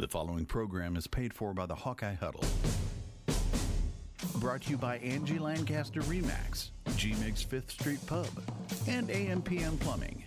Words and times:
The 0.00 0.08
following 0.08 0.46
program 0.46 0.96
is 0.96 1.06
paid 1.06 1.34
for 1.34 1.52
by 1.52 1.66
the 1.66 1.74
Hawkeye 1.74 2.14
Huddle. 2.14 2.42
Brought 4.36 4.62
to 4.62 4.70
you 4.70 4.78
by 4.78 4.96
Angie 4.96 5.38
Lancaster 5.38 6.00
Remax, 6.00 6.70
G 6.96 7.12
Mig's 7.22 7.42
Fifth 7.42 7.70
Street 7.70 7.98
Pub, 8.06 8.26
and 8.88 9.10
AMPM 9.10 9.78
Plumbing. 9.78 10.24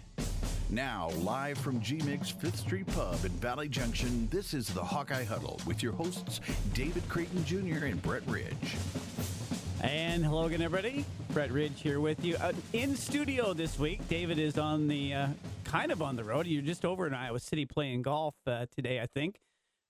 Now, 0.70 1.10
live 1.18 1.58
from 1.58 1.82
G 1.82 2.00
Mig's 2.06 2.30
Fifth 2.30 2.60
Street 2.60 2.86
Pub 2.86 3.26
in 3.26 3.32
Valley 3.32 3.68
Junction, 3.68 4.28
this 4.30 4.54
is 4.54 4.68
the 4.68 4.84
Hawkeye 4.84 5.24
Huddle 5.24 5.60
with 5.66 5.82
your 5.82 5.94
hosts, 5.94 6.40
David 6.76 7.10
Creighton 7.10 7.44
Jr. 7.44 7.86
and 7.86 8.00
Brett 8.00 8.22
Ridge. 8.28 8.76
And 9.82 10.24
hello 10.24 10.46
again, 10.46 10.62
everybody. 10.62 11.04
Brett 11.32 11.52
Ridge 11.52 11.82
here 11.82 12.00
with 12.00 12.24
you. 12.24 12.36
Uh, 12.36 12.54
in 12.74 12.96
studio 12.96 13.56
this 13.56 13.80
week, 13.80 14.08
David 14.08 14.38
is 14.38 14.60
on 14.60 14.88
the 14.88 15.16
uh, 15.16 15.28
kind 15.64 15.92
of 15.92 16.04
on 16.04 16.16
the 16.16 16.24
road. 16.24 16.46
You're 16.46 16.62
just 16.62 16.86
over 16.86 17.08
in 17.08 17.16
Iowa 17.16 17.40
City 17.40 17.66
playing 17.66 18.04
golf 18.04 18.36
uh, 18.46 18.68
today, 18.76 19.02
I 19.02 19.08
think. 19.08 19.40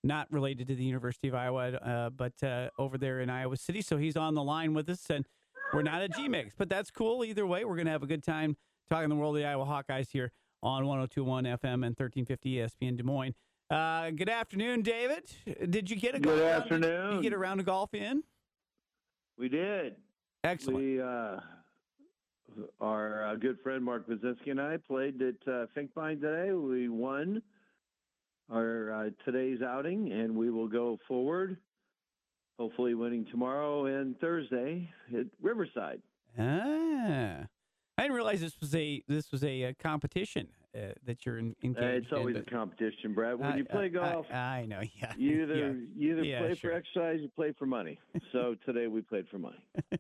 Not 0.06 0.28
related 0.32 0.68
to 0.68 0.76
the 0.76 0.84
University 0.84 1.30
of 1.30 1.36
Iowa, 1.36 1.68
uh, 1.76 2.10
but 2.10 2.34
uh, 2.44 2.70
over 2.78 2.98
there 2.98 3.22
in 3.22 3.30
Iowa 3.30 3.56
City. 3.56 3.82
So 3.82 3.98
he's 3.98 4.18
on 4.18 4.36
the 4.36 4.44
line 4.44 4.74
with 4.74 4.90
us, 4.90 5.10
and 5.10 5.26
we're 5.74 5.82
not 5.82 6.02
at 6.02 6.14
G-Mig's, 6.14 6.54
but 6.58 6.68
that's 6.68 6.92
cool. 6.92 7.24
Either 7.24 7.48
way, 7.48 7.64
we're 7.64 7.76
going 7.76 7.86
to 7.86 7.92
have 7.94 8.04
a 8.04 8.08
good 8.08 8.24
time 8.24 8.58
talking 8.90 9.08
the 9.08 9.16
world 9.16 9.38
of 9.38 9.42
the 9.42 9.48
Iowa 9.48 9.64
Hawkeyes 9.66 10.12
here 10.12 10.34
on 10.62 10.86
1021 10.86 11.46
FM 11.46 11.56
and 11.86 11.96
1350 11.98 12.56
ESPN 12.56 12.98
Des 12.98 13.04
Moines. 13.04 13.34
Uh, 13.70 14.10
good 14.12 14.28
afternoon, 14.28 14.82
David. 14.82 15.24
Did 15.70 15.90
you 15.90 15.96
get 15.96 16.16
a 16.16 16.20
Good 16.20 16.38
golf- 16.38 16.64
afternoon. 16.64 17.08
Did 17.12 17.16
you 17.16 17.22
get 17.24 17.34
a 17.34 17.38
round 17.38 17.62
of 17.62 17.66
golf 17.66 17.94
in? 17.94 18.24
We 19.38 19.48
did. 19.48 19.96
Excellent. 20.44 20.80
We, 20.80 21.02
uh, 21.02 21.40
our 22.82 23.24
uh, 23.30 23.36
good 23.36 23.58
friend 23.62 23.84
Mark 23.84 24.08
Bazinski 24.08 24.52
and 24.52 24.60
I 24.60 24.76
played 24.78 25.22
at 25.22 25.36
uh, 25.52 25.66
Finkbine 25.76 26.20
today. 26.20 26.52
We 26.52 26.90
won 26.90 27.42
our 28.54 28.92
uh, 28.92 29.10
today's 29.26 29.62
outing, 29.62 30.12
and 30.12 30.36
we 30.36 30.50
will 30.50 30.68
go 30.68 30.98
forward, 31.08 31.58
hopefully 32.60 32.94
winning 32.94 33.26
tomorrow 33.32 33.86
and 33.86 34.20
Thursday 34.20 34.90
at 35.18 35.26
Riverside. 35.42 36.02
Ah, 36.38 37.46
I 37.98 38.02
didn't 38.02 38.16
realize 38.16 38.42
this 38.42 38.60
was 38.60 38.74
a 38.76 39.04
this 39.08 39.32
was 39.32 39.44
a, 39.44 39.66
uh 39.66 39.74
competition 39.80 40.48
uh, 40.76 40.94
that 41.06 41.26
you're 41.26 41.38
in, 41.38 41.56
engaged 41.64 41.84
Uh, 41.84 41.88
it's 41.88 42.12
always 42.12 42.36
in. 42.36 42.42
a 42.42 42.46
competition, 42.46 43.14
Brad. 43.14 43.40
When 43.40 43.58
you 43.58 43.66
play 43.66 43.90
golf, 43.90 44.26
I, 44.32 44.36
I 44.38 44.66
know. 44.66 44.82
Yeah. 45.00 45.14
you 45.18 45.44
either 45.44 45.56
yeah. 45.56 45.74
you 45.96 46.12
either 46.14 46.24
Yeah, 46.24 46.40
play 46.40 46.56
sure. 46.56 46.72
for 46.72 46.78
exercise, 46.78 47.20
you 47.22 47.30
play 47.36 47.54
for 47.58 47.66
money. 47.66 48.00
So 48.32 48.56
today 48.66 48.88
we 48.88 49.02
played 49.02 49.28
for 49.30 49.38
money. 49.40 49.64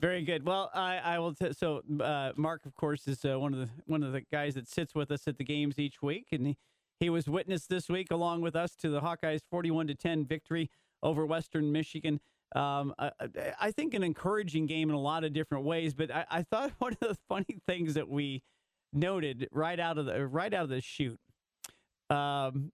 Very 0.00 0.22
good. 0.24 0.44
Well, 0.44 0.70
I, 0.74 0.96
I 0.98 1.18
will. 1.20 1.34
T- 1.34 1.52
so, 1.52 1.82
uh, 2.00 2.32
Mark, 2.36 2.66
of 2.66 2.74
course, 2.74 3.06
is 3.06 3.24
uh, 3.24 3.38
one 3.38 3.54
of 3.54 3.60
the 3.60 3.68
one 3.86 4.02
of 4.02 4.12
the 4.12 4.20
guys 4.22 4.54
that 4.54 4.68
sits 4.68 4.94
with 4.94 5.10
us 5.10 5.26
at 5.28 5.38
the 5.38 5.44
games 5.44 5.78
each 5.78 6.02
week, 6.02 6.26
and 6.32 6.48
he, 6.48 6.56
he 7.00 7.10
was 7.10 7.26
witness 7.26 7.66
this 7.66 7.88
week 7.88 8.10
along 8.10 8.40
with 8.42 8.54
us 8.56 8.74
to 8.76 8.88
the 8.88 9.00
Hawkeyes' 9.00 9.40
forty-one 9.50 9.86
to 9.88 9.94
ten 9.94 10.24
victory 10.24 10.70
over 11.02 11.26
Western 11.26 11.72
Michigan. 11.72 12.20
Um, 12.54 12.94
I, 12.98 13.10
I- 13.60 13.70
think 13.72 13.94
an 13.94 14.04
encouraging 14.04 14.66
game 14.66 14.88
in 14.88 14.94
a 14.94 15.00
lot 15.00 15.24
of 15.24 15.32
different 15.32 15.64
ways, 15.64 15.92
but 15.92 16.10
I, 16.10 16.24
I 16.30 16.42
thought 16.42 16.72
one 16.78 16.92
of 17.00 17.08
the 17.08 17.16
funny 17.28 17.58
things 17.66 17.94
that 17.94 18.08
we 18.08 18.42
noted 18.92 19.48
right 19.50 19.80
out 19.80 19.98
of 19.98 20.06
the 20.06 20.26
right 20.26 20.52
out 20.54 20.64
of 20.64 20.68
the 20.70 20.80
shoot. 20.80 21.18
Um, 22.10 22.70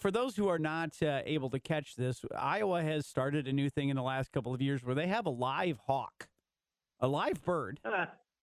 for 0.00 0.10
those 0.10 0.36
who 0.36 0.48
are 0.48 0.58
not 0.58 1.00
uh, 1.02 1.22
able 1.24 1.48
to 1.50 1.58
catch 1.60 1.94
this, 1.96 2.24
Iowa 2.36 2.82
has 2.82 3.06
started 3.06 3.46
a 3.48 3.52
new 3.52 3.70
thing 3.70 3.88
in 3.88 3.96
the 3.96 4.02
last 4.02 4.32
couple 4.32 4.52
of 4.52 4.60
years 4.60 4.84
where 4.84 4.94
they 4.94 5.06
have 5.06 5.24
a 5.26 5.30
live 5.30 5.78
hawk, 5.86 6.28
a 7.00 7.08
live 7.08 7.42
bird, 7.44 7.80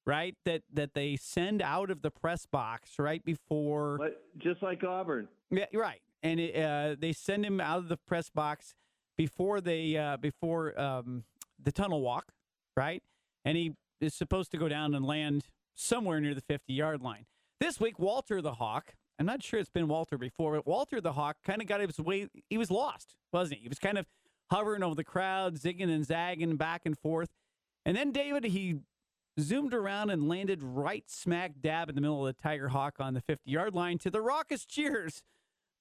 right? 0.05 0.35
That 0.45 0.63
that 0.73 0.93
they 0.93 1.15
send 1.15 1.61
out 1.61 1.89
of 1.89 2.01
the 2.01 2.11
press 2.11 2.45
box 2.45 2.99
right 2.99 3.23
before. 3.23 3.97
but 3.97 4.23
just 4.37 4.61
like 4.61 4.83
Auburn, 4.83 5.27
Yeah, 5.49 5.65
right. 5.73 6.01
And 6.23 6.39
it, 6.39 6.55
uh, 6.55 6.95
they 6.99 7.13
send 7.13 7.45
him 7.45 7.59
out 7.61 7.79
of 7.79 7.87
the 7.87 7.97
press 7.97 8.29
box 8.29 8.75
before 9.17 9.61
they 9.61 9.95
uh, 9.97 10.17
before 10.17 10.79
um, 10.79 11.23
the 11.61 11.71
tunnel 11.71 12.01
walk, 12.01 12.33
right? 12.75 13.03
And 13.43 13.57
he 13.57 13.75
is 14.01 14.13
supposed 14.13 14.51
to 14.51 14.57
go 14.57 14.67
down 14.67 14.93
and 14.93 15.05
land 15.05 15.45
somewhere 15.73 16.19
near 16.19 16.33
the 16.33 16.41
50 16.41 16.73
yard 16.73 17.01
line. 17.01 17.25
This 17.59 17.79
week, 17.79 17.99
Walter 17.99 18.41
the 18.41 18.53
Hawk. 18.53 18.95
I'm 19.17 19.25
not 19.25 19.41
sure 19.43 19.61
it's 19.61 19.69
been 19.69 19.87
Walter 19.87 20.17
before, 20.17 20.55
but 20.55 20.67
Walter 20.67 20.99
the 20.99 21.13
Hawk 21.13 21.37
kind 21.45 21.61
of 21.61 21.67
got 21.67 21.79
his 21.79 21.99
way. 21.99 22.27
He 22.49 22.57
was 22.57 22.69
lost, 22.69 23.15
wasn't 23.31 23.59
he? 23.59 23.63
He 23.63 23.69
was 23.69 23.79
kind 23.79 23.97
of 23.97 24.05
hovering 24.51 24.83
over 24.83 24.95
the 24.95 25.05
crowd, 25.05 25.55
zigging 25.55 25.89
and 25.89 26.05
zagging 26.05 26.57
back 26.57 26.81
and 26.85 26.97
forth. 26.97 27.29
And 27.85 27.95
then 27.95 28.11
David, 28.11 28.43
he 28.45 28.79
zoomed 29.39 29.73
around 29.73 30.09
and 30.09 30.27
landed 30.27 30.63
right 30.63 31.09
smack 31.09 31.53
dab 31.61 31.89
in 31.89 31.95
the 31.95 32.01
middle 32.01 32.25
of 32.25 32.35
the 32.35 32.41
Tiger 32.41 32.69
Hawk 32.69 32.95
on 32.99 33.13
the 33.13 33.21
50 33.21 33.49
yard 33.49 33.73
line 33.73 33.97
to 33.99 34.09
the 34.09 34.21
raucous 34.21 34.65
cheers 34.65 35.23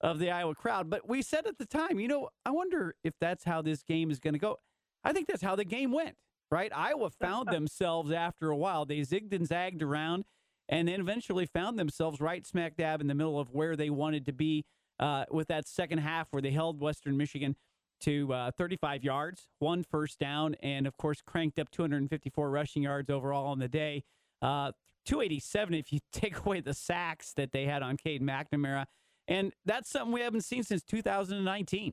of 0.00 0.18
the 0.18 0.30
Iowa 0.30 0.54
crowd. 0.54 0.90
But 0.90 1.08
we 1.08 1.22
said 1.22 1.46
at 1.46 1.58
the 1.58 1.66
time, 1.66 2.00
you 2.00 2.08
know, 2.08 2.28
I 2.44 2.50
wonder 2.50 2.94
if 3.04 3.14
that's 3.20 3.44
how 3.44 3.62
this 3.62 3.82
game 3.82 4.10
is 4.10 4.18
going 4.18 4.34
to 4.34 4.40
go. 4.40 4.58
I 5.04 5.12
think 5.12 5.28
that's 5.28 5.42
how 5.42 5.56
the 5.56 5.64
game 5.64 5.92
went, 5.92 6.16
right? 6.50 6.72
Iowa 6.74 7.10
found 7.10 7.48
themselves 7.48 8.10
after 8.10 8.50
a 8.50 8.56
while. 8.56 8.84
They 8.84 8.98
zigged 9.00 9.32
and 9.32 9.46
zagged 9.46 9.82
around 9.82 10.24
and 10.68 10.88
then 10.88 11.00
eventually 11.00 11.46
found 11.46 11.78
themselves 11.78 12.20
right 12.20 12.46
smack 12.46 12.76
dab 12.76 13.00
in 13.00 13.06
the 13.06 13.14
middle 13.14 13.38
of 13.38 13.50
where 13.50 13.76
they 13.76 13.90
wanted 13.90 14.26
to 14.26 14.32
be 14.32 14.64
uh, 14.98 15.24
with 15.30 15.48
that 15.48 15.68
second 15.68 15.98
half 15.98 16.28
where 16.30 16.42
they 16.42 16.50
held 16.50 16.80
Western 16.80 17.16
Michigan 17.16 17.56
to 18.02 18.32
uh, 18.32 18.50
35 18.56 19.04
yards, 19.04 19.48
one 19.58 19.82
first 19.82 20.18
down, 20.18 20.54
and 20.62 20.86
of 20.86 20.96
course 20.96 21.22
cranked 21.24 21.58
up 21.58 21.70
254 21.70 22.50
rushing 22.50 22.82
yards 22.82 23.10
overall 23.10 23.46
on 23.46 23.58
the 23.58 23.68
day. 23.68 24.04
Uh, 24.42 24.72
287 25.06 25.74
if 25.74 25.92
you 25.92 26.00
take 26.12 26.44
away 26.44 26.60
the 26.60 26.74
sacks 26.74 27.32
that 27.34 27.52
they 27.52 27.64
had 27.64 27.82
on 27.82 27.96
Cade 27.96 28.22
McNamara. 28.22 28.86
And 29.26 29.52
that's 29.64 29.90
something 29.90 30.12
we 30.12 30.20
haven't 30.20 30.42
seen 30.42 30.62
since 30.62 30.82
2019. 30.82 31.92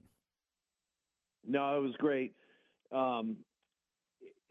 No, 1.48 1.78
it 1.78 1.82
was 1.82 1.94
great. 1.98 2.34
Um, 2.92 3.38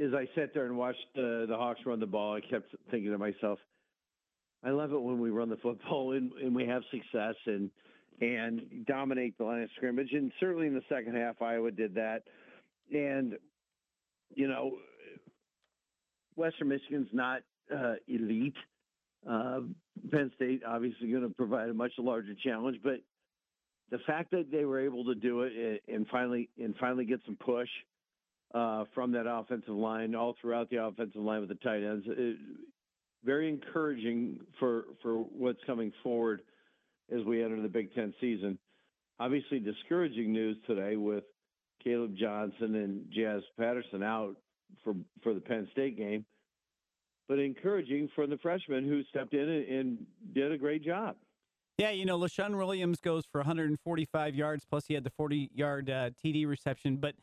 as 0.03 0.15
I 0.15 0.27
sat 0.35 0.55
there 0.55 0.65
and 0.65 0.77
watched 0.79 0.99
uh, 1.17 1.47
the 1.47 1.57
Hawks 1.57 1.81
run 1.85 2.01
the 2.01 2.07
ball, 2.07 2.35
I 2.35 2.41
kept 2.41 2.75
thinking 2.91 3.13
to 3.13 3.19
myself, 3.19 3.59
I 4.65 4.71
love 4.71 4.93
it 4.93 5.01
when 5.01 5.21
we 5.21 5.31
run 5.31 5.51
the 5.51 5.57
football 5.57 6.13
and, 6.13 6.33
and 6.43 6.55
we 6.55 6.67
have 6.67 6.83
success 6.91 7.35
and 7.47 7.71
and 8.21 8.85
dominate 8.87 9.37
the 9.39 9.45
line 9.45 9.63
of 9.63 9.71
scrimmage. 9.77 10.13
And 10.13 10.33
certainly 10.41 10.67
in 10.67 10.75
the 10.75 10.83
second 10.89 11.17
half, 11.17 11.41
Iowa 11.41 11.71
did 11.71 11.95
that. 11.95 12.23
And 12.93 13.35
you 14.35 14.49
know, 14.49 14.79
Western 16.37 16.69
Michigan's 16.69 17.09
not 17.13 17.43
uh, 17.75 17.95
elite. 18.09 18.55
Uh, 19.29 19.61
Penn 20.11 20.31
State 20.37 20.63
obviously 20.67 21.11
going 21.11 21.23
to 21.23 21.35
provide 21.35 21.69
a 21.69 21.75
much 21.75 21.93
larger 21.99 22.35
challenge, 22.43 22.79
but 22.83 23.01
the 23.91 23.99
fact 24.07 24.31
that 24.31 24.51
they 24.51 24.65
were 24.65 24.81
able 24.81 25.05
to 25.05 25.15
do 25.15 25.43
it 25.43 25.53
and- 25.53 25.95
and 25.95 26.09
finally 26.09 26.49
and 26.59 26.77
finally 26.77 27.05
get 27.05 27.21
some 27.25 27.37
push 27.37 27.69
uh, 28.55 28.85
from 28.95 29.13
that 29.13 29.27
offensive 29.29 29.75
line 29.75 30.15
all 30.15 30.35
throughout 30.41 30.71
the 30.71 30.77
offensive 30.77 31.21
line 31.21 31.41
with 31.41 31.49
the 31.49 31.55
tight 31.57 31.83
ends, 31.83 32.07
it, 32.09 32.37
very 33.25 33.49
encouraging 33.49 34.41
for 34.59 34.85
for 35.03 35.19
what's 35.19 35.63
coming 35.65 35.93
forward 36.03 36.43
as 37.13 37.25
we 37.25 37.43
enter 37.43 37.61
the 37.61 37.69
Big 37.69 37.95
Ten 37.95 38.15
season. 38.21 38.59
Obviously, 39.19 39.59
discouraging 39.61 40.33
news 40.33 40.57
today 40.67 40.97
with 40.97 41.25
Caleb 41.83 42.17
Johnson 42.17 42.75
and 42.75 43.05
Jazz 43.11 43.43
Patterson 43.59 44.03
out 44.03 44.37
for 44.85 44.95
for 45.23 45.35
the 45.35 45.41
Penn 45.41 45.69
State 45.73 45.97
game, 45.97 46.25
but 47.29 47.39
encouraging 47.39 48.09
for 48.15 48.27
the 48.27 48.39
freshmen 48.39 48.89
who 48.89 49.03
stepped 49.05 49.35
in 49.35 49.49
and, 49.49 49.69
and 49.69 50.07
did 50.33 50.53
a 50.53 50.59
great 50.59 50.85
job. 50.85 51.17
Yeah, 51.79 51.91
you 51.91 52.05
know, 52.05 52.19
Leshon 52.19 52.59
Williams 52.59 53.01
goes 53.01 53.25
for 53.31 53.39
145 53.39 54.35
yards, 54.35 54.67
plus 54.69 54.85
he 54.87 54.93
had 54.93 55.05
the 55.05 55.11
40 55.11 55.51
yard 55.55 55.89
uh, 55.89 56.11
TD 56.23 56.47
reception. 56.47 56.97
But 56.97 57.15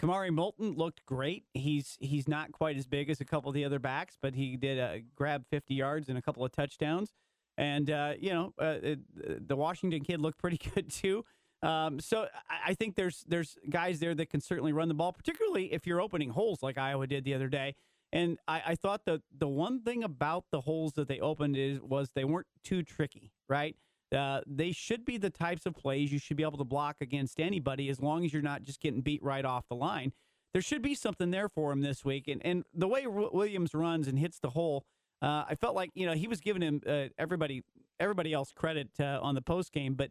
Kamari 0.00 0.30
Moulton 0.30 0.72
looked 0.74 1.04
great. 1.06 1.44
He's 1.52 1.96
he's 2.00 2.26
not 2.26 2.52
quite 2.52 2.76
as 2.76 2.86
big 2.86 3.10
as 3.10 3.20
a 3.20 3.24
couple 3.24 3.50
of 3.50 3.54
the 3.54 3.64
other 3.64 3.78
backs, 3.78 4.16
but 4.20 4.34
he 4.34 4.56
did 4.56 4.78
uh, 4.78 5.04
grab 5.14 5.44
50 5.50 5.74
yards 5.74 6.08
and 6.08 6.16
a 6.16 6.22
couple 6.22 6.44
of 6.44 6.52
touchdowns. 6.52 7.12
And 7.58 7.90
uh, 7.90 8.14
you 8.18 8.30
know, 8.30 8.52
uh, 8.60 8.76
it, 8.82 9.48
the 9.48 9.56
Washington 9.56 10.02
kid 10.02 10.20
looked 10.20 10.38
pretty 10.38 10.58
good 10.74 10.90
too. 10.90 11.24
Um, 11.62 12.00
so 12.00 12.26
I, 12.48 12.74
think 12.74 12.96
there's 12.96 13.24
there's 13.26 13.56
guys 13.70 13.98
there 13.98 14.14
that 14.14 14.28
can 14.28 14.40
certainly 14.40 14.72
run 14.72 14.88
the 14.88 14.94
ball, 14.94 15.12
particularly 15.12 15.72
if 15.72 15.86
you're 15.86 16.00
opening 16.00 16.30
holes 16.30 16.62
like 16.62 16.76
Iowa 16.76 17.06
did 17.06 17.24
the 17.24 17.34
other 17.34 17.48
day. 17.48 17.74
And 18.12 18.38
I, 18.46 18.62
I 18.66 18.74
thought 18.74 19.04
that 19.06 19.22
the 19.36 19.48
one 19.48 19.80
thing 19.80 20.04
about 20.04 20.44
the 20.52 20.60
holes 20.60 20.92
that 20.94 21.08
they 21.08 21.18
opened 21.18 21.56
is 21.56 21.80
was 21.80 22.10
they 22.14 22.24
weren't 22.24 22.46
too 22.62 22.82
tricky, 22.82 23.32
right? 23.48 23.74
Uh, 24.14 24.42
they 24.46 24.70
should 24.70 25.04
be 25.04 25.18
the 25.18 25.30
types 25.30 25.66
of 25.66 25.74
plays 25.74 26.12
you 26.12 26.18
should 26.18 26.36
be 26.36 26.44
able 26.44 26.58
to 26.58 26.64
block 26.64 26.96
against 27.00 27.40
anybody 27.40 27.88
as 27.88 28.00
long 28.00 28.24
as 28.24 28.32
you're 28.32 28.42
not 28.42 28.62
just 28.62 28.80
getting 28.80 29.00
beat 29.00 29.22
right 29.22 29.44
off 29.44 29.66
the 29.68 29.74
line. 29.74 30.12
There 30.52 30.62
should 30.62 30.82
be 30.82 30.94
something 30.94 31.32
there 31.32 31.48
for 31.48 31.72
him 31.72 31.80
this 31.80 32.04
week. 32.04 32.28
And 32.28 32.44
and 32.44 32.64
the 32.72 32.86
way 32.86 33.02
Wi- 33.02 33.30
Williams 33.32 33.74
runs 33.74 34.06
and 34.06 34.18
hits 34.18 34.38
the 34.38 34.50
hole, 34.50 34.84
uh, 35.22 35.44
I 35.48 35.54
felt 35.60 35.74
like 35.74 35.90
you 35.94 36.06
know 36.06 36.12
he 36.12 36.28
was 36.28 36.40
giving 36.40 36.62
him 36.62 36.80
uh, 36.86 37.04
everybody 37.18 37.62
everybody 37.98 38.32
else 38.32 38.52
credit 38.52 38.88
uh, 39.00 39.18
on 39.22 39.34
the 39.34 39.42
post 39.42 39.72
game, 39.72 39.94
but 39.94 40.10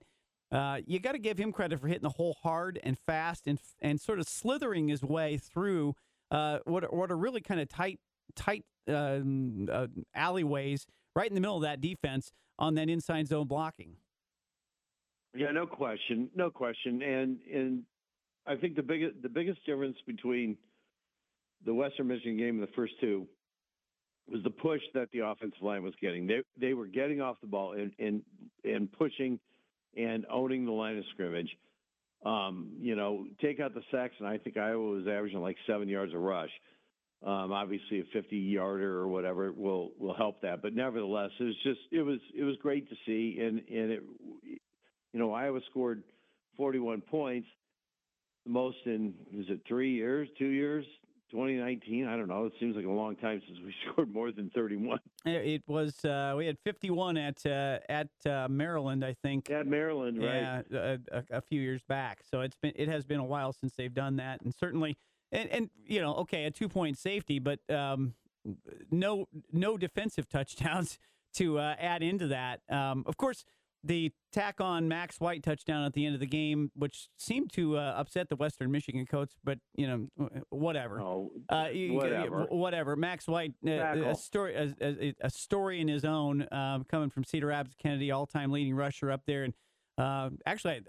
uh, 0.52 0.80
you 0.86 1.00
got 1.00 1.14
to 1.14 1.20
give 1.20 1.38
him 1.38 1.52
credit 1.52 1.80
for 1.80 1.88
hitting 1.88 2.04
the 2.04 2.10
hole 2.10 2.36
hard 2.42 2.80
and 2.84 2.98
fast 3.06 3.48
and 3.48 3.60
and 3.82 4.00
sort 4.00 4.20
of 4.20 4.28
slithering 4.28 4.88
his 4.88 5.04
way 5.04 5.38
through 5.38 5.96
uh, 6.32 6.60
what 6.66 6.94
what 6.94 7.12
are 7.12 7.18
really 7.18 7.42
kind 7.42 7.60
of 7.60 7.70
tight 7.70 8.00
tight 8.36 8.64
um, 8.88 9.68
uh, 9.72 9.88
alleyways 10.14 10.86
right 11.16 11.28
in 11.28 11.36
the 11.36 11.42
middle 11.42 11.58
of 11.58 11.64
that 11.64 11.82
defense 11.82 12.32
on 12.58 12.76
that 12.76 12.90
inside 12.90 13.28
zone 13.28 13.48
blocking. 13.48 13.98
Yeah, 15.36 15.52
no 15.52 15.68
question, 15.68 16.30
no 16.36 16.50
question, 16.50 17.02
and 17.02 17.38
and 17.54 17.84
I 18.48 18.56
think 18.56 18.76
the 18.76 18.84
biggest 18.84 19.22
the 19.22 19.30
biggest 19.30 19.66
difference 19.66 19.98
between 20.08 20.58
the 21.66 21.74
Western 21.74 22.08
Michigan 22.08 22.38
game 22.38 22.60
and 22.60 22.64
the 22.64 22.74
first 22.76 22.94
two 23.02 23.28
was 24.32 24.42
the 24.44 24.50
push 24.50 24.82
that 24.94 25.10
the 25.12 25.20
offensive 25.20 25.62
line 25.62 25.84
was 25.84 25.94
getting. 26.02 26.28
They 26.28 26.42
they 26.60 26.74
were 26.74 26.88
getting 26.88 27.22
off 27.22 27.38
the 27.42 27.48
ball 27.48 27.74
and 27.74 27.92
and 28.00 28.22
and 28.64 28.92
pushing 28.92 29.40
and 29.96 30.26
owning 30.30 30.66
the 30.66 30.72
line 30.72 30.98
of 30.98 31.04
scrimmage. 31.14 31.50
Um, 32.26 32.72
you 32.80 32.96
know, 32.96 33.26
take 33.40 33.60
out 33.60 33.76
the 33.76 33.84
sacks, 33.92 34.16
and 34.20 34.28
I 34.28 34.38
think 34.38 34.58
Iowa 34.58 34.84
was 34.84 35.08
averaging 35.08 35.40
like 35.40 35.58
seven 35.68 35.88
yards 35.88 36.14
a 36.14 36.18
rush. 36.18 36.50
Um, 37.24 37.52
obviously, 37.52 38.02
a 38.02 38.04
50 38.14 38.36
yarder 38.36 39.00
or 39.00 39.08
whatever 39.08 39.52
will 39.52 39.92
will 40.00 40.16
help 40.16 40.42
that, 40.42 40.62
but 40.62 40.76
nevertheless, 40.76 41.32
it 41.40 41.44
was 41.44 41.56
just 41.64 41.80
it 41.92 42.02
was 42.02 42.20
it 42.36 42.44
was 42.44 42.56
great 42.62 42.90
to 42.90 42.96
see, 43.06 43.40
and 43.40 43.62
and 43.70 43.92
it, 43.92 44.04
you 44.44 45.20
know, 45.20 45.34
Iowa 45.34 45.60
scored 45.70 46.04
41 46.58 47.02
points, 47.02 47.48
the 48.46 48.52
most 48.52 48.78
in 48.86 49.14
is 49.34 49.46
it 49.50 49.62
three 49.68 49.94
years, 49.94 50.28
two 50.38 50.48
years, 50.48 50.86
2019. 51.32 52.08
I 52.08 52.16
don't 52.16 52.28
know. 52.28 52.46
It 52.46 52.54
seems 52.60 52.76
like 52.76 52.86
a 52.86 52.90
long 52.90 53.16
time 53.16 53.42
since 53.48 53.60
we 53.64 53.74
scored 53.92 54.14
more 54.14 54.32
than 54.32 54.50
31. 54.52 55.00
It 55.26 55.64
was 55.68 56.04
uh, 56.06 56.34
we 56.38 56.46
had 56.46 56.58
51 56.64 57.18
at 57.18 57.46
uh, 57.46 57.80
at 57.90 58.10
uh, 58.26 58.48
Maryland, 58.50 59.04
I 59.04 59.16
think. 59.22 59.50
At 59.50 59.68
Maryland, 59.68 60.20
right? 60.20 60.64
Yeah, 60.70 60.98
a, 61.12 61.18
a, 61.18 61.38
a, 61.38 61.42
few 61.42 61.62
years 61.62 61.82
back. 61.88 62.20
So 62.30 62.42
it's 62.42 62.58
been 62.58 62.74
it 62.76 62.88
has 62.88 63.06
been 63.06 63.20
a 63.20 63.26
while 63.26 63.54
since 63.54 63.74
they've 63.76 63.94
done 63.94 64.18
that, 64.18 64.42
and 64.42 64.54
certainly, 64.54 64.98
and, 65.32 65.50
and 65.50 65.70
you 65.86 66.02
know, 66.02 66.14
okay, 66.16 66.46
a 66.46 66.52
two 66.52 66.70
point 66.70 66.98
safety, 66.98 67.40
but 67.40 67.60
um, 67.70 68.14
no 68.92 69.28
no 69.52 69.78
defensive 69.78 70.30
touchdowns 70.30 71.00
to 71.36 71.60
uh, 71.60 71.76
add 71.80 72.04
into 72.04 72.28
that. 72.28 72.62
Um, 72.70 73.04
of 73.08 73.18
course, 73.18 73.44
the 73.86 74.12
tack 74.34 74.60
on 74.60 74.88
Max 74.88 75.20
White 75.20 75.44
touchdown 75.44 75.86
at 75.86 75.94
the 75.94 76.06
end 76.06 76.16
of 76.16 76.20
the 76.20 76.28
game, 76.28 76.72
which 76.76 77.08
seemed 77.18 77.54
to 77.54 77.78
uh, 77.78 77.94
upset 77.96 78.30
the 78.30 78.36
Western 78.36 78.72
Michigan 78.72 79.06
coach, 79.06 79.32
but 79.44 79.60
you 79.76 79.88
know, 79.88 80.30
whatever. 80.50 81.02
Oh, 81.02 81.32
uh, 81.50 81.68
whatever. 81.70 82.46
whatever. 82.50 82.96
Max 82.96 83.28
White, 83.28 83.54
uh, 83.66 83.72
a 83.72 84.16
story, 84.16 84.56
a, 84.56 84.74
a, 84.82 85.14
a, 85.22 85.30
story 85.30 85.80
in 85.80 85.88
his 85.88 86.04
own, 86.04 86.48
um, 86.52 86.86
coming 86.90 87.10
from 87.10 87.24
Cedar 87.24 87.48
Rapids, 87.48 87.76
Kennedy, 87.82 88.12
all-time 88.12 88.52
leading 88.52 88.76
rusher 88.76 89.12
up 89.12 89.22
there, 89.28 89.44
and 89.44 89.54
uh, 89.98 90.30
actually, 90.46 90.82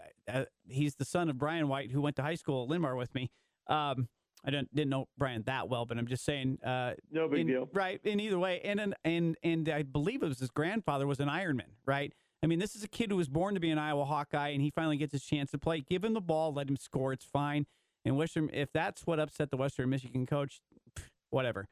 he's 0.69 0.97
the 0.97 1.05
son 1.05 1.29
of 1.29 1.39
Brian 1.39 1.69
White, 1.69 1.91
who 1.91 2.01
went 2.01 2.17
to 2.17 2.23
high 2.23 2.35
school 2.35 2.65
at 2.65 2.71
Linn-Mar 2.71 2.97
with 2.97 3.15
me. 3.15 3.31
Um, 3.69 4.09
I 4.45 4.51
didn't 4.51 4.75
didn't 4.75 4.91
know 4.91 5.09
Brian 5.19 5.43
that 5.47 5.69
well, 5.69 5.87
but 5.87 5.99
I'm 5.99 6.07
just 6.07 6.25
saying. 6.25 6.59
Uh, 6.65 6.93
no 7.11 7.29
big 7.29 7.41
in, 7.41 7.47
deal, 7.49 7.69
right? 7.73 8.01
In 8.05 8.21
either 8.21 8.39
way, 8.39 8.61
and 8.63 8.95
and 9.05 9.37
and 9.43 9.69
I 9.69 9.83
believe 9.83 10.23
it 10.23 10.29
was 10.29 10.39
his 10.39 10.51
grandfather 10.51 11.07
was 11.07 11.19
an 11.21 11.29
Ironman, 11.29 11.75
right? 11.85 12.13
I 12.43 12.47
mean, 12.47 12.59
this 12.59 12.77
is 12.77 12.85
a 12.85 12.89
kid 12.89 13.11
who 13.11 13.17
was 13.17 13.29
born 13.29 13.55
to 13.55 13.61
be 13.61 13.71
an 13.71 13.79
Iowa 13.79 14.05
Hawkeye, 14.05 14.49
and 14.49 14.61
he 14.61 14.71
finally 14.71 14.97
gets 14.97 15.13
his 15.13 15.25
chance 15.25 15.51
to 15.53 15.59
play. 15.59 15.81
Give 15.81 16.05
him 16.05 16.15
the 16.15 16.21
ball, 16.21 16.53
let 16.53 16.69
him 16.69 16.77
score. 16.77 17.13
It's 17.13 17.25
fine. 17.25 17.67
And 18.05 18.17
Western, 18.17 18.51
if 18.53 18.73
that's 18.73 19.07
what 19.07 19.19
upset 19.19 19.51
the 19.51 19.57
Western 19.57 19.91
Michigan 19.91 20.27
coach, 20.27 20.61
whatever. 21.31 21.67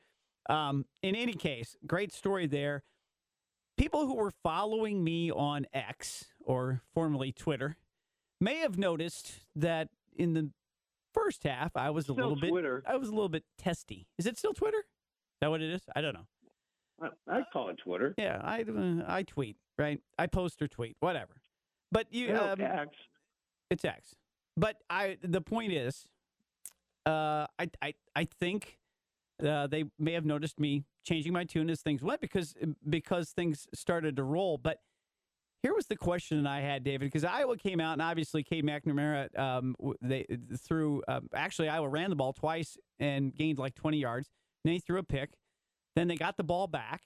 Um, 0.49 0.85
in 1.03 1.15
any 1.15 1.35
case, 1.35 1.77
great 1.87 2.13
story 2.13 2.47
there. 2.47 2.83
People 3.77 4.07
who 4.07 4.15
were 4.15 4.33
following 4.43 5.03
me 5.03 5.31
on 5.31 5.67
X 5.73 6.27
or 6.45 6.83
formerly 6.93 7.33
Twitter 7.33 7.77
may 8.41 8.57
have 8.57 8.79
noticed 8.79 9.41
that 9.57 9.89
in 10.17 10.35
the 10.35 10.51
first 11.13 11.45
half 11.45 11.77
I 11.77 11.91
was 11.91 12.09
a 12.09 12.13
little 12.13 12.37
Twitter. 12.37 12.83
bit 12.85 12.93
I 12.93 12.97
was 12.97 13.09
a 13.09 13.13
little 13.13 13.29
bit 13.29 13.45
testy. 13.59 14.07
Is 14.19 14.27
it 14.27 14.37
still 14.37 14.53
Twitter? 14.53 14.79
Is 14.79 15.41
that 15.41 15.51
what 15.51 15.63
it 15.63 15.71
is? 15.71 15.83
I 15.95 16.01
don't 16.01 16.15
know. 16.15 16.27
I, 17.01 17.41
call 17.53 17.71
it 17.71 17.79
Twitter. 17.79 18.15
Yeah, 18.17 18.41
I 18.43 18.63
uh, 18.63 19.05
I 19.07 19.23
tweet 19.23 19.57
right. 19.79 20.01
I 20.19 20.27
post 20.27 20.63
or 20.63 20.69
tweet 20.69 20.97
whatever. 21.01 21.41
But 21.93 22.07
you 22.11 22.33
no, 22.33 22.53
um, 22.53 22.61
X. 22.61 22.91
It's 23.71 23.85
X. 23.85 24.15
But 24.57 24.77
I 24.89 25.19
the 25.23 25.41
point 25.41 25.73
is, 25.73 26.07
uh, 27.07 27.47
I 27.59 27.71
I 27.83 27.95
I 28.15 28.25
think 28.25 28.79
uh, 29.45 29.67
they 29.67 29.85
may 29.99 30.13
have 30.13 30.25
noticed 30.25 30.61
me 30.61 30.85
changing 31.05 31.33
my 31.33 31.45
tune 31.45 31.71
as 31.71 31.81
things 31.81 32.03
went 32.03 32.21
because 32.21 32.55
because 32.89 33.31
things 33.31 33.67
started 33.75 34.17
to 34.17 34.23
roll. 34.23 34.59
But 34.59 34.79
here 35.63 35.75
was 35.75 35.87
the 35.87 35.97
question 35.97 36.47
I 36.47 36.61
had, 36.61 36.85
David, 36.85 37.07
because 37.07 37.25
Iowa 37.25 37.57
came 37.57 37.81
out 37.81 37.95
and 37.95 38.03
obviously 38.03 38.43
Cade 38.43 38.67
McNamara 38.67 39.37
um, 39.39 39.75
they 40.03 40.27
threw 40.59 41.03
um, 41.09 41.29
actually 41.35 41.69
Iowa 41.69 41.89
ran 41.89 42.11
the 42.11 42.17
ball 42.17 42.33
twice 42.33 42.77
and 43.01 43.35
gained 43.35 43.59
like 43.59 43.75
20 43.75 43.99
yards. 43.99 44.29
And 44.63 44.71
then 44.71 44.75
he 44.75 44.81
threw 44.81 44.99
a 44.99 45.03
pick. 45.03 45.31
Then 45.97 46.09
they 46.09 46.17
got 46.17 46.37
the 46.37 46.45
ball 46.45 46.67
back 46.67 47.03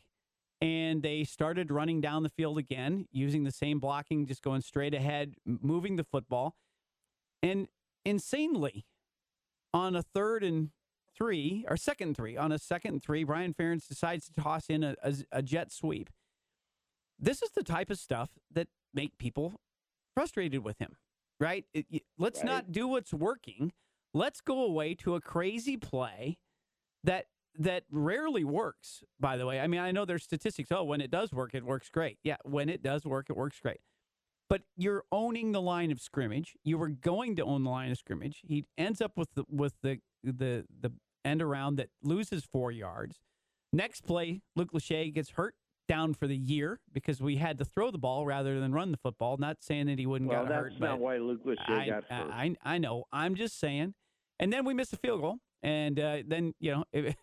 and 0.60 1.02
they 1.02 1.24
started 1.24 1.70
running 1.70 2.00
down 2.00 2.22
the 2.22 2.30
field 2.30 2.58
again 2.58 3.06
using 3.12 3.44
the 3.44 3.52
same 3.52 3.78
blocking, 3.78 4.26
just 4.26 4.42
going 4.42 4.60
straight 4.60 4.94
ahead, 4.94 5.34
moving 5.44 5.96
the 5.96 6.04
football. 6.04 6.56
And 7.42 7.68
insanely, 8.04 8.86
on 9.72 9.94
a 9.94 10.02
third 10.02 10.42
and 10.42 10.70
three, 11.14 11.64
or 11.68 11.76
second 11.76 12.16
three, 12.16 12.36
on 12.36 12.50
a 12.50 12.58
second 12.58 12.94
and 12.94 13.02
three, 13.02 13.24
Brian 13.24 13.54
Ferentz 13.54 13.86
decides 13.86 14.26
to 14.26 14.42
toss 14.42 14.66
in 14.68 14.82
a, 14.82 14.96
a, 15.02 15.14
a 15.32 15.42
jet 15.42 15.70
sweep. 15.70 16.10
This 17.18 17.42
is 17.42 17.50
the 17.50 17.64
type 17.64 17.90
of 17.90 17.98
stuff 17.98 18.30
that 18.52 18.68
make 18.94 19.18
people 19.18 19.60
frustrated 20.14 20.64
with 20.64 20.78
him, 20.78 20.96
right? 21.38 21.64
It, 21.72 21.86
let's 22.18 22.40
right. 22.40 22.46
not 22.46 22.72
do 22.72 22.88
what's 22.88 23.12
working. 23.12 23.72
Let's 24.14 24.40
go 24.40 24.64
away 24.64 24.94
to 24.96 25.14
a 25.14 25.20
crazy 25.20 25.76
play 25.76 26.38
that 27.04 27.26
that 27.58 27.84
rarely 27.90 28.44
works, 28.44 29.02
by 29.18 29.36
the 29.36 29.44
way. 29.44 29.60
I 29.60 29.66
mean, 29.66 29.80
I 29.80 29.90
know 29.90 30.04
there's 30.04 30.22
statistics. 30.22 30.70
Oh, 30.72 30.84
when 30.84 31.00
it 31.00 31.10
does 31.10 31.32
work, 31.32 31.54
it 31.54 31.64
works 31.64 31.90
great. 31.90 32.18
Yeah, 32.22 32.36
when 32.44 32.68
it 32.68 32.82
does 32.82 33.04
work, 33.04 33.26
it 33.28 33.36
works 33.36 33.58
great. 33.60 33.80
But 34.48 34.62
you're 34.76 35.04
owning 35.12 35.52
the 35.52 35.60
line 35.60 35.90
of 35.90 36.00
scrimmage. 36.00 36.56
You 36.64 36.78
were 36.78 36.88
going 36.88 37.36
to 37.36 37.44
own 37.44 37.64
the 37.64 37.70
line 37.70 37.90
of 37.90 37.98
scrimmage. 37.98 38.42
He 38.46 38.64
ends 38.78 39.00
up 39.00 39.12
with 39.16 39.34
the 39.34 39.44
with 39.50 39.74
the 39.82 39.98
the 40.22 40.64
the 40.80 40.92
end 41.24 41.42
around 41.42 41.76
that 41.76 41.90
loses 42.02 42.44
four 42.44 42.72
yards. 42.72 43.20
Next 43.72 44.02
play, 44.02 44.40
Luke 44.56 44.72
Lachey 44.72 45.12
gets 45.12 45.30
hurt 45.30 45.54
down 45.86 46.14
for 46.14 46.26
the 46.26 46.36
year 46.36 46.80
because 46.92 47.20
we 47.20 47.36
had 47.36 47.58
to 47.58 47.64
throw 47.64 47.90
the 47.90 47.98
ball 47.98 48.24
rather 48.24 48.60
than 48.60 48.72
run 48.72 48.90
the 48.92 48.96
football. 48.96 49.36
Not 49.36 49.58
saying 49.60 49.86
that 49.86 49.98
he 49.98 50.06
wouldn't 50.06 50.30
well, 50.30 50.44
get 50.44 50.48
that's 50.50 50.62
hurt. 50.74 50.80
not 50.80 50.90
but 50.92 51.00
why 51.00 51.18
Luke 51.18 51.44
Lachey 51.44 51.68
I, 51.68 51.86
got 51.86 52.04
hurt. 52.04 52.30
I, 52.32 52.54
I 52.62 52.78
know. 52.78 53.04
I'm 53.12 53.34
just 53.34 53.58
saying. 53.58 53.94
And 54.38 54.52
then 54.52 54.64
we 54.64 54.72
missed 54.72 54.92
a 54.92 54.96
field 54.96 55.20
goal, 55.20 55.38
and 55.62 55.98
uh, 55.98 56.18
then 56.26 56.54
you 56.60 56.72
know 56.72 56.84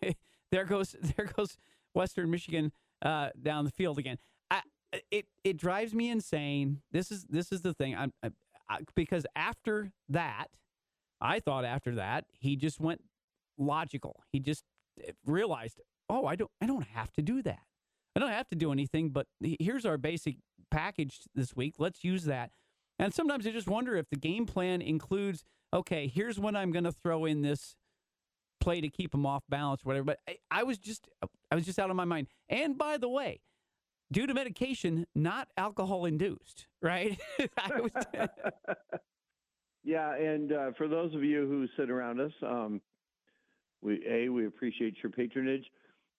there 0.52 0.64
goes 0.64 0.94
there 1.16 1.26
goes 1.26 1.56
Western 1.94 2.30
Michigan 2.30 2.72
uh, 3.02 3.30
down 3.40 3.64
the 3.64 3.70
field 3.70 3.98
again. 3.98 4.18
I, 4.50 4.62
it 5.10 5.26
it 5.44 5.56
drives 5.56 5.94
me 5.94 6.10
insane. 6.10 6.82
This 6.92 7.10
is 7.10 7.24
this 7.28 7.52
is 7.52 7.62
the 7.62 7.74
thing. 7.74 7.96
I'm 7.96 8.12
I, 8.22 8.30
I, 8.68 8.78
because 8.94 9.26
after 9.34 9.92
that, 10.08 10.48
I 11.20 11.40
thought 11.40 11.64
after 11.64 11.94
that 11.96 12.24
he 12.32 12.56
just 12.56 12.80
went 12.80 13.02
logical. 13.58 14.22
He 14.32 14.40
just 14.40 14.64
eh, 15.02 15.12
realized, 15.24 15.80
oh, 16.08 16.26
I 16.26 16.36
don't 16.36 16.50
I 16.60 16.66
don't 16.66 16.86
have 16.86 17.12
to 17.14 17.22
do 17.22 17.42
that. 17.42 17.60
I 18.14 18.20
don't 18.20 18.30
have 18.30 18.48
to 18.48 18.56
do 18.56 18.72
anything. 18.72 19.10
But 19.10 19.26
here's 19.40 19.84
our 19.84 19.98
basic 19.98 20.36
package 20.70 21.20
this 21.34 21.54
week. 21.54 21.74
Let's 21.78 22.02
use 22.02 22.24
that. 22.24 22.50
And 22.98 23.12
sometimes 23.12 23.46
I 23.46 23.50
just 23.50 23.68
wonder 23.68 23.96
if 23.96 24.08
the 24.08 24.16
game 24.16 24.46
plan 24.46 24.80
includes, 24.80 25.44
okay, 25.72 26.08
here's 26.08 26.38
when 26.38 26.56
I'm 26.56 26.72
going 26.72 26.84
to 26.84 26.92
throw 26.92 27.26
in 27.26 27.42
this 27.42 27.76
play 28.66 28.80
to 28.80 28.88
keep 28.88 29.14
him 29.14 29.24
off 29.24 29.44
balance, 29.48 29.82
or 29.82 29.90
whatever. 29.90 30.06
But 30.06 30.18
I, 30.26 30.38
I 30.50 30.62
was 30.64 30.76
just 30.76 31.08
I 31.52 31.54
was 31.54 31.64
just 31.64 31.78
out 31.78 31.88
of 31.88 31.94
my 31.94 32.04
mind. 32.04 32.26
And 32.48 32.76
by 32.76 32.96
the 32.96 33.08
way, 33.08 33.40
due 34.10 34.26
to 34.26 34.34
medication, 34.34 35.06
not 35.14 35.48
alcohol 35.56 36.04
induced, 36.04 36.66
right? 36.82 37.16
was, 37.38 37.92
yeah, 39.84 40.16
and 40.16 40.52
uh, 40.52 40.72
for 40.76 40.88
those 40.88 41.14
of 41.14 41.22
you 41.22 41.46
who 41.46 41.68
sit 41.80 41.90
around 41.90 42.20
us, 42.20 42.32
um, 42.42 42.80
we 43.82 44.04
a 44.10 44.28
we 44.30 44.46
appreciate 44.46 44.96
your 45.00 45.12
patronage, 45.12 45.64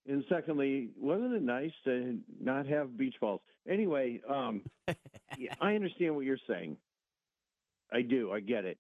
and 0.08 0.24
secondly, 0.30 0.92
wasn't 0.98 1.34
it 1.34 1.44
nice 1.44 1.74
to 1.84 2.18
not 2.42 2.66
have 2.66 2.98
beach 2.98 3.16
balls? 3.20 3.42
Anyway, 3.70 4.22
um, 4.30 4.62
yeah, 5.38 5.54
I 5.62 5.76
understand 5.76 6.16
what 6.16 6.24
you're 6.24 6.38
saying. 6.48 6.78
I 7.92 8.04
do. 8.04 8.32
I 8.32 8.40
get 8.40 8.64
it. 8.64 8.78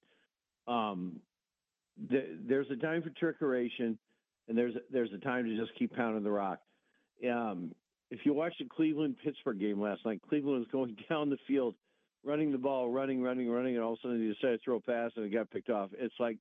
Um, 0.70 1.20
the, 2.10 2.38
there's 2.48 2.68
a 2.72 2.75
time 2.75 3.01
for 3.01 3.10
trickeration, 3.10 3.98
and 4.48 4.58
there's 4.58 4.74
there's 4.92 5.12
a 5.13 5.18
time 5.20 5.46
to 5.46 5.58
just 5.58 5.77
keep 5.77 5.96
pounding 5.96 6.24
the 6.24 6.32
rock. 6.32 6.60
Um, 7.30 7.74
if 8.10 8.20
you 8.24 8.34
watch 8.34 8.54
the 8.60 8.66
Cleveland 8.66 9.16
Pittsburgh 9.24 9.60
game 9.60 9.82
last 9.82 10.06
night, 10.06 10.22
Cleveland 10.27 10.60
was 10.60 10.68
going 10.72 10.96
down 11.10 11.30
the 11.30 11.38
field, 11.48 11.75
running 12.24 12.51
the 12.51 12.58
ball, 12.58 12.89
running, 12.89 13.22
running, 13.22 13.50
running, 13.50 13.75
and 13.75 13.84
all 13.84 13.94
of 13.94 14.00
a 14.00 14.01
sudden 14.04 14.20
they 14.20 14.34
decided 14.34 14.60
to 14.60 14.63
throw 14.63 14.75
a 14.77 14.82
pass 14.82 15.12
and 15.16 15.25
it 15.25 15.30
got 15.34 15.50
picked 15.50 15.70
off. 15.70 15.89
It's 15.98 16.13
like, 16.20 16.38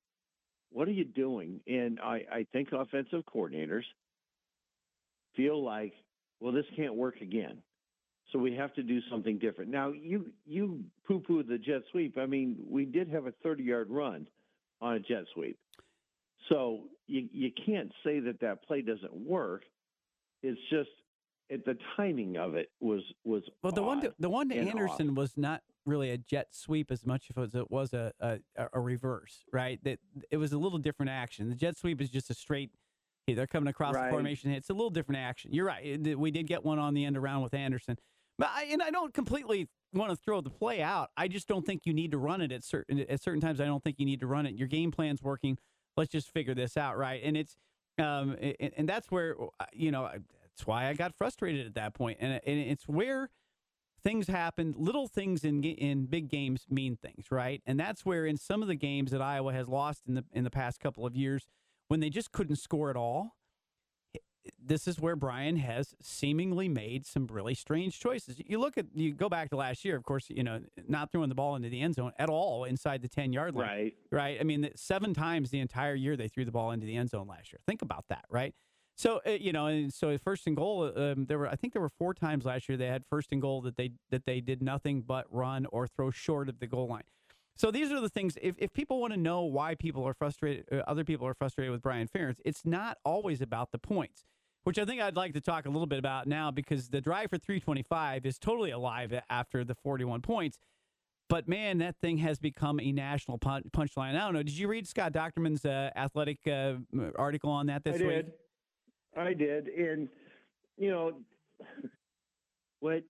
what 0.71 0.87
are 0.87 0.91
you 0.91 1.05
doing? 1.05 1.59
And 1.67 1.99
I, 1.99 2.23
I 2.31 2.47
think 2.51 2.69
offensive 2.71 3.23
coordinators 3.33 3.83
feel 5.35 5.63
like, 5.63 5.93
well, 6.39 6.53
this 6.53 6.65
can't 6.75 6.95
work 6.95 7.21
again. 7.21 7.57
So 8.31 8.39
we 8.39 8.53
have 8.55 8.73
to 8.75 8.83
do 8.83 8.99
something 9.09 9.37
different. 9.37 9.71
Now 9.71 9.93
you 9.93 10.25
you 10.45 10.83
poo 11.07 11.21
poo 11.21 11.43
the 11.43 11.57
jet 11.57 11.81
sweep. 11.91 12.17
I 12.17 12.25
mean, 12.25 12.57
we 12.69 12.83
did 12.83 13.07
have 13.09 13.25
a 13.25 13.31
30 13.41 13.63
yard 13.63 13.87
run 13.89 14.27
on 14.81 14.95
a 14.95 14.99
jet 14.99 15.23
sweep. 15.33 15.57
So 16.49 16.81
you 17.07 17.27
you 17.31 17.51
can't 17.65 17.91
say 18.03 18.19
that 18.21 18.39
that 18.41 18.63
play 18.63 18.81
doesn't 18.81 19.13
work. 19.13 19.63
It's 20.43 20.59
just 20.69 20.89
it, 21.49 21.65
the 21.65 21.77
timing 21.95 22.37
of 22.37 22.55
it 22.55 22.69
was 22.79 23.01
was 23.23 23.43
well 23.63 23.71
the 23.73 23.83
one 23.83 24.01
to, 24.01 24.13
the 24.19 24.29
one 24.29 24.49
to 24.49 24.55
and 24.57 24.69
Anderson 24.69 25.15
was 25.15 25.33
not 25.37 25.61
really 25.85 26.11
a 26.11 26.17
jet 26.17 26.47
sweep 26.51 26.91
as 26.91 27.05
much 27.05 27.29
as 27.37 27.55
it 27.55 27.71
was 27.71 27.93
a, 27.93 28.11
a, 28.19 28.39
a 28.73 28.79
reverse, 28.79 29.45
right? 29.53 29.81
That 29.83 29.99
it 30.29 30.37
was 30.37 30.51
a 30.51 30.57
little 30.57 30.79
different 30.79 31.09
action. 31.11 31.47
The 31.49 31.55
jet 31.55 31.77
sweep 31.77 32.01
is 32.01 32.09
just 32.09 32.29
a 32.29 32.33
straight. 32.33 32.71
Hey, 33.25 33.33
they're 33.33 33.47
coming 33.47 33.67
across 33.69 33.93
Right. 33.95 34.05
the 34.05 34.11
formation. 34.11 34.51
It's 34.51 34.69
a 34.69 34.73
little 34.73 34.89
different 34.89 35.19
action. 35.19 35.51
You're 35.53 35.65
right. 35.65 35.85
It- 35.85 36.19
We 36.19 36.31
did 36.31 36.47
get 36.47 36.63
one 36.63 36.79
on 36.79 36.93
the 36.93 37.03
end 37.05 37.17
around 37.17 37.41
with 37.41 37.53
Anderson, 37.53 37.97
but 38.37 38.49
I, 38.53 38.65
and 38.71 38.81
I 38.81 38.89
don't 38.89 39.13
completely 39.13 39.67
want 39.93 40.11
to 40.11 40.15
throw 40.15 40.41
the 40.41 40.49
play 40.49 40.81
out. 40.81 41.09
I 41.17 41.27
just 41.27 41.47
don't 41.47 41.65
think 41.65 41.85
you 41.85 41.93
need 41.93 42.11
to 42.11 42.17
run 42.17 42.41
it 42.41 42.51
at 42.51 42.63
certain 42.63 42.99
at 42.99 43.21
certain 43.21 43.41
times. 43.41 43.61
I 43.61 43.65
don't 43.65 43.83
think 43.83 43.99
you 43.99 44.05
need 44.05 44.19
to 44.21 44.27
run 44.27 44.45
it. 44.45 44.55
Your 44.55 44.67
game 44.67 44.91
plan's 44.91 45.21
working. 45.21 45.57
Let's 45.95 46.11
just 46.11 46.31
figure 46.31 46.53
this 46.53 46.77
out, 46.77 46.97
right? 46.97 47.21
And 47.23 47.37
it's 47.37 47.55
um 47.97 48.35
and, 48.39 48.71
and 48.77 48.89
that's 48.89 49.09
where 49.09 49.35
you 49.73 49.91
know 49.91 50.09
that's 50.57 50.65
why 50.65 50.87
I 50.87 50.93
got 50.93 51.15
frustrated 51.15 51.65
at 51.65 51.75
that 51.75 51.93
point. 51.93 52.19
point, 52.19 52.31
and 52.31 52.41
and 52.45 52.59
it's 52.59 52.87
where 52.87 53.29
things 54.03 54.27
happen. 54.27 54.73
Little 54.77 55.07
things 55.07 55.43
in 55.43 55.63
in 55.63 56.05
big 56.05 56.29
games 56.29 56.65
mean 56.69 56.95
things, 56.95 57.31
right? 57.31 57.61
And 57.65 57.79
that's 57.79 58.05
where 58.05 58.25
in 58.25 58.37
some 58.37 58.61
of 58.61 58.67
the 58.67 58.75
games 58.75 59.11
that 59.11 59.21
Iowa 59.21 59.53
has 59.53 59.67
lost 59.67 60.03
in 60.07 60.15
the 60.15 60.25
in 60.31 60.43
the 60.43 60.49
past 60.49 60.79
couple 60.79 61.05
of 61.05 61.15
years, 61.15 61.47
when 61.87 61.99
they 61.99 62.09
just 62.09 62.31
couldn't 62.31 62.57
score 62.57 62.89
at 62.89 62.95
all, 62.95 63.35
this 64.63 64.87
is 64.87 64.99
where 64.99 65.15
Brian 65.15 65.57
has 65.57 65.95
seemingly 66.01 66.67
made 66.67 67.05
some 67.05 67.27
really 67.27 67.53
strange 67.53 67.99
choices. 67.99 68.37
You 68.45 68.59
look 68.59 68.77
at 68.77 68.85
you 68.93 69.13
go 69.13 69.29
back 69.29 69.49
to 69.49 69.55
last 69.55 69.85
year, 69.85 69.95
of 69.95 70.03
course, 70.03 70.29
you 70.29 70.43
know, 70.43 70.61
not 70.87 71.11
throwing 71.11 71.29
the 71.29 71.35
ball 71.35 71.55
into 71.55 71.69
the 71.69 71.81
end 71.81 71.95
zone 71.95 72.11
at 72.19 72.29
all 72.29 72.63
inside 72.63 73.01
the 73.01 73.09
10-yard 73.09 73.55
line. 73.55 73.67
Right. 73.67 73.93
Right? 74.11 74.37
I 74.39 74.43
mean, 74.43 74.69
seven 74.75 75.13
times 75.13 75.49
the 75.49 75.59
entire 75.59 75.95
year 75.95 76.15
they 76.17 76.27
threw 76.27 76.45
the 76.45 76.51
ball 76.51 76.71
into 76.71 76.85
the 76.85 76.95
end 76.95 77.09
zone 77.09 77.27
last 77.27 77.51
year. 77.51 77.59
Think 77.65 77.81
about 77.81 78.05
that, 78.09 78.25
right? 78.29 78.53
So, 78.95 79.21
uh, 79.27 79.31
you 79.31 79.53
know, 79.53 79.67
and 79.67 79.93
so 79.93 80.17
first 80.17 80.47
and 80.47 80.55
goal, 80.55 80.91
um, 80.95 81.27
there 81.27 81.37
were 81.37 81.47
I 81.47 81.55
think 81.55 81.73
there 81.73 81.81
were 81.81 81.91
four 81.99 82.13
times 82.13 82.45
last 82.45 82.67
year 82.67 82.77
they 82.77 82.87
had 82.87 83.03
first 83.09 83.31
and 83.31 83.41
goal 83.41 83.61
that 83.61 83.77
they 83.77 83.91
that 84.09 84.25
they 84.25 84.41
did 84.41 84.63
nothing 84.63 85.01
but 85.01 85.25
run 85.29 85.67
or 85.71 85.87
throw 85.87 86.09
short 86.09 86.49
of 86.49 86.59
the 86.59 86.67
goal 86.67 86.87
line. 86.87 87.03
So 87.57 87.71
these 87.71 87.91
are 87.91 87.99
the 87.99 88.09
things. 88.09 88.37
If, 88.41 88.55
if 88.59 88.71
people 88.71 89.01
want 89.01 89.13
to 89.13 89.19
know 89.19 89.41
why 89.41 89.73
people 89.73 90.07
are 90.07 90.13
frustrated, 90.13 90.65
uh, 90.71 90.83
other 90.87 91.03
people 91.03 91.27
are 91.27 91.33
frustrated 91.33 91.71
with 91.71 91.81
Brian 91.81 92.07
Ferentz, 92.07 92.37
it's 92.45 92.65
not 92.65 92.97
always 93.03 93.41
about 93.41 93.71
the 93.71 93.79
points, 93.79 94.25
which 94.67 94.77
I 94.77 94.83
think 94.83 95.01
I'd 95.01 95.15
like 95.15 95.33
to 95.33 95.39
talk 95.39 95.65
a 95.65 95.69
little 95.69 95.87
bit 95.87 95.97
about 95.97 96.27
now 96.27 96.51
because 96.51 96.89
the 96.89 96.99
drive 96.99 97.29
for 97.29 97.37
325 97.37 98.25
is 98.25 98.37
totally 98.37 98.71
alive 98.71 99.17
after 99.29 99.63
the 99.63 99.73
41 99.73 100.19
points. 100.21 100.59
But 101.29 101.47
man, 101.47 101.77
that 101.77 101.95
thing 102.01 102.17
has 102.17 102.37
become 102.37 102.81
a 102.81 102.91
national 102.91 103.37
pun- 103.37 103.63
punchline. 103.71 104.17
I 104.17 104.25
don't 104.25 104.33
know. 104.33 104.43
Did 104.43 104.57
you 104.57 104.67
read 104.67 104.85
Scott 104.85 105.13
Dochterman's 105.13 105.63
uh, 105.63 105.91
athletic 105.95 106.39
uh, 106.45 106.73
article 107.15 107.49
on 107.49 107.67
that 107.67 107.85
this 107.85 108.01
I 108.01 108.05
week? 108.05 108.09
did. 108.09 108.31
I 109.15 109.33
did, 109.33 109.67
and 109.69 110.09
you 110.77 110.91
know 110.91 111.13
what? 112.81 113.03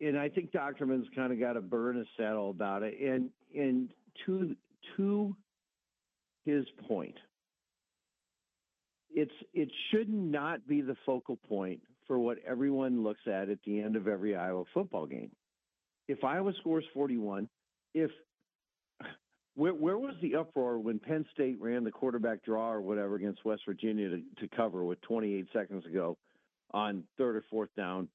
And 0.00 0.18
I 0.18 0.30
think 0.30 0.52
Dochterman's 0.52 1.06
kind 1.14 1.34
of 1.34 1.38
got 1.38 1.58
a 1.58 1.60
burn 1.60 1.98
a 1.98 2.04
saddle 2.16 2.48
about 2.48 2.82
it. 2.82 2.98
And 2.98 3.28
and 3.54 3.90
to 4.24 4.56
to 4.96 5.36
his 6.46 6.64
point, 6.88 7.18
it's 9.14 9.32
it 9.52 9.70
should 9.90 10.08
not 10.08 10.66
be 10.66 10.80
the 10.80 10.96
focal 11.06 11.36
point 11.36 11.80
for 12.06 12.18
what 12.18 12.38
everyone 12.46 13.02
looks 13.02 13.20
at 13.26 13.48
at 13.48 13.58
the 13.64 13.80
end 13.80 13.96
of 13.96 14.08
every 14.08 14.36
Iowa 14.36 14.64
football 14.74 15.06
game. 15.06 15.30
If 16.08 16.24
Iowa 16.24 16.52
scores 16.60 16.84
forty 16.94 17.16
one, 17.16 17.48
if 17.94 18.10
where, 19.54 19.74
where 19.74 19.98
was 19.98 20.14
the 20.22 20.36
uproar 20.36 20.78
when 20.78 20.98
Penn 20.98 21.26
State 21.32 21.60
ran 21.60 21.84
the 21.84 21.90
quarterback 21.90 22.42
draw 22.42 22.72
or 22.72 22.80
whatever 22.80 23.16
against 23.16 23.44
West 23.44 23.62
Virginia 23.66 24.08
to, 24.08 24.22
to 24.40 24.56
cover 24.56 24.82
with 24.84 25.00
28 25.02 25.46
seconds 25.52 25.84
ago 25.84 26.16
on 26.72 27.04
third 27.18 27.36
or 27.36 27.44
fourth 27.50 27.68
down? 27.76 28.08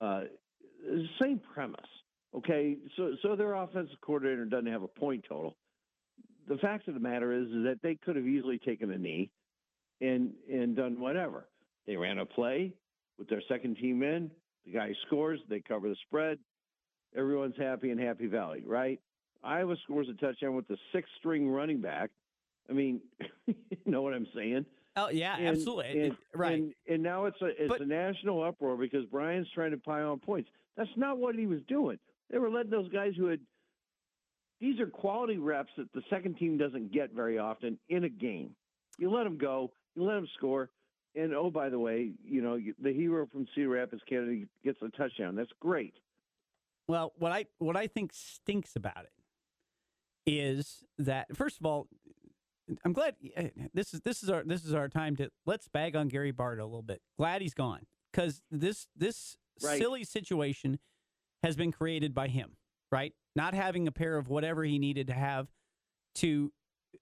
Uh, 0.00 0.22
same 1.20 1.40
premise. 1.54 1.80
Okay, 2.36 2.76
so 2.96 3.12
so 3.22 3.34
their 3.34 3.54
offensive 3.54 3.96
coordinator 4.02 4.44
doesn't 4.44 4.70
have 4.70 4.82
a 4.82 4.88
point 4.88 5.24
total. 5.26 5.56
The 6.48 6.58
fact 6.58 6.86
of 6.86 6.94
the 6.94 7.00
matter 7.00 7.32
is, 7.32 7.46
is 7.48 7.64
that 7.64 7.78
they 7.82 7.94
could 7.94 8.16
have 8.16 8.26
easily 8.26 8.58
taken 8.58 8.90
a 8.90 8.98
knee 8.98 9.30
and 10.00 10.32
and 10.52 10.76
done 10.76 11.00
whatever. 11.00 11.48
They 11.86 11.96
ran 11.96 12.18
a 12.18 12.26
play 12.26 12.72
with 13.18 13.28
their 13.28 13.42
second 13.48 13.76
team 13.76 14.02
in. 14.02 14.30
The 14.64 14.72
guy 14.72 14.92
scores. 15.06 15.40
They 15.48 15.60
cover 15.60 15.88
the 15.88 15.96
spread. 16.06 16.38
Everyone's 17.16 17.56
happy 17.56 17.90
in 17.90 17.98
Happy 17.98 18.26
Valley, 18.26 18.62
right? 18.66 19.00
Iowa 19.42 19.76
scores 19.84 20.08
a 20.08 20.14
touchdown 20.14 20.54
with 20.56 20.66
the 20.68 20.76
sixth 20.92 21.12
string 21.18 21.48
running 21.48 21.80
back. 21.80 22.10
I 22.68 22.72
mean, 22.72 23.00
you 23.46 23.54
know 23.86 24.02
what 24.02 24.12
I'm 24.12 24.26
saying? 24.34 24.66
Oh 24.96 25.08
yeah, 25.08 25.36
And- 25.36 25.48
absolutely. 25.48 26.00
and- 26.06 26.16
right. 26.34 26.54
And, 26.58 26.74
and 26.88 27.02
now 27.02 27.26
it's 27.26 27.40
a 27.40 27.46
it's 27.46 27.68
But- 27.68 27.80
a 27.82 27.86
national 27.86 28.42
uproar 28.42 28.76
because 28.76 29.04
Brian's 29.06 29.46
trying 29.54 29.70
to 29.70 29.78
pile 29.78 30.10
on 30.12 30.18
points. 30.18 30.50
That's 30.76 30.90
not 30.96 31.18
what 31.18 31.36
he 31.36 31.46
was 31.46 31.60
doing. 31.68 31.98
They 32.30 32.38
were 32.38 32.50
letting 32.50 32.70
those 32.70 32.88
guys 32.90 33.12
who 33.16 33.26
had 33.26 33.40
these 34.60 34.80
are 34.80 34.86
quality 34.86 35.36
reps 35.36 35.70
that 35.76 35.92
the 35.92 36.02
second 36.10 36.36
team 36.38 36.56
doesn't 36.58 36.92
get 36.92 37.12
very 37.12 37.38
often 37.38 37.78
in 37.88 38.04
a 38.04 38.08
game. 38.08 38.50
You 38.98 39.10
let 39.10 39.24
them 39.24 39.36
go, 39.36 39.70
you 39.96 40.04
let 40.04 40.16
him 40.18 40.28
score, 40.36 40.70
and 41.14 41.34
oh 41.34 41.50
by 41.50 41.68
the 41.68 41.78
way, 41.78 42.12
you 42.24 42.42
know 42.42 42.58
the 42.80 42.92
hero 42.92 43.26
from 43.26 43.46
Cedar 43.54 43.70
Rapids, 43.70 44.02
Kennedy 44.08 44.46
gets 44.64 44.78
a 44.82 44.88
touchdown. 44.96 45.34
That's 45.34 45.50
great. 45.60 45.94
Well, 46.88 47.12
what 47.18 47.32
I 47.32 47.46
what 47.58 47.76
I 47.76 47.86
think 47.86 48.12
stinks 48.12 48.76
about 48.76 49.04
it 49.04 49.12
is 50.26 50.84
that 50.98 51.34
first 51.36 51.58
of 51.58 51.66
all, 51.66 51.88
I'm 52.84 52.92
glad 52.92 53.16
eh, 53.36 53.48
this 53.74 53.94
is 53.94 54.00
this 54.02 54.22
is 54.22 54.30
our 54.30 54.44
this 54.44 54.64
is 54.64 54.74
our 54.74 54.88
time 54.88 55.16
to 55.16 55.30
let's 55.46 55.68
bag 55.68 55.96
on 55.96 56.08
Gary 56.08 56.32
Barta 56.32 56.60
a 56.60 56.64
little 56.64 56.82
bit. 56.82 57.00
Glad 57.18 57.42
he's 57.42 57.54
gone 57.54 57.86
because 58.12 58.42
this 58.50 58.86
this 58.96 59.36
Right. 59.64 59.78
silly 59.78 60.04
situation 60.04 60.78
has 61.42 61.56
been 61.56 61.72
created 61.72 62.12
by 62.14 62.28
him, 62.28 62.58
right? 62.92 63.14
Not 63.34 63.54
having 63.54 63.88
a 63.88 63.90
pair 63.92 64.18
of 64.18 64.28
whatever 64.28 64.64
he 64.64 64.78
needed 64.78 65.06
to 65.06 65.14
have 65.14 65.48
to 66.16 66.52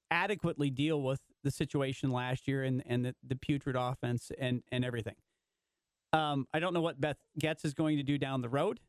adequately 0.08 0.70
deal 0.70 1.02
with 1.02 1.20
the 1.44 1.50
situation 1.50 2.10
last 2.10 2.48
year 2.48 2.64
and 2.64 2.82
and 2.86 3.04
the, 3.04 3.14
the 3.26 3.36
putrid 3.36 3.76
offense 3.76 4.32
and 4.38 4.62
and 4.72 4.84
everything. 4.84 5.14
Um, 6.12 6.46
I 6.52 6.60
don't 6.60 6.74
know 6.74 6.80
what 6.80 7.00
Beth 7.00 7.18
Goetz 7.40 7.64
is 7.64 7.74
going 7.74 7.96
to 7.96 8.02
do 8.02 8.18
down 8.18 8.40
the 8.40 8.48
road. 8.48 8.80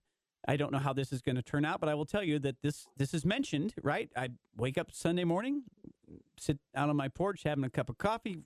I 0.47 0.57
don't 0.57 0.71
know 0.71 0.79
how 0.79 0.93
this 0.93 1.12
is 1.12 1.21
going 1.21 1.35
to 1.38 1.41
turn 1.41 1.65
out, 1.65 1.79
but 1.79 1.89
I 1.89 1.95
will 1.95 2.05
tell 2.05 2.24
you 2.24 2.39
that 2.39 2.62
this 2.62 2.88
this 2.97 3.13
is 3.13 3.25
mentioned, 3.25 3.74
right? 3.83 4.09
I 4.15 4.29
wake 4.55 4.77
up 4.77 4.91
Sunday 4.91 5.24
morning, 5.24 5.63
sit 6.39 6.59
out 6.75 6.89
on 6.89 6.95
my 6.95 7.07
porch 7.07 7.43
having 7.43 7.63
a 7.63 7.69
cup 7.69 7.89
of 7.89 7.97
coffee, 7.97 8.38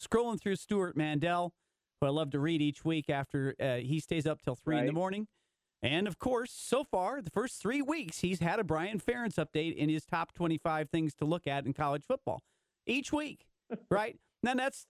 scrolling 0.00 0.40
through 0.40 0.56
Stewart 0.56 0.96
Mandel, 0.96 1.54
who 2.00 2.06
I 2.06 2.10
love 2.10 2.30
to 2.30 2.38
read 2.38 2.62
each 2.62 2.84
week 2.84 3.10
after 3.10 3.54
uh, 3.60 3.76
he 3.76 4.00
stays 4.00 4.26
up 4.26 4.42
till 4.42 4.54
three 4.56 4.78
in 4.78 4.86
the 4.86 4.92
morning. 4.92 5.26
And 5.82 6.06
of 6.06 6.18
course, 6.18 6.50
so 6.50 6.82
far, 6.82 7.20
the 7.20 7.30
first 7.30 7.60
three 7.60 7.82
weeks, 7.82 8.20
he's 8.20 8.40
had 8.40 8.58
a 8.58 8.64
Brian 8.64 8.98
Ferentz 8.98 9.34
update 9.34 9.76
in 9.76 9.90
his 9.90 10.06
top 10.06 10.32
25 10.32 10.88
things 10.88 11.14
to 11.16 11.26
look 11.26 11.46
at 11.46 11.66
in 11.66 11.74
college 11.74 12.04
football 12.06 12.42
each 12.86 13.12
week, 13.12 13.46
right? 13.90 14.18
Now, 14.42 14.54
that's 14.54 14.86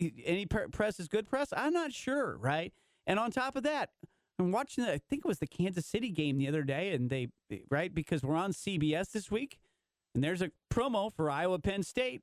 any 0.00 0.46
press 0.46 1.00
is 1.00 1.08
good 1.08 1.28
press. 1.28 1.48
I'm 1.56 1.72
not 1.72 1.92
sure, 1.92 2.36
right? 2.36 2.72
And 3.06 3.18
on 3.18 3.30
top 3.30 3.56
of 3.56 3.62
that, 3.64 3.90
I'm 4.38 4.50
watching. 4.50 4.84
I 4.84 4.98
think 4.98 5.24
it 5.24 5.28
was 5.28 5.38
the 5.38 5.46
Kansas 5.46 5.86
City 5.86 6.10
game 6.10 6.38
the 6.38 6.48
other 6.48 6.62
day, 6.62 6.92
and 6.92 7.10
they 7.10 7.28
right 7.70 7.94
because 7.94 8.22
we're 8.22 8.36
on 8.36 8.52
CBS 8.52 9.12
this 9.12 9.30
week, 9.30 9.58
and 10.14 10.24
there's 10.24 10.42
a 10.42 10.50
promo 10.72 11.12
for 11.12 11.30
Iowa 11.30 11.58
Penn 11.58 11.82
State. 11.82 12.22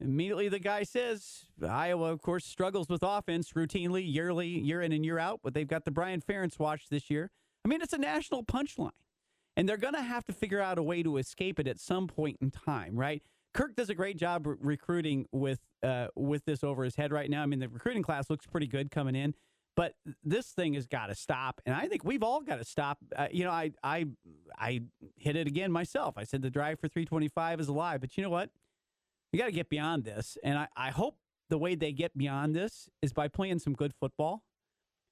Immediately, 0.00 0.48
the 0.48 0.58
guy 0.58 0.82
says 0.82 1.46
Iowa, 1.66 2.10
of 2.10 2.20
course, 2.20 2.44
struggles 2.44 2.88
with 2.88 3.02
offense 3.02 3.52
routinely, 3.52 4.02
yearly, 4.04 4.48
year 4.48 4.82
in 4.82 4.92
and 4.92 5.04
year 5.04 5.18
out, 5.18 5.40
but 5.42 5.54
they've 5.54 5.68
got 5.68 5.84
the 5.84 5.90
Brian 5.90 6.20
Ferentz 6.20 6.58
watch 6.58 6.88
this 6.90 7.10
year. 7.10 7.30
I 7.64 7.68
mean, 7.68 7.80
it's 7.80 7.92
a 7.92 7.98
national 7.98 8.44
punchline, 8.44 8.90
and 9.56 9.68
they're 9.68 9.76
going 9.76 9.94
to 9.94 10.02
have 10.02 10.24
to 10.24 10.32
figure 10.32 10.60
out 10.60 10.78
a 10.78 10.82
way 10.82 11.02
to 11.02 11.16
escape 11.16 11.58
it 11.58 11.66
at 11.66 11.80
some 11.80 12.06
point 12.06 12.38
in 12.42 12.50
time, 12.50 12.96
right? 12.96 13.22
Kirk 13.54 13.76
does 13.76 13.88
a 13.88 13.94
great 13.94 14.16
job 14.16 14.46
re- 14.46 14.56
recruiting 14.60 15.26
with 15.32 15.60
uh, 15.82 16.08
with 16.16 16.44
this 16.44 16.64
over 16.64 16.84
his 16.84 16.96
head 16.96 17.12
right 17.12 17.30
now. 17.30 17.42
I 17.42 17.46
mean, 17.46 17.60
the 17.60 17.68
recruiting 17.68 18.02
class 18.02 18.28
looks 18.28 18.46
pretty 18.46 18.66
good 18.66 18.90
coming 18.90 19.14
in, 19.14 19.34
but 19.76 19.94
this 20.22 20.48
thing 20.48 20.74
has 20.74 20.86
got 20.86 21.06
to 21.06 21.14
stop, 21.14 21.60
and 21.64 21.74
I 21.74 21.86
think 21.86 22.04
we've 22.04 22.22
all 22.22 22.40
got 22.42 22.56
to 22.56 22.64
stop. 22.64 22.98
Uh, 23.14 23.28
you 23.30 23.44
know, 23.44 23.50
I 23.50 23.70
I 23.82 24.06
I 24.58 24.82
hit 25.16 25.36
it 25.36 25.46
again 25.46 25.70
myself. 25.70 26.14
I 26.18 26.24
said 26.24 26.42
the 26.42 26.50
drive 26.50 26.80
for 26.80 26.88
325 26.88 27.60
is 27.60 27.68
alive, 27.68 28.00
but 28.00 28.16
you 28.16 28.22
know 28.24 28.30
what? 28.30 28.50
You 29.32 29.38
got 29.38 29.46
to 29.46 29.52
get 29.52 29.68
beyond 29.68 30.04
this, 30.04 30.36
and 30.42 30.58
I, 30.58 30.68
I 30.76 30.90
hope 30.90 31.16
the 31.48 31.58
way 31.58 31.76
they 31.76 31.92
get 31.92 32.16
beyond 32.16 32.54
this 32.54 32.88
is 33.02 33.12
by 33.12 33.28
playing 33.28 33.60
some 33.60 33.74
good 33.74 33.92
football 33.94 34.42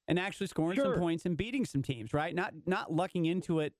and 0.08 0.18
actually 0.18 0.48
scoring 0.48 0.78
some 0.78 0.98
points 0.98 1.24
and 1.24 1.36
beating 1.36 1.64
some 1.64 1.82
teams. 1.82 2.12
Right? 2.12 2.34
Not 2.34 2.54
not 2.66 2.92
lucking 2.92 3.26
into 3.26 3.60
it 3.60 3.74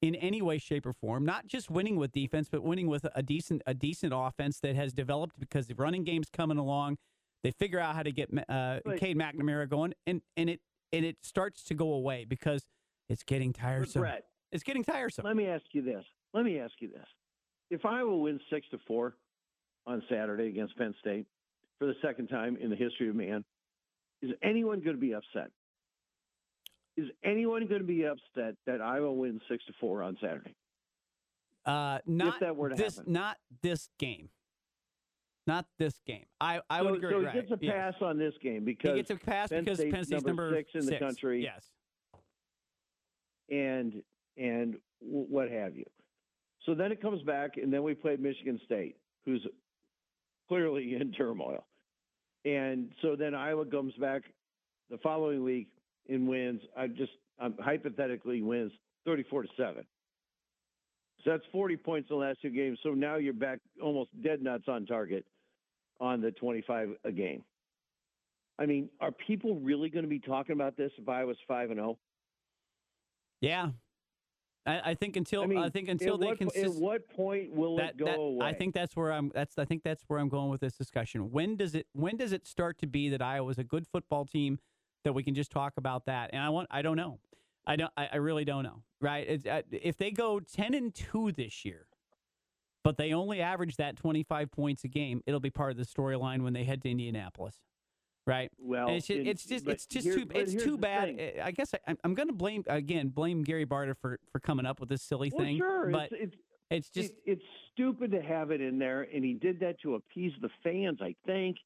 in 0.00 0.14
any 0.14 0.40
way, 0.42 0.58
shape, 0.58 0.86
or 0.86 0.92
form. 0.92 1.24
Not 1.24 1.46
just 1.46 1.70
winning 1.70 1.96
with 1.96 2.12
defense, 2.12 2.48
but 2.50 2.62
winning 2.62 2.86
with 2.86 3.06
a 3.14 3.22
decent 3.22 3.62
a 3.66 3.74
decent 3.74 4.12
offense 4.14 4.60
that 4.60 4.76
has 4.76 4.92
developed 4.92 5.38
because 5.38 5.66
the 5.66 5.74
running 5.74 6.04
game's 6.04 6.28
coming 6.30 6.58
along. 6.58 6.98
They 7.42 7.50
figure 7.52 7.78
out 7.80 7.94
how 7.94 8.02
to 8.02 8.12
get 8.12 8.28
uh, 8.48 8.80
Right. 8.84 8.98
Cade 8.98 9.16
McNamara 9.16 9.68
going, 9.68 9.94
and 10.06 10.22
and 10.36 10.50
it 10.50 10.60
and 10.92 11.04
it 11.04 11.16
starts 11.22 11.64
to 11.64 11.74
go 11.74 11.92
away 11.92 12.24
because 12.24 12.64
it's 13.08 13.22
getting 13.22 13.52
tiresome. 13.52 14.00
Brett, 14.02 14.24
It's 14.52 14.62
getting 14.62 14.84
tiresome. 14.84 15.24
let 15.24 15.36
me 15.36 15.46
ask 15.46 15.64
you 15.72 15.82
this. 15.82 16.04
Let 16.34 16.44
me 16.44 16.58
ask 16.58 16.74
you 16.80 16.88
this. 16.88 17.06
If 17.70 17.84
Iowa 17.84 18.16
wins 18.16 18.40
six 18.50 18.66
to 18.70 18.78
four 18.86 19.14
on 19.86 20.02
Saturday 20.08 20.46
against 20.48 20.76
Penn 20.76 20.94
State 21.00 21.26
for 21.78 21.86
the 21.86 21.94
second 22.02 22.28
time 22.28 22.56
in 22.60 22.70
the 22.70 22.76
history 22.76 23.08
of 23.08 23.14
man, 23.16 23.44
is 24.22 24.30
anyone 24.42 24.80
going 24.80 24.96
to 24.96 25.00
be 25.00 25.14
upset? 25.14 25.50
Is 26.98 27.08
anyone 27.24 27.66
going 27.68 27.80
to 27.80 27.86
be 27.86 28.04
upset 28.04 28.56
that 28.66 28.80
Iowa 28.80 29.12
wins 29.12 29.40
six 29.48 29.64
to 29.66 29.72
four 29.80 30.02
on 30.02 30.16
Saturday? 30.20 30.54
Uh, 31.64 31.98
not 32.06 32.40
that 32.40 32.56
were 32.56 32.70
to 32.70 32.74
this, 32.74 32.96
happen. 32.96 33.12
not 33.12 33.36
this 33.62 33.88
game. 33.98 34.30
Not 35.46 35.66
this 35.78 36.00
game. 36.06 36.26
I, 36.40 36.60
I 36.68 36.80
so, 36.80 36.84
would 36.86 36.96
agree. 36.96 37.10
So 37.12 37.20
he 37.20 37.26
right. 37.26 37.34
gets 37.34 37.50
a 37.52 37.58
yes. 37.60 37.74
pass 37.74 37.94
on 38.02 38.18
this 38.18 38.34
game 38.42 38.64
because 38.64 38.90
He 38.90 38.96
gets 38.96 39.10
a 39.10 39.16
pass 39.16 39.48
Penn 39.48 39.64
because 39.64 39.78
State's 39.78 39.94
Penn 39.94 40.04
State's 40.04 40.24
number 40.24 40.42
number 40.44 40.58
six 40.58 40.70
in 40.74 40.86
the 40.86 40.98
country. 40.98 41.42
Yes. 41.42 41.66
and 43.48 44.02
and 44.36 44.76
what 45.00 45.50
have 45.50 45.76
you. 45.76 45.84
So 46.66 46.74
then 46.74 46.90
it 46.92 47.00
comes 47.00 47.22
back, 47.22 47.52
and 47.56 47.72
then 47.72 47.82
we 47.82 47.94
play 47.94 48.16
Michigan 48.16 48.60
State, 48.64 48.96
who's 49.24 49.46
clearly 50.48 50.96
in 51.00 51.12
turmoil. 51.12 51.64
And 52.44 52.92
so 53.02 53.14
then 53.16 53.34
Iowa 53.34 53.66
comes 53.66 53.94
back 53.94 54.22
the 54.90 54.98
following 54.98 55.44
week 55.44 55.68
and 56.08 56.28
wins. 56.28 56.60
I 56.76 56.86
just 56.86 57.12
um, 57.38 57.54
hypothetically 57.60 58.42
wins 58.42 58.72
thirty-four 59.04 59.42
to 59.42 59.48
seven. 59.56 59.84
So 61.24 61.30
that's 61.30 61.44
forty 61.52 61.76
points 61.76 62.08
in 62.10 62.16
the 62.16 62.24
last 62.24 62.40
two 62.42 62.50
games. 62.50 62.78
So 62.82 62.90
now 62.90 63.16
you're 63.16 63.32
back 63.32 63.58
almost 63.82 64.10
dead 64.22 64.42
nuts 64.42 64.64
on 64.68 64.86
target 64.86 65.24
on 66.00 66.20
the 66.20 66.30
twenty-five 66.30 66.90
a 67.04 67.12
game. 67.12 67.42
I 68.58 68.66
mean, 68.66 68.88
are 69.00 69.12
people 69.12 69.54
really 69.56 69.88
going 69.88 70.04
to 70.04 70.08
be 70.08 70.18
talking 70.18 70.52
about 70.52 70.76
this 70.76 70.90
if 70.98 71.08
Iowa's 71.08 71.36
five 71.46 71.70
and 71.70 71.78
oh? 71.78 71.82
zero? 71.82 71.98
Yeah. 73.40 73.68
I, 74.66 74.90
I 74.90 74.94
think 74.94 75.16
until 75.16 75.42
I, 75.42 75.66
I 75.66 75.68
think 75.70 75.88
until 75.88 76.18
they 76.18 76.26
what, 76.26 76.38
consist 76.38 76.76
At 76.76 76.82
what 76.82 77.08
point 77.08 77.52
will 77.54 77.76
that, 77.76 77.90
it 77.90 77.98
go 77.98 78.04
that- 78.04 78.18
away? 78.18 78.46
I 78.46 78.52
think 78.52 78.74
that's 78.74 78.94
where 78.96 79.12
I'm. 79.12 79.30
That's 79.34 79.58
I 79.58 79.64
think 79.64 79.82
that's 79.82 80.02
where 80.08 80.18
I'm 80.18 80.28
going 80.28 80.50
with 80.50 80.60
this 80.60 80.74
discussion. 80.74 81.30
When 81.30 81.56
does 81.56 81.74
it? 81.74 81.86
When 81.92 82.16
does 82.16 82.32
it 82.32 82.46
start 82.46 82.78
to 82.78 82.86
be 82.86 83.08
that 83.10 83.22
Iowa's 83.22 83.58
a 83.58 83.64
good 83.64 83.86
football 83.86 84.24
team 84.24 84.58
that 85.04 85.12
we 85.12 85.22
can 85.22 85.34
just 85.34 85.50
talk 85.50 85.74
about 85.76 86.06
that? 86.06 86.30
And 86.32 86.42
I 86.42 86.48
want. 86.50 86.68
I 86.70 86.82
don't 86.82 86.96
know. 86.96 87.18
I 87.66 87.76
don't. 87.76 87.92
I, 87.96 88.08
I 88.12 88.16
really 88.16 88.44
don't 88.44 88.62
know. 88.64 88.82
Right? 89.00 89.26
It's, 89.28 89.46
uh, 89.46 89.62
if 89.70 89.96
they 89.96 90.10
go 90.10 90.40
ten 90.40 90.74
and 90.74 90.94
two 90.94 91.32
this 91.32 91.64
year, 91.64 91.86
but 92.84 92.96
they 92.96 93.12
only 93.12 93.40
average 93.40 93.76
that 93.76 93.96
25 93.96 94.50
points 94.50 94.84
a 94.84 94.88
game, 94.88 95.22
it'll 95.26 95.40
be 95.40 95.50
part 95.50 95.70
of 95.70 95.76
the 95.76 95.84
storyline 95.84 96.42
when 96.42 96.52
they 96.52 96.64
head 96.64 96.82
to 96.82 96.90
Indianapolis. 96.90 97.56
Right? 98.26 98.50
well, 98.58 98.88
And 98.88 98.96
it's 98.98 99.06
just, 99.06 99.18
in- 99.20 99.26
it's 99.26 99.44
just, 99.46 99.66
it's 99.68 99.86
just 99.86 100.04
here- 100.06 100.16
too, 100.16 100.26
it's 100.34 100.52
too 100.52 100.76
bad. 100.76 101.16
thing. 101.16 101.40
I- 101.42 101.50
guess 101.50 101.72
I, 101.72 101.78
I'm- 101.86 101.96
I'm 102.04 102.12
going 102.14 102.28
to 102.28 102.34
blame 102.34 102.62
again, 102.66 103.08
blame 103.08 103.42
Gary 103.42 103.64
Barta 103.64 103.96
for 103.96 104.18
for 104.30 104.38
coming 104.40 104.66
up 104.66 104.80
with 104.80 104.90
this 104.90 105.00
silly 105.02 105.32
Well, 105.34 105.46
thing. 105.46 105.56
sure, 105.56 105.88
but 105.90 106.12
it's, 106.12 106.34
it's 106.34 106.36
it's 106.70 106.90
just 106.90 107.12
it- 107.12 107.22
it's 107.24 107.44
stupid 107.72 108.10
to 108.10 108.20
have 108.20 108.50
it 108.50 108.60
in 108.60 108.78
there, 108.78 109.08
and 109.14 109.24
he 109.24 109.32
did 109.32 109.60
that 109.60 109.80
to 109.80 109.94
appease 109.94 110.32
the 110.42 110.50
fans, 110.62 110.98
I 111.00 111.14
think, 111.24 111.56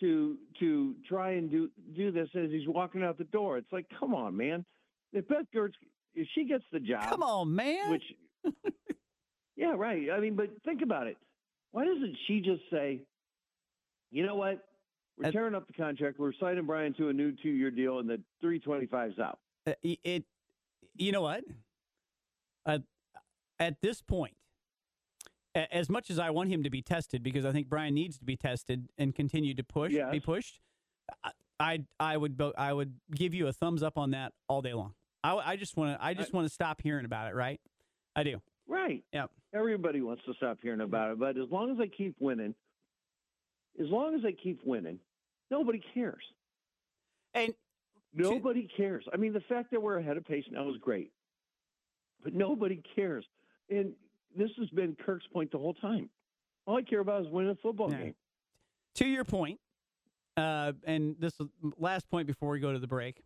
to 0.00 0.36
to 0.58 0.94
try 1.08 1.32
and 1.32 1.50
do 1.50 1.70
do 1.94 2.10
this 2.10 2.28
as 2.34 2.50
he's 2.50 2.66
walking 2.68 3.02
out 3.02 3.18
the 3.18 3.24
door. 3.24 3.58
It's 3.58 3.72
like, 3.72 3.86
come 3.98 4.14
on, 4.14 4.36
man. 4.36 4.64
If 5.12 5.28
Beth 5.28 5.46
Goetz, 5.52 5.74
if 6.14 6.26
she 6.34 6.44
gets 6.44 6.64
the 6.72 6.80
job, 6.80 7.08
come 7.08 7.22
on, 7.22 7.54
man. 7.54 7.90
which, 7.90 8.02
yeah, 9.56 9.74
right. 9.76 10.08
I 10.12 10.20
mean, 10.20 10.34
but 10.36 10.50
think 10.64 10.82
about 10.82 11.06
it. 11.06 11.16
Why 11.72 11.84
doesn't 11.84 12.16
she 12.26 12.40
just 12.40 12.62
say, 12.70 13.00
you 14.10 14.24
know 14.26 14.34
what? 14.36 14.64
We're 15.18 15.28
Uh, 15.28 15.32
tearing 15.32 15.54
up 15.54 15.66
the 15.66 15.72
contract. 15.72 16.18
We're 16.18 16.32
signing 16.40 16.64
Brian 16.64 16.94
to 16.94 17.08
a 17.08 17.12
new 17.12 17.32
two-year 17.42 17.70
deal, 17.70 17.98
and 17.98 18.08
the 18.08 18.20
325's 18.42 19.18
out. 19.18 19.38
Uh, 19.66 19.72
it, 19.82 20.24
you 20.96 21.12
know 21.12 21.20
what 21.22 21.44
uh, 22.66 22.78
at 23.58 23.80
this 23.82 24.00
point 24.02 24.34
as 25.54 25.88
much 25.88 26.10
as 26.10 26.18
i 26.18 26.30
want 26.30 26.48
him 26.48 26.62
to 26.62 26.70
be 26.70 26.80
tested 26.82 27.22
because 27.22 27.44
i 27.44 27.52
think 27.52 27.68
brian 27.68 27.94
needs 27.94 28.18
to 28.18 28.24
be 28.24 28.36
tested 28.36 28.88
and 28.98 29.14
continue 29.14 29.54
to 29.54 29.64
push 29.64 29.92
be 30.10 30.20
pushed 30.20 30.60
I, 31.58 31.84
I 31.98 32.16
would 32.16 32.36
bo- 32.36 32.54
i 32.56 32.72
would 32.72 32.94
give 33.14 33.34
you 33.34 33.48
a 33.48 33.52
thumbs 33.52 33.82
up 33.82 33.98
on 33.98 34.12
that 34.12 34.32
all 34.48 34.62
day 34.62 34.72
long 34.74 34.94
i, 35.24 35.34
I 35.34 35.56
just 35.56 35.76
want 35.76 35.98
to 35.98 36.04
i 36.04 36.14
just 36.14 36.32
want 36.32 36.46
to 36.46 36.52
stop 36.52 36.80
hearing 36.82 37.04
about 37.04 37.30
it 37.30 37.34
right 37.34 37.60
i 38.16 38.22
do 38.22 38.40
Right. 38.68 39.02
Yeah. 39.12 39.26
Everybody 39.52 40.00
wants 40.00 40.22
to 40.26 40.34
stop 40.34 40.58
hearing 40.62 40.80
about 40.80 41.10
it, 41.10 41.18
but 41.18 41.36
as 41.36 41.50
long 41.50 41.72
as 41.72 41.76
they 41.78 41.88
keep 41.88 42.14
winning, 42.20 42.54
as 43.80 43.88
long 43.88 44.14
as 44.14 44.22
they 44.22 44.30
keep 44.32 44.60
winning, 44.64 45.00
nobody 45.50 45.82
cares. 45.92 46.22
and 47.34 47.52
Nobody 48.14 48.68
cares. 48.76 49.04
I 49.12 49.16
mean, 49.16 49.32
the 49.32 49.40
fact 49.48 49.72
that 49.72 49.82
we're 49.82 49.98
ahead 49.98 50.16
of 50.16 50.24
pace 50.24 50.44
now 50.52 50.70
is 50.70 50.76
great, 50.80 51.10
but 52.22 52.32
nobody 52.32 52.80
cares. 52.94 53.24
And 53.70 53.92
this 54.36 54.50
has 54.58 54.68
been 54.70 54.96
Kirk's 55.04 55.26
point 55.32 55.50
the 55.52 55.58
whole 55.58 55.74
time. 55.74 56.08
All 56.66 56.76
I 56.78 56.82
care 56.82 57.00
about 57.00 57.22
is 57.22 57.28
winning 57.30 57.50
a 57.50 57.54
football 57.56 57.90
Yeah. 57.90 57.98
game. 57.98 58.14
to 58.96 59.06
your 59.06 59.24
point 59.24 59.58
uh, 60.36 60.72
and 60.84 61.16
this 61.18 61.32
is 61.40 61.46
last 61.78 62.08
point 62.10 62.26
before 62.26 62.50
we 62.50 62.60
go 62.60 62.72
to 62.72 62.78
the 62.78 62.86
break 62.86 63.22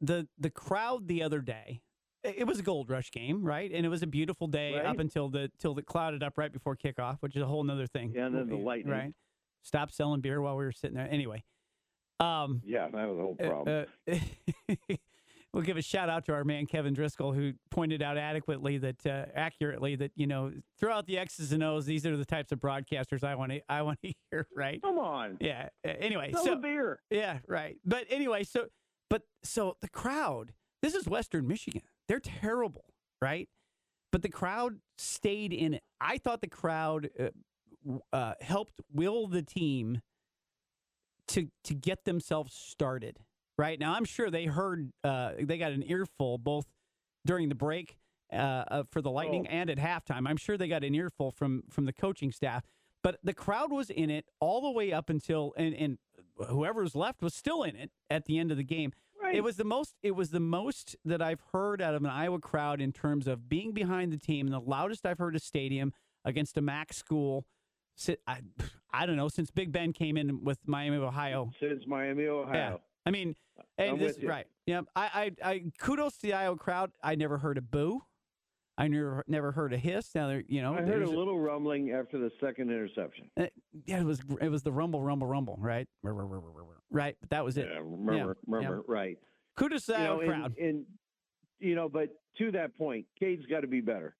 the 0.00 0.28
the 0.38 0.50
crowd 0.50 1.08
the 1.08 1.22
other 1.22 1.40
day 1.40 1.80
it 2.22 2.46
was 2.46 2.58
a 2.58 2.62
gold 2.62 2.88
rush 2.90 3.10
game 3.10 3.42
right 3.42 3.70
and 3.72 3.84
it 3.84 3.88
was 3.88 4.02
a 4.02 4.06
beautiful 4.06 4.46
day 4.46 4.74
up 4.80 4.98
until 4.98 5.28
the 5.28 5.50
till 5.58 5.76
it 5.78 5.86
clouded 5.86 6.22
up 6.22 6.36
right 6.38 6.52
before 6.52 6.76
kickoff 6.76 7.16
which 7.20 7.34
is 7.36 7.42
a 7.42 7.46
whole 7.46 7.64
nother 7.64 7.86
thing 7.86 8.12
Yeah, 8.14 8.26
and 8.26 8.34
then 8.34 8.48
the 8.48 8.56
lightning. 8.56 8.92
right 8.92 9.14
stop 9.62 9.90
selling 9.90 10.20
beer 10.20 10.40
while 10.40 10.56
we 10.56 10.64
were 10.64 10.72
sitting 10.72 10.96
there 10.96 11.08
anyway 11.10 11.42
um 12.20 12.62
Yeah, 12.64 12.88
that 12.88 13.08
was 13.08 13.18
a 13.18 13.22
whole 13.22 13.36
uh, 13.40 13.46
problem. 13.48 13.86
uh, 14.08 14.94
we'll 15.52 15.62
give 15.62 15.76
a 15.76 15.82
shout 15.82 16.08
out 16.08 16.24
to 16.26 16.32
our 16.32 16.44
man 16.44 16.66
Kevin 16.66 16.94
Driscoll, 16.94 17.32
who 17.32 17.52
pointed 17.70 18.02
out 18.02 18.16
adequately 18.18 18.78
that 18.78 19.06
uh, 19.06 19.26
accurately 19.34 19.96
that 19.96 20.12
you 20.14 20.26
know 20.26 20.52
throughout 20.78 21.06
the 21.06 21.18
X's 21.18 21.52
and 21.52 21.62
O's, 21.62 21.86
these 21.86 22.04
are 22.06 22.16
the 22.16 22.24
types 22.24 22.52
of 22.52 22.60
broadcasters 22.60 23.24
I 23.24 23.34
want 23.34 23.52
to 23.52 23.60
I 23.68 23.82
want 23.82 23.98
to 24.02 24.12
hear. 24.30 24.46
Right? 24.54 24.80
Come 24.82 24.98
on. 24.98 25.38
Yeah. 25.40 25.68
uh, 25.86 25.92
Anyway, 25.98 26.32
Sell 26.32 26.44
so 26.44 26.56
beer. 26.56 27.00
yeah, 27.10 27.38
right. 27.48 27.76
But 27.84 28.04
anyway, 28.10 28.44
so 28.44 28.66
but 29.10 29.22
so 29.42 29.76
the 29.80 29.88
crowd. 29.88 30.52
This 30.82 30.94
is 30.94 31.08
Western 31.08 31.48
Michigan. 31.48 31.82
They're 32.06 32.20
terrible, 32.20 32.84
right? 33.20 33.48
But 34.12 34.22
the 34.22 34.28
crowd 34.28 34.76
stayed 34.96 35.52
in 35.52 35.74
it. 35.74 35.82
I 36.00 36.18
thought 36.18 36.40
the 36.40 36.46
crowd 36.48 37.10
uh, 37.18 37.28
uh, 38.12 38.34
helped 38.40 38.80
will 38.94 39.26
the 39.26 39.42
team 39.42 40.00
to 41.28 41.48
to 41.64 41.74
get 41.74 42.04
themselves 42.04 42.54
started. 42.54 43.18
Right 43.58 43.78
now, 43.80 43.92
I'm 43.94 44.04
sure 44.04 44.30
they 44.30 44.44
heard 44.46 44.92
uh, 45.02 45.32
they 45.40 45.58
got 45.58 45.72
an 45.72 45.82
earful 45.84 46.38
both 46.38 46.66
during 47.26 47.48
the 47.48 47.56
break 47.56 47.98
uh, 48.32 48.84
for 48.92 49.02
the 49.02 49.10
Lightning 49.10 49.46
Oh. 49.48 49.52
and 49.52 49.68
at 49.68 49.78
halftime. 49.78 50.28
I'm 50.28 50.36
sure 50.36 50.56
they 50.56 50.68
got 50.68 50.84
an 50.84 50.94
earful 50.94 51.32
from 51.32 51.64
from 51.68 51.84
the 51.84 51.92
coaching 51.92 52.30
staff. 52.30 52.62
But 53.02 53.18
the 53.24 53.34
crowd 53.34 53.72
was 53.72 53.90
in 53.90 54.10
it 54.10 54.26
all 54.40 54.60
the 54.60 54.70
way 54.70 54.92
up 54.92 55.10
until 55.10 55.54
and 55.56 55.74
and 55.74 55.98
whoever 56.48 56.82
was 56.82 56.94
left 56.94 57.20
was 57.20 57.34
still 57.34 57.64
in 57.64 57.74
it 57.74 57.90
at 58.08 58.26
the 58.26 58.38
end 58.38 58.52
of 58.52 58.56
the 58.56 58.62
game. 58.64 58.92
Right. 59.20 59.34
It 59.34 59.40
was 59.42 59.56
the 59.56 59.64
most. 59.64 59.94
It 60.04 60.12
was 60.14 60.30
the 60.30 60.38
most 60.40 60.94
that 61.04 61.20
I've 61.20 61.42
heard 61.52 61.82
out 61.82 61.94
of 61.96 62.04
an 62.04 62.10
Iowa 62.10 62.38
crowd 62.38 62.80
in 62.80 62.92
terms 62.92 63.26
of 63.26 63.48
being 63.48 63.72
behind 63.72 64.12
the 64.12 64.18
team, 64.18 64.46
and 64.46 64.54
the 64.54 64.60
loudest 64.60 65.04
I've 65.04 65.18
heard 65.18 65.34
a 65.34 65.40
stadium 65.40 65.92
against 66.24 66.56
a 66.56 66.60
MAC 66.62 66.92
school. 66.92 67.44
I, 68.28 68.38
I 68.92 69.06
don't 69.06 69.16
know 69.16 69.28
since 69.28 69.50
Big 69.50 69.72
Ben 69.72 69.92
came 69.92 70.16
in 70.16 70.44
with 70.44 70.58
Miami, 70.66 70.98
Ohio. 70.98 71.50
Since 71.58 71.82
Miami, 71.88 72.26
Ohio. 72.26 72.54
Yeah. 72.54 72.76
I 73.04 73.10
mean, 73.10 73.34
and 73.78 73.90
I'm 73.92 73.98
this, 73.98 74.18
you. 74.18 74.28
right? 74.28 74.46
Yeah, 74.66 74.82
I, 74.94 75.32
I, 75.42 75.50
I, 75.50 75.62
kudos 75.78 76.16
to 76.18 76.26
the 76.26 76.32
Iowa 76.34 76.56
crowd. 76.56 76.90
I 77.02 77.14
never 77.14 77.38
heard 77.38 77.58
a 77.58 77.62
boo. 77.62 78.02
I 78.76 78.86
never, 78.86 79.24
never 79.26 79.50
heard 79.50 79.72
a 79.72 79.76
hiss. 79.76 80.14
Now 80.14 80.28
there, 80.28 80.44
you 80.46 80.62
know, 80.62 80.72
I 80.74 80.82
heard 80.82 81.02
a 81.02 81.10
little 81.10 81.38
rumbling 81.40 81.90
after 81.90 82.16
the 82.18 82.30
second 82.40 82.70
interception. 82.70 83.28
uh, 83.36 83.46
yeah, 83.86 83.98
it 84.00 84.04
was, 84.04 84.20
it 84.40 84.50
was 84.50 84.62
the 84.62 84.70
rumble, 84.70 85.02
rumble, 85.02 85.26
rumble, 85.26 85.56
right? 85.60 85.88
Right, 86.90 87.16
but 87.20 87.30
that 87.30 87.44
was 87.44 87.56
it. 87.58 87.68
Yeah, 87.72 87.80
remember, 87.82 88.36
yeah. 88.46 88.54
remember, 88.56 88.84
right. 88.86 89.18
Kudos 89.56 89.86
to 89.86 89.92
the 89.92 89.98
you 89.98 90.04
know, 90.04 90.12
Iowa 90.12 90.20
and, 90.20 90.30
crowd. 90.30 90.58
and 90.58 90.84
you 91.58 91.74
know, 91.74 91.88
but 91.88 92.10
to 92.38 92.52
that 92.52 92.76
point, 92.78 93.06
Cade's 93.18 93.44
got 93.46 93.60
to 93.60 93.66
be 93.66 93.80
better. 93.80 94.14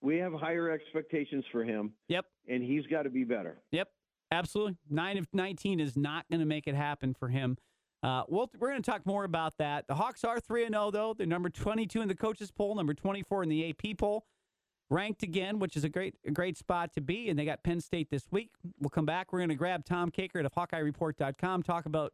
We 0.00 0.16
have 0.18 0.32
higher 0.32 0.70
expectations 0.70 1.44
for 1.52 1.62
him, 1.64 1.92
Yep. 2.08 2.24
and 2.48 2.62
he's 2.62 2.86
got 2.86 3.02
to 3.02 3.10
be 3.10 3.24
better. 3.24 3.58
Yep, 3.72 3.88
absolutely. 4.30 4.76
Nine 4.90 5.18
of 5.18 5.26
19 5.32 5.78
is 5.80 5.96
not 5.96 6.24
going 6.30 6.40
to 6.40 6.46
make 6.46 6.66
it 6.66 6.74
happen 6.74 7.14
for 7.14 7.28
him. 7.28 7.56
Uh, 8.04 8.22
well, 8.28 8.50
we're 8.58 8.68
going 8.68 8.82
to 8.82 8.90
talk 8.90 9.06
more 9.06 9.24
about 9.24 9.56
that. 9.56 9.86
The 9.88 9.94
Hawks 9.94 10.24
are 10.24 10.38
3 10.38 10.68
0, 10.68 10.90
though. 10.90 11.14
They're 11.16 11.26
number 11.26 11.48
22 11.48 12.02
in 12.02 12.08
the 12.08 12.14
coaches' 12.14 12.50
poll, 12.50 12.74
number 12.74 12.92
24 12.92 13.44
in 13.44 13.48
the 13.48 13.70
AP 13.70 13.96
poll. 13.96 14.26
Ranked 14.90 15.22
again, 15.22 15.58
which 15.58 15.74
is 15.74 15.84
a 15.84 15.88
great, 15.88 16.14
a 16.26 16.30
great 16.30 16.58
spot 16.58 16.92
to 16.92 17.00
be. 17.00 17.30
And 17.30 17.38
they 17.38 17.46
got 17.46 17.62
Penn 17.62 17.80
State 17.80 18.10
this 18.10 18.26
week. 18.30 18.50
We'll 18.78 18.90
come 18.90 19.06
back. 19.06 19.32
We're 19.32 19.38
going 19.38 19.48
to 19.48 19.54
grab 19.54 19.86
Tom 19.86 20.10
Kakert 20.10 20.44
of 20.44 20.52
HawkeyeReport.com, 20.52 21.62
talk 21.62 21.86
about 21.86 22.12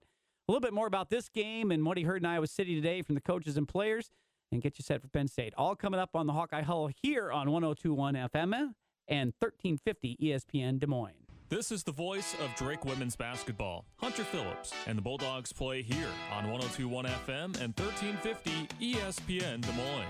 a 0.48 0.53
little 0.53 0.61
bit 0.61 0.72
more 0.72 0.87
about 0.87 1.11
this 1.11 1.29
game 1.29 1.72
and 1.72 1.85
what 1.85 1.98
he 1.98 2.05
heard 2.05 2.22
in 2.22 2.26
Iowa 2.26 2.46
City 2.46 2.76
today 2.76 3.03
from 3.03 3.16
the 3.16 3.20
coaches 3.20 3.57
and 3.57 3.66
players, 3.66 4.11
and 4.53 4.62
get 4.62 4.79
you 4.79 4.85
set 4.85 5.03
for 5.03 5.09
Penn 5.09 5.26
State. 5.26 5.55
All 5.59 5.74
coming 5.74 5.98
up 5.98 6.11
on 6.14 6.29
the 6.29 6.33
Hawkeye 6.33 6.62
Huddle 6.62 6.90
here 7.03 7.33
on 7.33 7.50
1021 7.50 8.14
FM 8.14 8.74
and 9.09 9.33
1350 9.40 10.18
ESPN 10.22 10.79
Des 10.79 10.87
Moines. 10.87 11.19
This 11.50 11.72
is 11.72 11.82
the 11.82 11.90
voice 11.90 12.36
of 12.44 12.54
Drake 12.54 12.84
women's 12.84 13.16
basketball, 13.16 13.84
Hunter 13.96 14.22
Phillips, 14.22 14.72
and 14.86 14.96
the 14.96 15.02
Bulldogs 15.02 15.52
play 15.52 15.82
here 15.82 16.06
on 16.32 16.48
1021 16.48 17.06
FM 17.06 17.60
and 17.60 17.76
1350 17.76 18.68
ESPN 18.80 19.60
Des 19.60 19.72
Moines. 19.72 20.06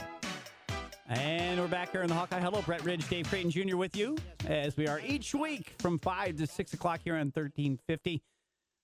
And 1.08 1.58
we're 1.58 1.66
back 1.66 1.92
here 1.92 2.02
in 2.02 2.08
the 2.08 2.14
Hawkeye 2.14 2.40
Huddle. 2.40 2.60
Brett 2.60 2.84
Ridge, 2.84 3.08
Dave 3.08 3.26
Creighton 3.26 3.50
Jr. 3.50 3.78
with 3.78 3.96
you 3.96 4.18
as 4.48 4.76
we 4.76 4.86
are 4.86 5.00
each 5.00 5.34
week 5.34 5.72
from 5.78 5.98
5 5.98 6.36
to 6.36 6.46
6 6.46 6.74
o'clock 6.74 7.00
here 7.02 7.14
on 7.14 7.28
1350. 7.28 8.22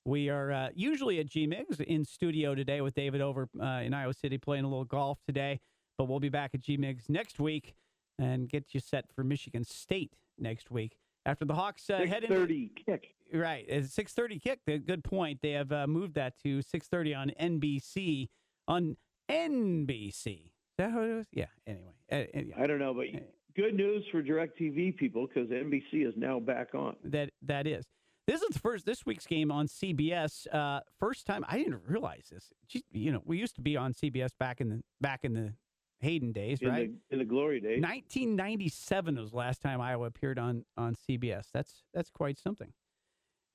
We 0.07 0.31
are 0.31 0.51
uh, 0.51 0.69
usually 0.75 1.21
at 1.21 1.27
GMIGS 1.27 1.83
in 1.83 2.07
studio 2.07 2.55
today 2.55 2.81
with 2.81 2.95
David 2.95 3.21
over 3.21 3.51
uh, 3.61 3.83
in 3.85 3.93
Iowa 3.93 4.15
City 4.15 4.39
playing 4.39 4.65
a 4.65 4.69
little 4.69 4.87
golf 4.87 5.19
today, 5.27 5.61
but 5.99 6.09
we'll 6.09 6.21
be 6.21 6.31
back 6.31 6.53
at 6.55 6.63
GMIGS 6.63 7.11
next 7.11 7.39
week 7.39 7.75
and 8.19 8.49
get 8.49 8.73
you 8.73 8.81
set 8.81 9.05
for 9.15 9.23
Michigan 9.25 9.63
State 9.63 10.15
next 10.39 10.71
week 10.71 10.97
after 11.27 11.45
the 11.45 11.55
Hawks 11.55 11.91
uh, 11.91 11.99
head 11.99 12.25
into 12.25 12.35
thirty 12.35 12.71
kick. 12.87 13.09
right 13.35 13.65
it's 13.69 13.93
six 13.93 14.15
thirty 14.15 14.39
kick. 14.39 14.61
The 14.67 14.79
good 14.79 15.05
point. 15.05 15.41
They 15.43 15.51
have 15.53 15.73
uh, 15.73 15.87
moved 15.87 16.15
that 16.15 16.39
to 16.45 16.63
six 16.63 16.89
thirty 16.89 17.13
on 17.15 17.33
NBC 17.41 18.29
on 18.67 18.97
NBC. 19.31 20.47
Is 20.47 20.51
that 20.79 20.91
how 20.93 21.03
it 21.03 21.15
was? 21.15 21.27
Yeah. 21.33 21.47
Anyway, 21.67 21.83
uh, 22.11 22.15
uh, 22.15 22.25
yeah. 22.35 22.63
I 22.63 22.67
don't 22.67 22.79
know, 22.79 22.95
but 22.95 23.07
good 23.55 23.75
news 23.75 24.05
for 24.11 24.23
Directv 24.23 24.97
people 24.97 25.27
because 25.27 25.51
NBC 25.51 26.07
is 26.07 26.15
now 26.17 26.39
back 26.39 26.75
on. 26.75 26.97
that 27.05 27.31
that 27.43 27.67
is. 27.67 27.85
This 28.27 28.43
is 28.43 28.49
the 28.49 28.59
first 28.59 28.85
this 28.85 29.07
week's 29.07 29.27
game 29.27 29.53
on 29.53 29.69
CBS. 29.69 30.53
Uh, 30.53 30.81
first 30.99 31.27
time 31.27 31.45
I 31.49 31.59
didn't 31.59 31.83
realize 31.87 32.27
this. 32.31 32.53
You 32.91 33.13
know, 33.13 33.23
we 33.25 33.39
used 33.39 33.55
to 33.57 33.61
be 33.61 33.77
on 33.77 33.93
CBS 33.93 34.31
back 34.39 34.61
in 34.61 34.69
the 34.69 34.83
back 35.01 35.21
in 35.23 35.33
the 35.33 35.55
Hayden 36.01 36.33
days, 36.33 36.61
In 36.61 36.69
right? 36.69 36.91
the 37.09 37.15
in 37.15 37.19
the 37.21 37.25
glory 37.25 37.61
days. 37.61 37.81
1997 37.83 39.17
was 39.19 39.31
the 39.31 39.37
last 39.37 39.63
time 39.63 39.81
Iowa 39.81 40.07
appeared 40.07 40.39
on 40.39 40.65
on 40.77 40.95
CBS. 40.95 41.47
That's 41.53 41.85
that's 41.95 42.11
quite 42.11 42.39
something. 42.39 42.73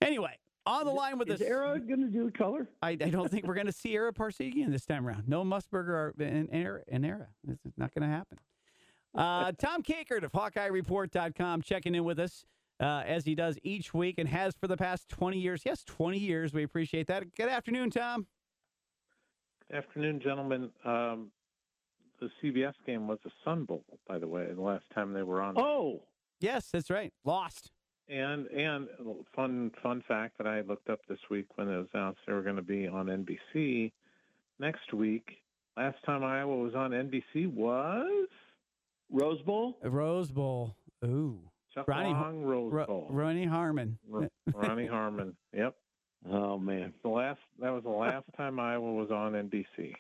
Anyway, 0.01 0.38
on 0.65 0.86
the 0.86 0.91
line 0.91 1.17
with 1.19 1.30
is 1.30 1.41
us, 1.41 1.47
Ara 1.47 1.80
going 1.80 2.01
to 2.01 2.08
do 2.08 2.30
color? 2.32 2.67
I, 2.82 2.91
I 2.91 2.95
don't 2.95 3.30
think 3.30 3.45
we're 3.45 3.54
going 3.54 3.67
to 3.67 3.71
see 3.71 3.95
Ara 3.95 4.13
Parseghian 4.13 4.71
this 4.71 4.86
time 4.86 5.08
around. 5.08 5.27
No 5.27 5.43
Musburger 5.43 5.89
or 5.89 6.15
an 6.19 6.49
Ara. 6.51 6.82
An 6.88 7.06
Ara. 7.06 7.27
It's 7.47 7.77
not 7.77 7.93
going 7.93 8.10
to 8.10 8.15
happen. 8.15 8.38
Uh, 9.15 9.51
Tom 9.60 9.84
Kakert 9.84 10.23
of 10.23 10.32
HawkeyeReport.com 10.32 11.62
checking 11.62 11.93
in 11.95 12.04
with 12.04 12.19
us 12.19 12.45
uh, 12.80 13.04
as 13.06 13.25
he 13.25 13.36
does 13.36 13.58
each 13.63 13.93
week 13.93 14.15
and 14.17 14.27
has 14.27 14.56
for 14.56 14.67
the 14.67 14.77
past 14.77 15.10
20 15.10 15.38
years. 15.38 15.62
Yes, 15.65 15.84
20 15.84 16.17
years. 16.17 16.54
We 16.54 16.63
appreciate 16.63 17.08
that. 17.08 17.36
Good 17.36 17.49
afternoon, 17.49 17.91
Tom. 17.91 18.25
Afternoon, 19.73 20.19
gentlemen. 20.19 20.69
Um, 20.84 21.32
the 22.21 22.29
CBS 22.41 22.73
game 22.86 23.07
was 23.07 23.19
a 23.25 23.29
Sun 23.43 23.65
Bowl, 23.65 23.84
by 24.07 24.17
the 24.19 24.27
way, 24.27 24.47
the 24.53 24.62
last 24.62 24.86
time 24.95 25.12
they 25.13 25.23
were 25.23 25.41
on. 25.41 25.55
Oh, 25.57 26.01
Yes, 26.39 26.69
that's 26.71 26.89
right. 26.89 27.13
Lost. 27.25 27.69
And 28.10 28.47
and 28.47 28.88
fun 29.36 29.71
fun 29.84 30.03
fact 30.07 30.38
that 30.39 30.47
I 30.47 30.62
looked 30.62 30.89
up 30.89 30.99
this 31.07 31.19
week 31.29 31.45
when 31.55 31.67
it 31.69 31.77
was 31.77 31.88
announced 31.93 32.19
they 32.25 32.34
were 32.34 32.41
going 32.41 32.55
to 32.55 32.62
be 32.63 32.88
on 32.88 33.05
NBC 33.05 33.91
next 34.60 34.91
week. 34.91 35.38
Last 35.77 35.97
time 36.05 36.23
Iowa 36.23 36.55
was 36.57 36.73
on 36.73 36.91
NBC 36.91 37.47
was 37.53 38.27
Rose 39.12 39.41
Bowl. 39.43 39.77
Rose 39.84 40.31
Bowl. 40.31 40.75
Ooh. 41.05 41.39
Chuck 41.75 41.88
Ronnie- 41.88 42.10
Long 42.13 42.43
Rose 42.43 42.73
Ro- 42.73 42.86
Bowl. 42.88 43.07
Ronnie 43.12 43.45
Harmon. 43.45 43.97
R- 44.12 44.29
Ronnie 44.53 44.88
Harmon. 44.88 45.36
Yep. 45.55 45.75
Oh 46.31 46.57
man. 46.57 46.93
The 47.03 47.10
last 47.10 47.39
that 47.60 47.69
was 47.71 47.84
the 47.84 47.89
last 47.89 48.25
time 48.36 48.60
Iowa 48.60 48.91
was 48.93 49.12
on 49.12 49.34
NBC. 49.34 49.93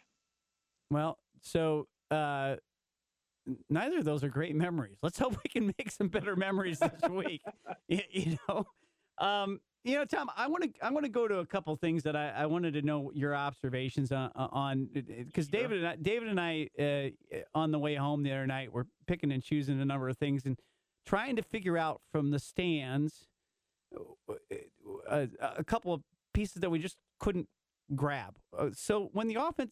Well, 0.89 1.17
so 1.41 1.87
uh, 2.11 2.55
neither 3.69 3.99
of 3.99 4.05
those 4.05 4.23
are 4.23 4.29
great 4.29 4.55
memories. 4.55 4.97
Let's 5.01 5.17
hope 5.19 5.37
we 5.43 5.49
can 5.49 5.67
make 5.77 5.91
some 5.91 6.07
better 6.07 6.35
memories 6.35 6.79
this 6.79 7.09
week. 7.09 7.41
you, 7.87 8.01
you 8.11 8.37
know, 8.47 8.65
um, 9.17 9.59
you 9.83 9.95
know, 9.95 10.05
Tom, 10.05 10.29
I 10.35 10.47
want 10.47 10.63
to 10.63 10.85
I 10.85 10.91
want 10.91 11.05
to 11.05 11.11
go 11.11 11.27
to 11.27 11.39
a 11.39 11.45
couple 11.45 11.75
things 11.75 12.03
that 12.03 12.15
I, 12.15 12.29
I 12.29 12.45
wanted 12.45 12.73
to 12.75 12.83
know 12.83 13.11
your 13.15 13.35
observations 13.35 14.11
on 14.11 14.29
on 14.35 14.89
because 14.93 15.47
Sure. 15.47 15.61
David 15.61 15.77
and 15.79 15.87
I, 15.87 15.95
David 15.95 16.29
and 16.29 16.39
I 16.39 16.69
uh, 16.79 17.37
on 17.55 17.71
the 17.71 17.79
way 17.79 17.95
home 17.95 18.21
the 18.21 18.31
other 18.31 18.45
night 18.45 18.71
were 18.71 18.85
picking 19.07 19.31
and 19.31 19.41
choosing 19.41 19.81
a 19.81 19.85
number 19.85 20.07
of 20.07 20.17
things 20.17 20.45
and 20.45 20.59
trying 21.05 21.35
to 21.35 21.41
figure 21.41 21.77
out 21.79 22.01
from 22.11 22.29
the 22.29 22.37
stands 22.37 23.27
uh, 24.29 24.35
a, 25.09 25.27
a 25.57 25.63
couple 25.63 25.93
of 25.93 26.01
pieces 26.33 26.61
that 26.61 26.69
we 26.69 26.79
just 26.79 26.97
couldn't 27.19 27.47
grab. 27.95 28.37
Uh, 28.57 28.69
so 28.73 29.09
when 29.13 29.27
the 29.27 29.35
offense, 29.35 29.71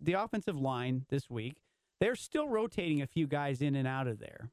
the 0.00 0.14
offensive 0.14 0.58
line 0.58 1.06
this 1.08 1.30
week, 1.30 1.56
they're 2.00 2.16
still 2.16 2.48
rotating 2.48 3.00
a 3.00 3.06
few 3.06 3.26
guys 3.26 3.62
in 3.62 3.74
and 3.74 3.88
out 3.88 4.06
of 4.06 4.18
there. 4.18 4.50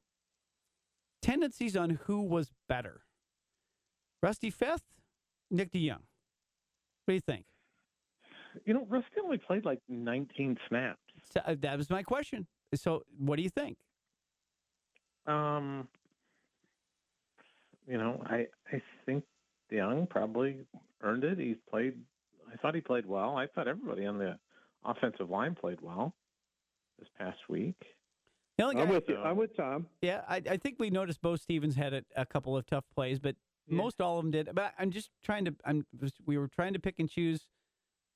Tendencies 1.21 1.75
on 1.75 1.99
who 2.05 2.21
was 2.21 2.51
better. 2.67 3.01
Rusty 4.21 4.49
Feth, 4.49 4.83
Nick 5.51 5.71
DeJong. 5.71 5.99
What 7.05 7.09
do 7.09 7.13
you 7.13 7.19
think? 7.19 7.45
You 8.65 8.73
know, 8.73 8.85
Rusty 8.89 9.15
only 9.23 9.37
played 9.37 9.65
like 9.65 9.79
19 9.89 10.57
snaps. 10.69 10.99
So, 11.31 11.41
uh, 11.45 11.55
that 11.61 11.77
was 11.77 11.89
my 11.89 12.03
question. 12.03 12.47
So 12.75 13.03
what 13.17 13.37
do 13.37 13.43
you 13.43 13.49
think? 13.49 13.77
Um, 15.25 15.87
you 17.87 17.97
know, 17.97 18.21
I 18.25 18.47
I 18.71 18.81
think 19.05 19.23
Young 19.69 20.07
probably 20.07 20.57
earned 21.01 21.23
it. 21.23 21.39
He's 21.39 21.57
played. 21.69 21.95
I 22.51 22.57
thought 22.57 22.75
he 22.75 22.81
played 22.81 23.05
well. 23.05 23.37
I 23.37 23.47
thought 23.47 23.67
everybody 23.67 24.05
on 24.05 24.17
the 24.17 24.37
offensive 24.85 25.29
line 25.29 25.55
played 25.55 25.79
well 25.81 26.13
this 26.99 27.07
past 27.17 27.37
week. 27.49 27.75
The 28.57 28.63
only 28.65 28.75
guy, 28.75 28.81
I'm 28.83 28.89
with 28.89 29.03
you. 29.07 29.17
I'm 29.17 29.37
with 29.37 29.55
Tom. 29.57 29.87
yeah, 30.01 30.21
I, 30.27 30.41
I 30.49 30.57
think 30.57 30.75
we 30.79 30.89
noticed 30.89 31.21
Beau 31.21 31.35
Stevens 31.35 31.75
had 31.75 31.93
a, 31.93 32.03
a 32.15 32.25
couple 32.25 32.55
of 32.55 32.65
tough 32.67 32.85
plays, 32.93 33.19
but 33.19 33.35
Yeah. 33.67 33.77
most 33.77 33.99
all 33.99 34.19
of 34.19 34.23
them 34.23 34.31
did. 34.31 34.49
But 34.53 34.73
I'm 34.77 34.91
just 34.91 35.09
trying 35.23 35.45
to. 35.45 35.55
I'm. 35.65 35.85
We 36.25 36.37
were 36.37 36.47
trying 36.47 36.73
to 36.73 36.79
pick 36.79 36.99
and 36.99 37.09
choose 37.09 37.47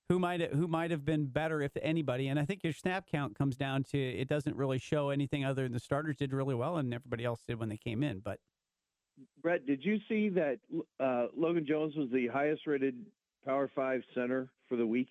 who 0.09 0.19
might 0.19 0.41
who 0.53 0.67
might 0.67 0.91
have 0.91 1.03
been 1.05 1.25
better 1.25 1.61
if 1.61 1.71
anybody. 1.81 2.27
And 2.27 2.39
I 2.39 2.45
think 2.45 2.63
your 2.63 2.73
snap 2.73 3.07
count 3.11 3.35
comes 3.37 3.55
down 3.57 3.83
to 3.85 3.97
it 3.97 4.27
doesn't 4.27 4.55
really 4.55 4.77
show 4.77 5.09
anything 5.09 5.43
other 5.43 5.63
than 5.63 5.71
the 5.73 5.79
starters 5.79 6.17
did 6.17 6.31
really 6.33 6.55
well 6.55 6.77
and 6.77 6.93
everybody 6.93 7.25
else 7.25 7.41
did 7.47 7.59
when 7.59 7.69
they 7.69 7.77
came 7.77 8.03
in. 8.03 8.19
But 8.19 8.39
Brett, 9.41 9.65
did 9.65 9.83
you 9.83 9.97
see 10.07 10.29
that 10.29 10.59
uh, 10.99 11.27
Logan 11.35 11.65
Jones 11.67 11.95
was 11.95 12.09
the 12.13 12.27
highest 12.27 12.67
rated 12.67 12.95
Power 13.43 13.71
Five 13.75 14.01
center 14.13 14.49
for 14.69 14.75
the 14.77 14.85
week? 14.85 15.09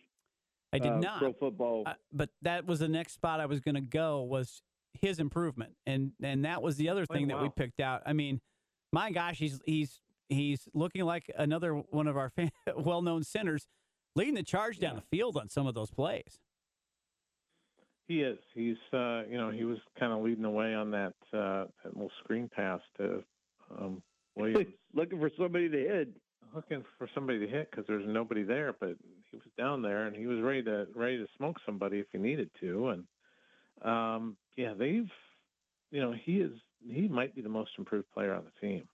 I 0.76 0.78
did 0.78 0.92
Uh, 0.92 0.98
not. 0.98 1.18
Pro 1.18 1.32
Football. 1.32 1.84
Uh, 1.86 1.94
but 2.12 2.30
that 2.42 2.66
was 2.66 2.80
the 2.80 2.88
next 2.88 3.14
spot 3.14 3.40
I 3.40 3.46
was 3.46 3.60
going 3.60 3.74
to 3.76 3.80
go 3.80 4.22
was 4.22 4.62
his 5.00 5.18
improvement, 5.18 5.74
and 5.86 6.12
and 6.22 6.44
that 6.44 6.62
was 6.62 6.76
the 6.76 6.88
other 6.88 7.06
Played 7.06 7.18
thing 7.18 7.28
that 7.28 7.40
we 7.42 7.48
picked 7.48 7.80
out. 7.80 8.02
I 8.06 8.12
mean, 8.12 8.40
my 8.92 9.10
gosh, 9.10 9.38
he's 9.38 9.60
he's 9.64 10.00
he's 10.28 10.68
looking 10.74 11.04
like 11.04 11.30
another 11.36 11.74
one 11.74 12.06
of 12.06 12.16
our 12.16 12.30
fan, 12.30 12.50
well-known 12.76 13.22
centers, 13.22 13.66
leading 14.14 14.34
the 14.34 14.42
charge 14.42 14.78
down 14.78 14.96
the 14.96 15.16
field 15.16 15.36
on 15.36 15.48
some 15.48 15.66
of 15.66 15.74
those 15.74 15.90
plays. 15.90 16.40
He 18.08 18.22
is. 18.22 18.38
He's. 18.54 18.76
Uh, 18.92 19.22
you 19.28 19.36
know, 19.36 19.50
he 19.50 19.64
was 19.64 19.78
kind 19.98 20.12
of 20.12 20.22
leading 20.22 20.42
the 20.42 20.50
way 20.50 20.74
on 20.74 20.90
that 20.92 21.14
uh, 21.32 21.64
that 21.84 21.94
little 21.94 22.10
screen 22.22 22.48
pass 22.54 22.80
to 22.98 23.24
um, 23.78 24.02
Williams. 24.36 24.66
Looking 24.94 25.18
for 25.18 25.30
somebody 25.38 25.68
to 25.68 25.76
hit. 25.78 26.08
Looking 26.56 26.82
for 26.98 27.08
somebody 27.14 27.38
to 27.38 27.46
hit 27.46 27.70
because 27.70 27.84
there's 27.86 28.06
nobody 28.06 28.42
there, 28.42 28.74
but 28.80 28.96
he 29.30 29.36
was 29.36 29.46
down 29.58 29.82
there 29.82 30.06
and 30.06 30.16
he 30.16 30.26
was 30.26 30.40
ready 30.40 30.62
to 30.62 30.86
ready 30.94 31.18
to 31.18 31.26
smoke 31.36 31.56
somebody 31.64 31.98
if 31.98 32.06
he 32.10 32.18
needed 32.18 32.50
to. 32.60 32.88
And 32.88 33.04
um, 33.82 34.36
yeah, 34.56 34.72
they've, 34.76 35.10
you 35.90 36.00
know, 36.00 36.14
he 36.24 36.38
is 36.38 36.52
he 36.90 37.06
might 37.06 37.34
be 37.34 37.42
the 37.42 37.48
most 37.48 37.70
improved 37.78 38.10
player 38.12 38.34
on 38.34 38.44
the 38.44 38.66
team. 38.66 38.88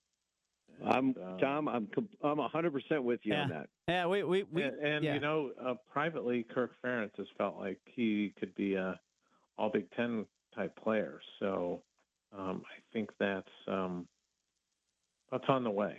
I'm 0.84 1.14
um, 1.24 1.38
Tom. 1.40 1.68
I'm 1.68 1.88
I'm 2.24 2.38
100 2.38 2.72
percent 2.72 3.04
with 3.04 3.20
you 3.22 3.34
on 3.34 3.50
that. 3.50 3.68
Yeah, 3.88 4.06
we 4.06 4.24
we, 4.24 4.44
we 4.50 4.62
and, 4.62 4.78
and 4.80 5.04
yeah. 5.04 5.14
you 5.14 5.20
know, 5.20 5.50
uh, 5.64 5.74
privately, 5.92 6.44
Kirk 6.52 6.72
Ferentz 6.84 7.16
has 7.18 7.26
felt 7.38 7.56
like 7.58 7.78
he 7.84 8.34
could 8.40 8.54
be 8.54 8.74
a 8.74 8.98
All 9.58 9.70
Big 9.70 9.90
Ten 9.92 10.26
type 10.56 10.74
player. 10.82 11.20
So 11.38 11.82
um, 12.36 12.62
I 12.66 12.80
think 12.92 13.10
that's 13.20 13.46
um, 13.68 14.08
that's 15.30 15.44
on 15.48 15.62
the 15.62 15.70
way. 15.70 15.98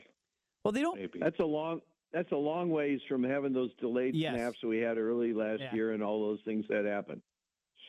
Well, 0.63 0.71
they 0.71 0.81
don't. 0.81 0.99
Maybe 0.99 1.19
That's 1.19 1.39
a 1.39 1.45
long. 1.45 1.81
That's 2.11 2.31
a 2.31 2.35
long 2.37 2.69
ways 2.69 2.99
from 3.09 3.23
having 3.23 3.53
those 3.53 3.71
delayed 3.79 4.13
Yes. 4.15 4.35
snaps 4.35 4.61
that 4.61 4.67
we 4.67 4.77
had 4.77 4.97
early 4.99 5.33
last 5.33 5.61
Yeah. 5.61 5.73
year 5.73 5.93
and 5.93 6.03
all 6.03 6.21
those 6.21 6.39
things 6.45 6.65
that 6.69 6.85
happened. 6.85 7.21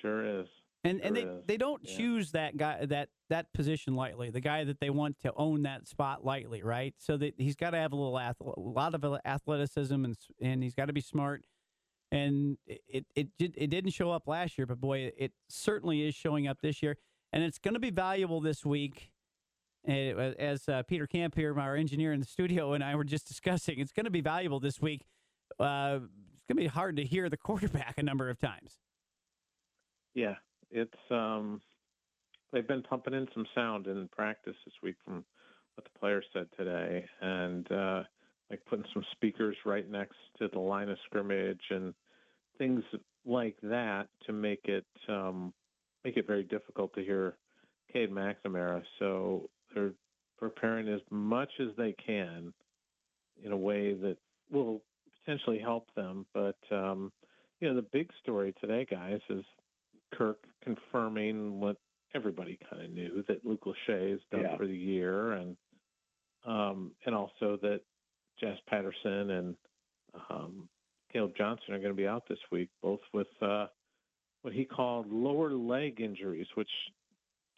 sure 0.00 0.40
is. 0.40 0.46
And 0.82 1.00
and 1.00 1.16
they, 1.16 1.22
is. 1.22 1.46
they 1.46 1.56
don't 1.56 1.82
Yeah. 1.82 1.96
choose 1.96 2.32
that 2.32 2.56
guy 2.58 2.84
that 2.86 3.08
that 3.30 3.52
position 3.54 3.94
lightly. 3.94 4.28
The 4.30 4.40
guy 4.40 4.64
that 4.64 4.80
they 4.80 4.90
want 4.90 5.18
to 5.20 5.32
own 5.34 5.62
that 5.62 5.86
spot 5.88 6.24
lightly, 6.24 6.62
right? 6.62 6.94
So 6.98 7.16
that 7.18 7.34
he's 7.38 7.56
got 7.56 7.70
to 7.70 7.78
have 7.78 7.92
a 7.92 7.96
little 7.96 8.18
ath- 8.18 8.40
a 8.40 8.60
lot 8.60 8.94
of 8.94 9.02
athleticism 9.24 10.04
and 10.04 10.16
and 10.40 10.62
he's 10.62 10.74
got 10.74 10.86
to 10.86 10.92
be 10.92 11.00
smart. 11.00 11.44
And 12.12 12.58
it 12.66 13.06
it 13.14 13.28
did 13.38 13.54
it 13.56 13.68
didn't 13.68 13.90
show 13.92 14.10
up 14.10 14.26
last 14.28 14.58
year, 14.58 14.66
but 14.66 14.80
boy, 14.80 15.10
it 15.16 15.32
certainly 15.48 16.02
is 16.06 16.14
showing 16.14 16.46
up 16.46 16.60
this 16.60 16.82
year, 16.82 16.96
and 17.32 17.42
it's 17.42 17.58
going 17.58 17.74
to 17.74 17.80
be 17.80 17.90
valuable 17.90 18.40
this 18.40 18.64
week. 18.64 19.10
As 19.86 20.66
uh, 20.68 20.82
Peter 20.84 21.06
Camp 21.06 21.34
here, 21.34 21.58
our 21.60 21.76
engineer 21.76 22.12
in 22.12 22.20
the 22.20 22.26
studio, 22.26 22.72
and 22.72 22.82
I 22.82 22.94
were 22.94 23.04
just 23.04 23.28
discussing, 23.28 23.78
it's 23.78 23.92
going 23.92 24.04
to 24.04 24.10
be 24.10 24.22
valuable 24.22 24.58
this 24.58 24.80
week. 24.80 25.04
Uh, 25.58 26.00
it's 26.34 26.44
going 26.48 26.56
to 26.56 26.62
be 26.62 26.66
hard 26.66 26.96
to 26.96 27.04
hear 27.04 27.28
the 27.28 27.36
quarterback 27.36 27.98
a 27.98 28.02
number 28.02 28.30
of 28.30 28.40
times. 28.40 28.78
Yeah, 30.14 30.36
it's 30.70 30.92
um, 31.10 31.60
they've 32.52 32.66
been 32.66 32.82
pumping 32.82 33.14
in 33.14 33.28
some 33.34 33.46
sound 33.54 33.86
in 33.86 34.08
practice 34.08 34.56
this 34.64 34.74
week 34.82 34.96
from 35.04 35.24
what 35.74 35.84
the 35.84 35.98
players 35.98 36.24
said 36.32 36.46
today, 36.56 37.04
and 37.20 37.70
uh, 37.70 38.04
like 38.50 38.64
putting 38.66 38.86
some 38.94 39.04
speakers 39.12 39.56
right 39.66 39.90
next 39.90 40.16
to 40.38 40.48
the 40.48 40.60
line 40.60 40.88
of 40.88 40.96
scrimmage 41.04 41.62
and 41.70 41.92
things 42.56 42.82
like 43.26 43.56
that 43.62 44.06
to 44.26 44.32
make 44.32 44.64
it 44.64 44.86
um, 45.08 45.52
make 46.04 46.16
it 46.16 46.26
very 46.26 46.44
difficult 46.44 46.94
to 46.94 47.02
hear 47.02 47.36
Cade 47.92 48.10
McNamara. 48.10 48.82
So 48.98 49.50
they're 49.74 49.92
preparing 50.38 50.88
as 50.88 51.00
much 51.10 51.50
as 51.60 51.68
they 51.76 51.94
can 52.04 52.52
in 53.42 53.52
a 53.52 53.56
way 53.56 53.94
that 53.94 54.16
will 54.50 54.82
potentially 55.20 55.58
help 55.58 55.88
them. 55.94 56.26
But 56.34 56.58
um, 56.70 57.12
you 57.60 57.68
know, 57.68 57.74
the 57.74 57.86
big 57.92 58.10
story 58.22 58.54
today, 58.60 58.86
guys, 58.90 59.20
is 59.30 59.44
Kirk 60.12 60.38
confirming 60.62 61.60
what 61.60 61.76
everybody 62.14 62.58
kind 62.70 62.84
of 62.84 62.90
knew 62.90 63.24
that 63.28 63.44
Luke 63.44 63.64
Lachey 63.66 64.14
is 64.14 64.20
done 64.30 64.42
Yeah. 64.42 64.56
for 64.56 64.66
the 64.66 64.76
year, 64.76 65.32
and 65.32 65.56
um, 66.46 66.92
and 67.06 67.14
also 67.14 67.58
that 67.62 67.80
Jazz 68.38 68.58
Patterson 68.68 69.30
and 69.30 69.56
um, 70.30 70.68
Caleb 71.12 71.32
Johnson 71.36 71.72
are 71.74 71.78
going 71.78 71.90
to 71.90 71.96
be 71.96 72.06
out 72.06 72.24
this 72.28 72.38
week, 72.52 72.68
both 72.82 73.00
with 73.12 73.28
uh, 73.40 73.66
what 74.42 74.52
he 74.52 74.64
called 74.64 75.10
lower 75.10 75.52
leg 75.52 76.00
injuries, 76.00 76.46
which 76.54 76.68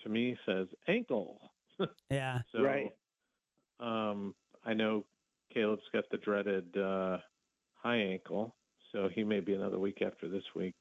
to 0.03 0.09
me 0.09 0.37
says 0.47 0.69
ankle. 0.89 1.41
Yeah. 2.11 2.41
So, 2.53 2.63
Right. 2.63 2.91
Um, 3.81 4.35
I 4.65 4.73
know 4.75 5.05
Caleb's 5.53 5.83
got 5.93 6.05
the 6.11 6.17
dreaded 6.19 6.77
uh, 6.77 7.19
high 7.75 7.97
ankle, 7.99 8.55
so 8.93 9.09
he 9.15 9.23
may 9.23 9.41
be 9.41 9.55
another 9.55 9.79
week 9.79 10.03
after 10.03 10.29
this 10.29 10.43
week 10.55 10.75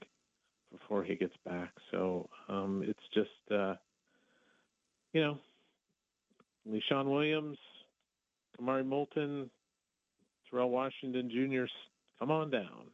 before 0.72 1.04
he 1.04 1.16
gets 1.16 1.36
back. 1.46 1.72
So 1.92 2.30
um, 2.50 2.84
it's 2.86 3.04
just, 3.14 3.52
uh, 3.52 3.76
you 5.14 5.22
know, 5.22 5.38
Leshon 6.68 7.06
Williams, 7.12 7.58
Kamari 8.58 8.86
Moulton, 8.86 9.50
Terrell 10.50 10.70
Washington 10.70 11.30
Jr. 11.30 11.66
's 11.68 11.72
Come 12.20 12.32
on 12.32 12.50
down. 12.50 12.92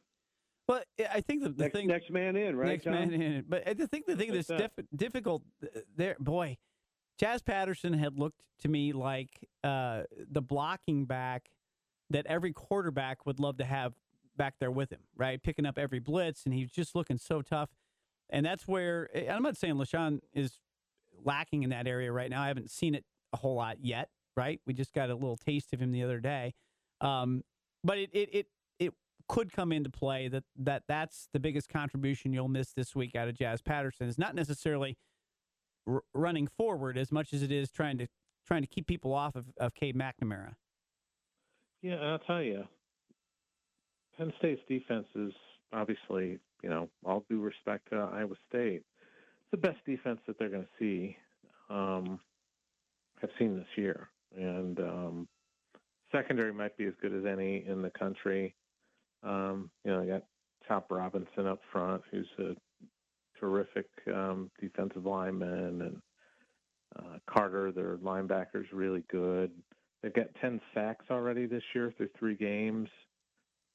But 0.67 0.87
I 1.11 1.21
think 1.21 1.43
the, 1.43 1.49
the 1.49 1.63
next, 1.63 1.73
thing 1.75 1.87
next 1.87 2.09
man 2.09 2.35
in, 2.35 2.55
right? 2.55 2.69
next 2.69 2.85
Tom? 2.85 2.93
man 2.93 3.13
in. 3.13 3.45
But 3.47 3.67
I 3.67 3.73
think 3.73 4.05
the 4.05 4.15
thing 4.15 4.31
Like 4.31 4.45
that's 4.45 4.73
diff- 4.75 4.85
difficult 4.95 5.43
uh, 5.63 5.81
there, 5.95 6.15
boy, 6.19 6.57
Jazz 7.21 7.43
Patterson 7.43 7.93
had 7.93 8.17
looked 8.17 8.41
to 8.62 8.67
me 8.67 8.93
like 8.93 9.47
uh, 9.63 10.03
the 10.31 10.41
blocking 10.41 11.05
back 11.05 11.51
that 12.10 12.25
every 12.25 12.51
quarterback 12.51 13.27
would 13.27 13.39
love 13.39 13.57
to 13.57 13.63
have 13.63 13.93
back 14.38 14.55
there 14.60 14.71
with 14.71 14.91
him, 14.91 15.01
right? 15.15 15.41
Picking 15.41 15.67
up 15.67 15.77
every 15.77 15.99
blitz, 15.99 16.45
and 16.45 16.53
he's 16.53 16.71
just 16.71 16.95
looking 16.95 17.19
so 17.19 17.43
tough. 17.43 17.69
And 18.31 18.43
that's 18.43 18.67
where 18.67 19.07
and 19.13 19.29
I'm 19.29 19.43
not 19.43 19.55
saying 19.55 19.75
Leshon 19.75 20.21
is 20.34 20.57
lacking 21.23 21.62
in 21.62 21.69
that 21.69 21.86
area 21.86 22.12
right 22.12 22.29
now. 22.29 22.41
I 22.41 22.47
haven't 22.47 22.71
seen 22.71 22.95
it 22.95 23.05
a 23.34 23.38
whole 23.38 23.55
lot 23.55 23.77
yet, 23.79 24.10
right? 24.36 24.60
We 24.65 24.73
just 24.73 24.91
got 24.91 25.12
a 25.12 25.13
little 25.13 25.38
taste 25.38 25.73
of 25.73 25.79
him 25.79 25.91
the 25.91 26.01
other 26.01 26.19
day. 26.19 26.55
Um, 27.01 27.43
but 27.84 27.99
it, 27.99 28.10
it 28.13 28.29
it 28.34 28.47
it 28.79 28.93
could 29.27 29.53
come 29.53 29.71
into 29.71 29.91
play 29.91 30.27
that 30.27 30.43
that 30.57 30.84
that's 30.88 31.29
the 31.34 31.39
biggest 31.39 31.69
contribution 31.69 32.34
you'll 32.34 32.47
miss 32.47 32.73
this 32.73 32.95
week 32.95 33.15
out 33.15 33.27
of 33.27 33.36
Jazz 33.36 33.62
Patterson 33.62 34.07
is 34.07 34.17
not 34.17 34.34
necessarily 34.34 34.97
r- 35.87 36.03
running 36.13 36.47
forward 36.47 36.97
as 36.97 37.11
much 37.11 37.33
as 37.33 37.41
it 37.41 37.51
is 37.51 37.71
trying 37.71 37.97
to 37.97 38.07
trying 38.47 38.61
to 38.61 38.67
keep 38.67 38.87
people 38.87 39.13
off 39.13 39.35
of, 39.35 39.45
of 39.59 39.73
Cade 39.75 39.95
McNamara. 39.95 40.53
Yeah, 41.81 41.95
I'll 41.95 42.19
tell 42.19 42.41
you, 42.41 42.63
Penn 44.17 44.33
State's 44.39 44.61
defense 44.67 45.07
is 45.15 45.31
obviously, 45.73 46.39
you 46.63 46.69
know, 46.69 46.89
all 47.05 47.23
due 47.29 47.39
respect 47.39 47.89
to 47.89 47.97
Iowa 47.97 48.35
State, 48.49 48.83
it's 49.41 49.51
the 49.51 49.57
best 49.57 49.77
defense 49.85 50.19
that 50.27 50.37
they're 50.37 50.49
going 50.49 50.63
to 50.63 50.69
see, 50.79 51.17
um, 51.69 52.19
have 53.21 53.29
seen 53.39 53.55
this 53.55 53.67
year. 53.75 54.09
And 54.35 54.79
um, 54.79 55.27
secondary 56.11 56.53
might 56.53 56.77
be 56.77 56.85
as 56.85 56.93
good 57.01 57.13
as 57.13 57.25
any 57.25 57.65
in 57.67 57.81
the 57.81 57.91
country. 57.91 58.55
Um, 59.23 59.69
you 59.83 59.91
know, 59.91 60.01
they 60.01 60.07
got 60.07 60.23
Chop 60.67 60.87
Robinson 60.91 61.47
up 61.47 61.59
front, 61.71 62.01
who's 62.11 62.27
a 62.39 62.55
terrific 63.41 63.88
um, 64.13 64.49
defensive 64.62 65.06
lineman, 65.06 65.82
and 65.82 66.01
uh, 66.97 67.17
Carter, 67.27 67.71
their 67.71 67.97
linebacker's 67.97 68.67
really 68.71 69.04
good. 69.12 69.51
They've 70.01 70.13
got 70.13 70.27
10 70.39 70.62
sacks 70.73 71.06
already 71.12 71.45
this 71.45 71.63
year 71.75 71.93
through 71.97 72.10
three 72.17 72.36
games, 72.36 72.88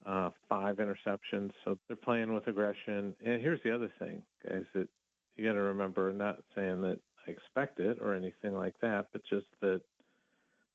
uh, 0.07 0.31
five 0.49 0.77
interceptions. 0.77 1.51
So 1.65 1.79
they're 1.87 1.97
playing 1.97 2.33
with 2.33 2.47
aggression. 2.47 3.15
And 3.25 3.41
here's 3.41 3.61
the 3.65 3.75
other 3.75 3.93
thing, 3.99 4.23
guys, 4.49 4.65
that 4.75 4.89
you 5.37 5.45
got 5.45 5.53
to 5.53 5.63
remember 5.63 6.13
not 6.13 6.39
saying 6.55 6.81
that 6.83 6.99
I 7.27 7.31
expect 7.31 7.81
it 7.81 7.99
or 8.01 8.15
anything 8.15 8.55
like 8.55 8.75
that, 8.83 9.07
but 9.13 9.23
just 9.29 9.47
that, 9.61 9.81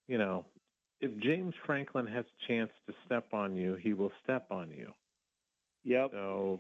you 0.07 0.17
know, 0.17 0.45
if 1.01 1.11
James 1.19 1.53
Franklin 1.65 2.05
has 2.07 2.25
a 2.25 2.47
chance 2.47 2.71
to 2.87 2.93
step 3.05 3.25
on 3.33 3.55
you, 3.55 3.75
he 3.75 3.93
will 3.93 4.11
step 4.23 4.45
on 4.51 4.69
you. 4.69 4.93
Yep. 5.83 6.11
So 6.11 6.59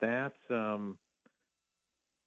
that's 0.00 0.34
um, 0.50 0.98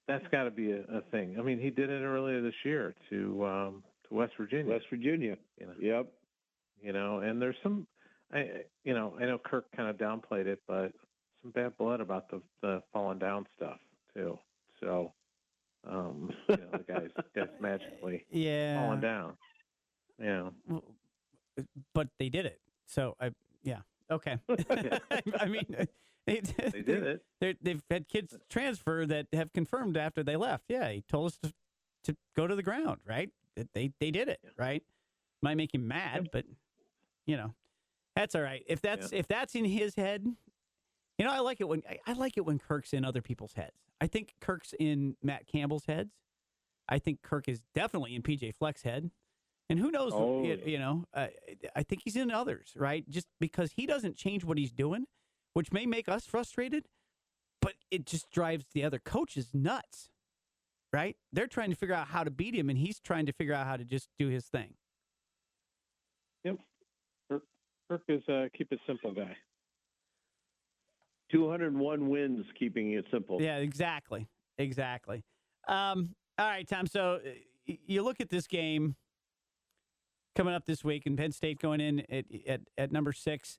that's 0.08 0.26
got 0.30 0.44
to 0.44 0.50
be 0.50 0.72
a, 0.72 0.80
a 0.92 1.00
thing. 1.10 1.36
I 1.38 1.42
mean, 1.42 1.58
he 1.58 1.70
did 1.70 1.90
it 1.90 2.02
earlier 2.02 2.40
this 2.42 2.54
year 2.64 2.94
to 3.10 3.46
um, 3.46 3.82
to 4.08 4.14
West 4.14 4.32
Virginia. 4.38 4.72
West 4.72 4.86
Virginia. 4.90 5.36
you 5.58 5.66
know, 5.66 5.72
Yep. 5.80 6.06
you 6.82 6.92
know, 6.92 7.18
and 7.20 7.40
there's 7.40 7.56
some, 7.62 7.86
I, 8.32 8.38
I- 8.38 8.64
you 8.84 8.92
know, 8.94 9.14
I 9.20 9.24
know 9.26 9.38
Kirk 9.38 9.66
kind 9.76 9.88
of 9.88 9.96
downplayed 9.96 10.46
it, 10.46 10.60
but 10.68 10.92
some 11.42 11.50
bad 11.52 11.76
blood 11.78 12.00
about 12.00 12.28
the 12.30 12.40
the 12.62 12.82
falling 12.92 13.18
down 13.18 13.46
stuff 13.56 13.78
too. 14.14 14.38
So, 14.80 15.12
um, 15.88 16.30
you 16.48 16.56
know, 16.56 16.68
the 16.72 16.92
guys 16.92 17.08
guys 17.34 17.48
magically 17.60 18.24
Yeah. 18.30 18.80
falling 18.82 19.00
down. 19.00 19.36
Yeah. 20.22 20.50
but 21.94 22.08
they 22.18 22.28
did 22.28 22.46
it. 22.46 22.60
So 22.86 23.16
I, 23.20 23.30
yeah, 23.62 23.78
okay. 24.10 24.38
I 25.38 25.46
mean, 25.46 25.64
they, 26.26 26.40
They 26.40 26.82
did 26.82 27.20
it. 27.40 27.58
They've 27.62 27.82
had 27.90 28.08
kids 28.08 28.34
transfer 28.48 29.04
that 29.06 29.26
have 29.32 29.52
confirmed 29.52 29.96
after 29.96 30.22
they 30.22 30.36
left. 30.36 30.64
Yeah, 30.68 30.90
he 30.90 31.02
told 31.02 31.26
us 31.26 31.38
to, 31.42 31.52
to 32.04 32.16
go 32.34 32.46
to 32.46 32.54
the 32.56 32.62
ground. 32.62 33.00
Right? 33.06 33.30
They 33.74 33.92
they 34.00 34.10
did 34.10 34.28
it. 34.28 34.40
Right? 34.58 34.82
Might 35.42 35.56
make 35.56 35.74
him 35.74 35.86
mad, 35.86 36.30
but 36.32 36.44
you 37.26 37.36
know, 37.36 37.54
that's 38.16 38.34
all 38.34 38.42
right. 38.42 38.62
If 38.66 38.80
that's 38.80 39.12
if 39.12 39.28
that's 39.28 39.54
in 39.54 39.64
his 39.64 39.94
head, 39.94 40.24
you 41.18 41.24
know, 41.24 41.30
I 41.30 41.40
like 41.40 41.60
it 41.60 41.68
when 41.68 41.82
I, 41.88 41.98
I 42.06 42.12
like 42.14 42.36
it 42.36 42.44
when 42.44 42.58
Kirk's 42.58 42.92
in 42.92 43.04
other 43.04 43.22
people's 43.22 43.52
heads. 43.52 43.76
I 44.00 44.06
think 44.06 44.34
Kirk's 44.40 44.74
in 44.78 45.16
Matt 45.22 45.46
Campbell's 45.46 45.84
heads. 45.86 46.14
I 46.88 46.98
think 46.98 47.22
Kirk 47.22 47.48
is 47.48 47.62
definitely 47.74 48.14
in 48.14 48.22
PJ 48.22 48.54
Fleck's 48.56 48.82
head. 48.82 49.10
And 49.70 49.78
who 49.78 49.90
knows? 49.90 50.12
Oh, 50.14 50.42
you, 50.42 50.58
yeah. 50.60 50.66
you 50.66 50.78
know, 50.78 51.04
uh, 51.14 51.28
I 51.74 51.82
think 51.82 52.02
he's 52.04 52.16
in 52.16 52.30
others, 52.30 52.72
right? 52.76 53.08
Just 53.08 53.26
because 53.40 53.72
he 53.74 53.86
doesn't 53.86 54.16
change 54.16 54.44
what 54.44 54.58
he's 54.58 54.72
doing, 54.72 55.06
which 55.54 55.72
may 55.72 55.86
make 55.86 56.08
us 56.08 56.26
frustrated, 56.26 56.86
but 57.62 57.74
it 57.90 58.04
just 58.04 58.30
drives 58.30 58.66
the 58.74 58.84
other 58.84 58.98
coaches 58.98 59.48
nuts, 59.54 60.10
right? 60.92 61.16
They're 61.32 61.46
trying 61.46 61.70
to 61.70 61.76
figure 61.76 61.94
out 61.94 62.08
how 62.08 62.24
to 62.24 62.30
beat 62.30 62.54
him, 62.54 62.68
and 62.68 62.78
he's 62.78 63.00
trying 63.00 63.26
to 63.26 63.32
figure 63.32 63.54
out 63.54 63.66
how 63.66 63.76
to 63.76 63.84
just 63.84 64.08
do 64.18 64.28
his 64.28 64.44
thing. 64.44 64.74
Yep. 66.44 66.58
Kirk 67.88 68.02
is 68.08 68.22
a 68.28 68.50
keep 68.56 68.72
it 68.72 68.80
simple 68.86 69.12
guy. 69.12 69.36
201 71.30 72.08
wins, 72.08 72.44
keeping 72.58 72.92
it 72.92 73.04
simple. 73.10 73.40
Yeah, 73.40 73.56
exactly, 73.56 74.28
exactly. 74.58 75.24
Um, 75.66 76.14
all 76.38 76.46
right, 76.46 76.68
Tom. 76.68 76.86
So 76.86 77.20
uh, 77.24 77.72
you 77.86 78.02
look 78.02 78.20
at 78.20 78.28
this 78.28 78.46
game 78.46 78.96
coming 80.36 80.54
up 80.54 80.66
this 80.66 80.84
week, 80.84 81.06
and 81.06 81.16
Penn 81.16 81.32
State 81.32 81.60
going 81.60 81.80
in 81.80 82.00
at 82.10 82.24
at, 82.46 82.60
at 82.76 82.92
number 82.92 83.12
six. 83.12 83.58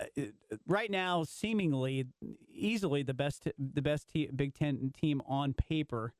Uh, 0.00 0.22
uh, 0.52 0.56
right 0.66 0.90
now, 0.90 1.24
seemingly 1.24 2.06
easily 2.52 3.02
the 3.02 3.14
best 3.14 3.48
the 3.58 3.82
best 3.82 4.06
Big 4.12 4.54
Ten 4.54 4.92
team 4.98 5.22
on 5.26 5.52
paper. 5.54 6.12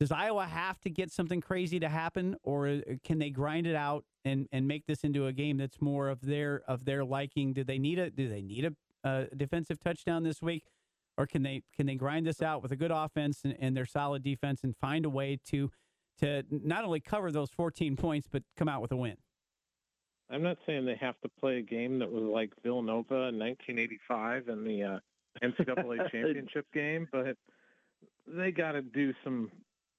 Does 0.00 0.10
Iowa 0.10 0.46
have 0.46 0.80
to 0.80 0.90
get 0.90 1.12
something 1.12 1.40
crazy 1.40 1.78
to 1.78 1.88
happen, 1.88 2.36
or 2.42 2.68
uh, 2.68 2.80
can 3.04 3.18
they 3.18 3.30
grind 3.30 3.66
it 3.66 3.76
out 3.76 4.04
and, 4.24 4.48
and 4.50 4.66
make 4.66 4.86
this 4.86 5.04
into 5.04 5.26
a 5.26 5.32
game 5.32 5.58
that's 5.58 5.80
more 5.80 6.08
of 6.08 6.20
their 6.22 6.62
of 6.66 6.84
their 6.84 7.04
liking? 7.04 7.52
Do 7.52 7.64
they 7.64 7.78
need 7.78 7.98
a 7.98 8.10
do 8.10 8.28
they 8.28 8.42
need 8.42 8.64
a, 8.64 8.72
a 9.08 9.26
defensive 9.36 9.78
touchdown 9.78 10.22
this 10.22 10.42
week, 10.42 10.64
or 11.16 11.26
can 11.26 11.42
they 11.42 11.62
can 11.74 11.86
they 11.86 11.94
grind 11.94 12.26
this 12.26 12.42
out 12.42 12.62
with 12.62 12.72
a 12.72 12.76
good 12.76 12.90
offense 12.90 13.42
and, 13.44 13.56
and 13.60 13.76
their 13.76 13.86
solid 13.86 14.22
defense 14.22 14.64
and 14.64 14.76
find 14.76 15.04
a 15.04 15.10
way 15.10 15.38
to 15.50 15.70
to 16.20 16.42
not 16.50 16.84
only 16.84 17.00
cover 17.00 17.30
those 17.30 17.50
14 17.50 17.96
points 18.06 18.28
but 18.30 18.42
come 18.56 18.68
out 18.68 18.82
with 18.82 18.92
a 18.92 18.96
win? 18.96 19.16
I'm 20.32 20.42
not 20.42 20.56
saying 20.66 20.86
they 20.86 20.96
have 20.96 21.20
to 21.20 21.28
play 21.28 21.58
a 21.58 21.62
game 21.62 21.98
that 21.98 22.10
was 22.10 22.24
like 22.24 22.50
Villanova 22.62 23.28
in 23.28 23.38
1985 23.38 24.48
in 24.48 24.64
the 24.64 24.82
uh, 24.82 24.98
NCAA 25.42 26.10
championship 26.10 26.66
game, 26.72 27.06
but 27.12 27.36
they 28.26 28.50
got 28.50 28.72
to 28.72 28.82
do 28.82 29.12
some. 29.22 29.50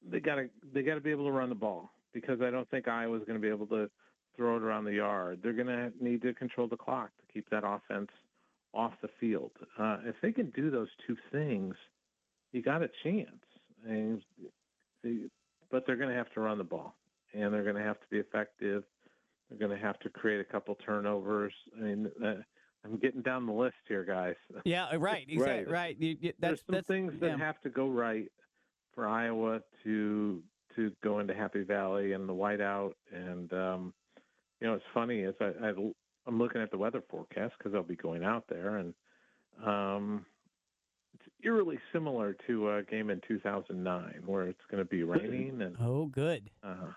They 0.09 0.19
got 0.19 0.35
to 0.35 0.49
they 0.73 0.81
got 0.81 0.95
to 0.95 1.01
be 1.01 1.11
able 1.11 1.25
to 1.25 1.31
run 1.31 1.49
the 1.49 1.55
ball 1.55 1.91
because 2.13 2.41
I 2.41 2.49
don't 2.49 2.69
think 2.69 2.87
Iowa's 2.87 3.23
going 3.27 3.39
to 3.39 3.41
be 3.41 3.49
able 3.49 3.67
to 3.67 3.89
throw 4.35 4.57
it 4.57 4.63
around 4.63 4.85
the 4.85 4.93
yard. 4.93 5.39
They're 5.43 5.53
going 5.53 5.67
to 5.67 5.91
need 6.01 6.21
to 6.23 6.33
control 6.33 6.67
the 6.67 6.77
clock 6.77 7.11
to 7.19 7.33
keep 7.33 7.49
that 7.49 7.63
offense 7.65 8.09
off 8.73 8.93
the 9.01 9.09
field. 9.19 9.51
Uh, 9.77 9.97
if 10.03 10.15
they 10.21 10.31
can 10.31 10.49
do 10.51 10.71
those 10.71 10.89
two 11.05 11.15
things, 11.31 11.75
you 12.51 12.61
got 12.61 12.81
a 12.81 12.89
chance. 13.03 13.27
And 13.87 14.21
they, 15.03 15.17
but 15.69 15.85
they're 15.85 15.95
going 15.95 16.09
to 16.09 16.15
have 16.15 16.31
to 16.33 16.39
run 16.39 16.57
the 16.57 16.63
ball, 16.63 16.95
and 17.33 17.53
they're 17.53 17.63
going 17.63 17.75
to 17.75 17.83
have 17.83 17.99
to 17.99 18.07
be 18.09 18.17
effective. 18.17 18.83
They're 19.57 19.67
going 19.67 19.79
to 19.79 19.85
have 19.85 19.99
to 19.99 20.09
create 20.09 20.39
a 20.41 20.43
couple 20.43 20.75
turnovers. 20.75 21.53
I 21.77 21.81
mean, 21.81 22.11
uh, 22.23 22.35
I'm 22.83 22.97
getting 22.97 23.21
down 23.21 23.45
the 23.45 23.53
list 23.53 23.75
here, 23.87 24.03
guys. 24.03 24.35
Yeah, 24.65 24.85
uh, 24.85 24.97
right, 24.97 25.25
exactly, 25.29 25.65
Right. 25.65 25.69
right. 25.69 25.97
You- 25.99 26.17
you- 26.19 26.33
There's 26.39 26.63
some 26.69 26.81
things 26.83 27.13
that 27.19 27.27
yeah. 27.31 27.37
have 27.37 27.59
to 27.61 27.69
go 27.69 27.87
right 27.89 28.31
for 28.95 29.07
Iowa 29.07 29.61
to 29.83 30.43
to 30.75 30.91
go 31.03 31.19
into 31.19 31.35
Happy 31.35 31.61
Valley 31.61 32.13
and 32.13 32.27
the 32.27 32.33
whiteout. 32.33 32.93
And 33.11 33.51
um, 33.53 33.93
you 34.59 34.65
know, 34.67 34.73
it's 34.73 34.85
funny 34.93 35.19
is 35.21 35.35
I, 35.39 35.51
I 35.61 35.73
I'm 36.25 36.39
looking 36.39 36.61
at 36.61 36.71
the 36.71 36.77
weather 36.79 37.03
forecast 37.09 37.53
because 37.59 37.75
I'll 37.75 37.83
be 37.83 37.95
going 37.95 38.23
out 38.23 38.45
there, 38.49 38.77
and 38.77 38.93
um, 39.63 40.25
it's 41.13 41.23
eerily 41.43 41.77
similar 41.91 42.35
to 42.47 42.71
a 42.71 42.83
game 42.83 43.09
in 43.11 43.21
2009 43.27 44.23
where 44.25 44.47
it's 44.47 44.65
going 44.71 44.81
to 44.83 44.89
be 44.89 45.03
raining 45.03 45.61
and 45.61 45.75
Oh, 45.79 46.07
good. 46.07 46.49
uh, 46.63 46.87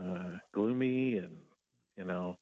uh, 0.00 0.30
gloomy 0.52 1.18
and 1.18 1.36
you 1.96 2.04
know 2.04 2.36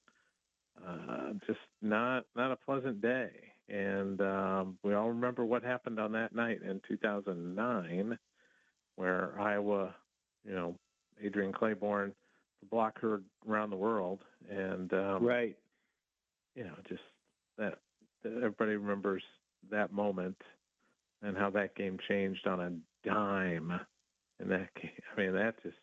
uh, 0.87 1.33
just 1.47 1.59
not 1.83 2.25
not 2.37 2.53
a 2.53 2.57
pleasant 2.57 3.01
day. 3.01 3.31
And 3.69 4.21
um, 4.21 4.79
we 4.83 4.95
all 4.95 5.09
remember 5.09 5.45
what 5.45 5.63
happened 5.63 6.01
on 6.01 6.11
that 6.13 6.35
night 6.35 6.59
in 6.63 6.81
2009, 6.89 8.19
where 8.97 9.41
Iowa, 9.41 9.95
you 10.45 10.53
know, 10.53 10.75
Adrian 11.23 11.53
Clayborn, 11.53 12.13
the 12.61 12.67
block 12.69 13.01
heard 13.01 13.25
around 13.49 13.71
the 13.71 13.77
world, 13.77 14.25
and 14.51 14.93
um, 14.93 15.25
Right. 15.25 15.57
you 16.57 16.65
know, 16.65 16.75
just 16.89 17.03
that, 17.59 17.79
that 18.25 18.33
everybody 18.39 18.73
remembers 18.77 19.23
that 19.71 19.93
moment 19.93 20.37
and 21.23 21.37
how 21.37 21.51
that 21.51 21.77
game 21.77 21.97
changed 22.09 22.47
on 22.49 22.61
a 22.61 23.09
dime. 23.09 23.73
And 24.41 24.51
that, 24.51 24.75
game, 24.75 24.91
I 25.17 25.21
mean, 25.21 25.33
that 25.35 25.63
just 25.63 25.77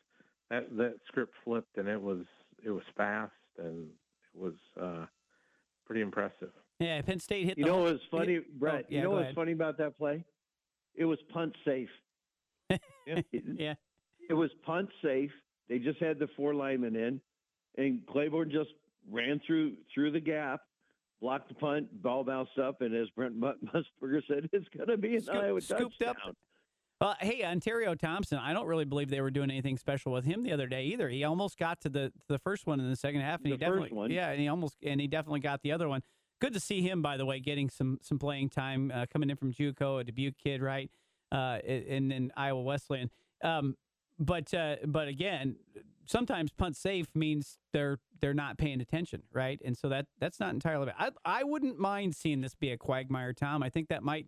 that 0.49 0.75
that 0.75 0.95
script 1.07 1.33
flipped, 1.45 1.77
and 1.77 1.87
it 1.87 2.01
was 2.01 2.25
it 2.65 2.71
was 2.71 2.83
fast, 2.97 3.31
and 3.57 3.87
it 4.33 4.39
was 4.39 4.53
uh, 4.81 5.05
pretty 5.85 6.01
impressive. 6.01 6.51
Yeah, 6.79 7.01
Penn 7.01 7.19
State 7.19 7.45
hit 7.45 7.57
You 7.57 7.65
know 7.65 7.77
what 7.77 7.93
was 7.93 8.01
funny, 8.11 8.39
Brett? 8.57 8.85
yeah, 8.89 8.97
you 8.97 9.03
know 9.03 9.11
what's 9.11 9.33
funny 9.33 9.51
about 9.51 9.77
that 9.79 9.97
play? 9.97 10.23
It 10.95 11.05
was 11.05 11.19
punt 11.33 11.55
safe. 11.65 11.89
Yeah. 13.05 13.75
It 14.29 14.33
was 14.33 14.49
punt 14.65 14.89
safe. 15.01 15.31
They 15.69 15.79
just 15.79 15.99
had 15.99 16.19
the 16.19 16.27
four 16.35 16.53
linemen 16.53 16.97
in, 16.97 17.21
and 17.77 18.01
Clayborn 18.05 18.51
just 18.51 18.71
ran 19.09 19.39
through 19.47 19.75
through 19.93 20.11
the 20.11 20.19
gap, 20.19 20.59
blocked 21.21 21.47
the 21.47 21.55
punt, 21.55 22.01
ball 22.03 22.25
bounced 22.25 22.57
up, 22.59 22.81
and 22.81 22.93
as 22.93 23.07
Brent 23.15 23.35
Mu- 23.37 23.53
Musburger 23.73 24.21
said, 24.27 24.49
it's 24.51 24.67
going 24.75 24.89
to 24.89 24.97
be 24.97 25.15
an 25.15 25.21
Scoop- 25.23 25.35
Iowa 25.41 25.61
scooped 25.61 26.01
up. 26.03 26.17
Uh, 26.99 27.13
hey, 27.19 27.43
Ontario 27.43 27.93
Thompson. 27.93 28.39
I 28.39 28.53
don't 28.53 28.65
really 28.65 28.85
believe 28.85 29.09
they 29.09 29.21
were 29.21 29.29
doing 29.29 29.51
anything 29.51 29.77
special 29.77 30.11
with 30.11 30.25
him 30.25 30.41
the 30.43 30.51
other 30.51 30.65
day 30.67 30.85
either. 30.85 31.09
He 31.09 31.23
almost 31.23 31.57
got 31.57 31.79
to 31.81 31.89
the 31.89 32.11
the 32.27 32.39
first 32.39 32.65
one 32.65 32.79
in 32.79 32.89
the 32.89 32.95
second 32.95 33.21
half, 33.21 33.37
and 33.41 33.45
The 33.45 33.51
he 33.51 33.57
definitely 33.57 33.89
one. 33.91 34.09
yeah, 34.11 34.29
and 34.31 34.39
he 34.39 34.47
almost 34.47 34.77
and 34.83 34.99
he 34.99 35.07
definitely 35.07 35.41
got 35.41 35.61
the 35.61 35.71
other 35.71 35.87
one. 35.87 36.01
Good 36.39 36.53
to 36.53 36.59
see 36.59 36.81
him, 36.81 37.01
by 37.03 37.17
the 37.17 37.25
way, 37.25 37.39
getting 37.39 37.69
some 37.69 37.99
some 38.01 38.17
playing 38.17 38.49
time 38.49 38.91
uh, 38.93 39.05
coming 39.11 39.29
in 39.29 39.35
from 39.37 39.53
JUCO, 39.53 40.01
a 40.01 40.03
Dubuque 40.03 40.37
kid, 40.43 40.61
right? 40.61 40.89
Uh, 41.31 41.59
and 41.67 42.09
then 42.11 42.31
Iowa 42.35 42.61
Wesleyan. 42.61 43.11
Um, 43.43 43.75
but 44.17 44.51
uh, 44.53 44.77
but 44.87 45.07
again, 45.07 45.57
sometimes 46.07 46.51
punt 46.51 46.75
safe 46.75 47.07
means 47.13 47.59
they're 47.73 47.99
they're 48.21 48.33
not 48.33 48.57
paying 48.57 48.81
attention, 48.81 49.21
right? 49.31 49.61
And 49.63 49.77
so 49.77 49.89
that 49.89 50.07
that's 50.19 50.39
not 50.39 50.51
entirely 50.55 50.87
bad. 50.87 50.95
I 50.97 51.11
I 51.41 51.43
wouldn't 51.43 51.77
mind 51.77 52.15
seeing 52.15 52.41
this 52.41 52.55
be 52.55 52.71
a 52.71 52.77
quagmire, 52.77 53.33
Tom. 53.33 53.61
I 53.61 53.69
think 53.69 53.89
that 53.89 54.01
might 54.01 54.25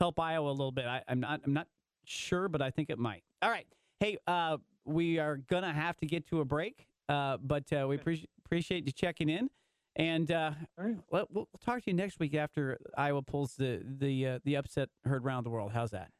help 0.00 0.18
Iowa 0.18 0.48
a 0.48 0.52
little 0.52 0.72
bit. 0.72 0.86
I, 0.86 1.02
I'm 1.08 1.20
not 1.20 1.40
I'm 1.44 1.52
not 1.52 1.66
sure, 2.06 2.48
but 2.48 2.62
I 2.62 2.70
think 2.70 2.90
it 2.90 2.98
might. 2.98 3.22
All 3.42 3.50
right. 3.50 3.66
Hey, 4.00 4.18
uh, 4.26 4.58
we 4.84 5.18
are 5.18 5.36
gonna 5.36 5.72
have 5.72 5.96
to 5.98 6.06
get 6.06 6.26
to 6.28 6.40
a 6.40 6.44
break, 6.44 6.86
uh, 7.08 7.38
but 7.42 7.64
uh, 7.72 7.86
we 7.88 7.96
appreciate 7.96 8.30
appreciate 8.44 8.86
you 8.86 8.92
checking 8.92 9.28
in, 9.28 9.50
and 9.96 10.30
uh, 10.30 10.52
All 10.78 10.84
right. 10.84 10.96
we'll, 11.10 11.26
we'll 11.30 11.48
talk 11.64 11.82
to 11.84 11.90
you 11.90 11.96
next 11.96 12.20
week 12.20 12.34
after 12.34 12.78
Iowa 12.96 13.22
pulls 13.22 13.54
the 13.56 13.82
the 13.84 14.26
uh, 14.26 14.38
the 14.44 14.56
upset 14.56 14.88
heard 15.04 15.24
around 15.24 15.44
the 15.44 15.50
world. 15.50 15.72
How's 15.72 15.90
that? 15.90 16.10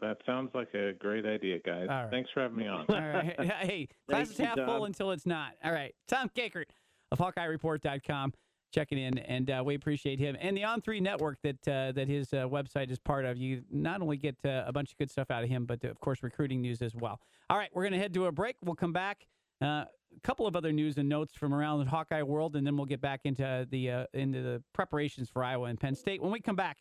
That 0.00 0.18
sounds 0.26 0.50
like 0.54 0.74
a 0.74 0.92
great 0.92 1.24
idea, 1.24 1.58
guys. 1.64 1.86
Right. 1.88 2.10
Thanks 2.10 2.30
for 2.34 2.40
having 2.42 2.56
me 2.58 2.66
on. 2.66 2.86
All 2.88 2.96
right. 3.00 3.36
Hey, 3.60 3.88
class 4.08 4.30
is 4.30 4.38
half 4.38 4.56
full 4.56 4.84
until 4.84 5.12
it's 5.12 5.26
not. 5.26 5.52
All 5.64 5.72
right. 5.72 5.94
Tom 6.08 6.28
Kakert 6.28 6.66
of 7.12 7.18
HawkeyeReport.com 7.18 8.32
checking 8.74 8.98
in, 8.98 9.18
and 9.18 9.50
uh, 9.50 9.62
we 9.64 9.74
appreciate 9.74 10.18
him. 10.18 10.36
And 10.40 10.56
the 10.56 10.64
On 10.64 10.80
Three 10.80 11.00
Network 11.00 11.38
that 11.42 11.68
uh, 11.68 11.92
that 11.92 12.08
his 12.08 12.32
uh, 12.32 12.48
website 12.48 12.90
is 12.90 12.98
part 12.98 13.24
of. 13.24 13.36
You 13.36 13.62
not 13.70 14.02
only 14.02 14.16
get 14.16 14.36
uh, 14.44 14.64
a 14.66 14.72
bunch 14.72 14.92
of 14.92 14.98
good 14.98 15.10
stuff 15.10 15.30
out 15.30 15.44
of 15.44 15.48
him, 15.48 15.64
but 15.64 15.84
of 15.84 16.00
course 16.00 16.22
recruiting 16.22 16.60
news 16.60 16.82
as 16.82 16.94
well. 16.94 17.20
All 17.48 17.56
right, 17.56 17.70
we're 17.72 17.82
going 17.82 17.92
to 17.92 17.98
head 17.98 18.12
to 18.14 18.26
a 18.26 18.32
break. 18.32 18.56
We'll 18.62 18.74
come 18.74 18.92
back. 18.92 19.26
Uh, 19.62 19.84
a 20.16 20.20
couple 20.22 20.46
of 20.46 20.56
other 20.56 20.72
news 20.72 20.98
and 20.98 21.08
notes 21.08 21.34
from 21.34 21.54
around 21.54 21.84
the 21.84 21.90
Hawkeye 21.90 22.22
world, 22.22 22.56
and 22.56 22.66
then 22.66 22.76
we'll 22.76 22.86
get 22.86 23.00
back 23.00 23.20
into 23.24 23.66
the 23.70 23.90
uh, 23.90 24.06
into 24.12 24.42
the 24.42 24.62
preparations 24.72 25.28
for 25.28 25.44
Iowa 25.44 25.66
and 25.66 25.78
Penn 25.78 25.94
State 25.94 26.22
when 26.22 26.32
we 26.32 26.40
come 26.40 26.56
back 26.56 26.78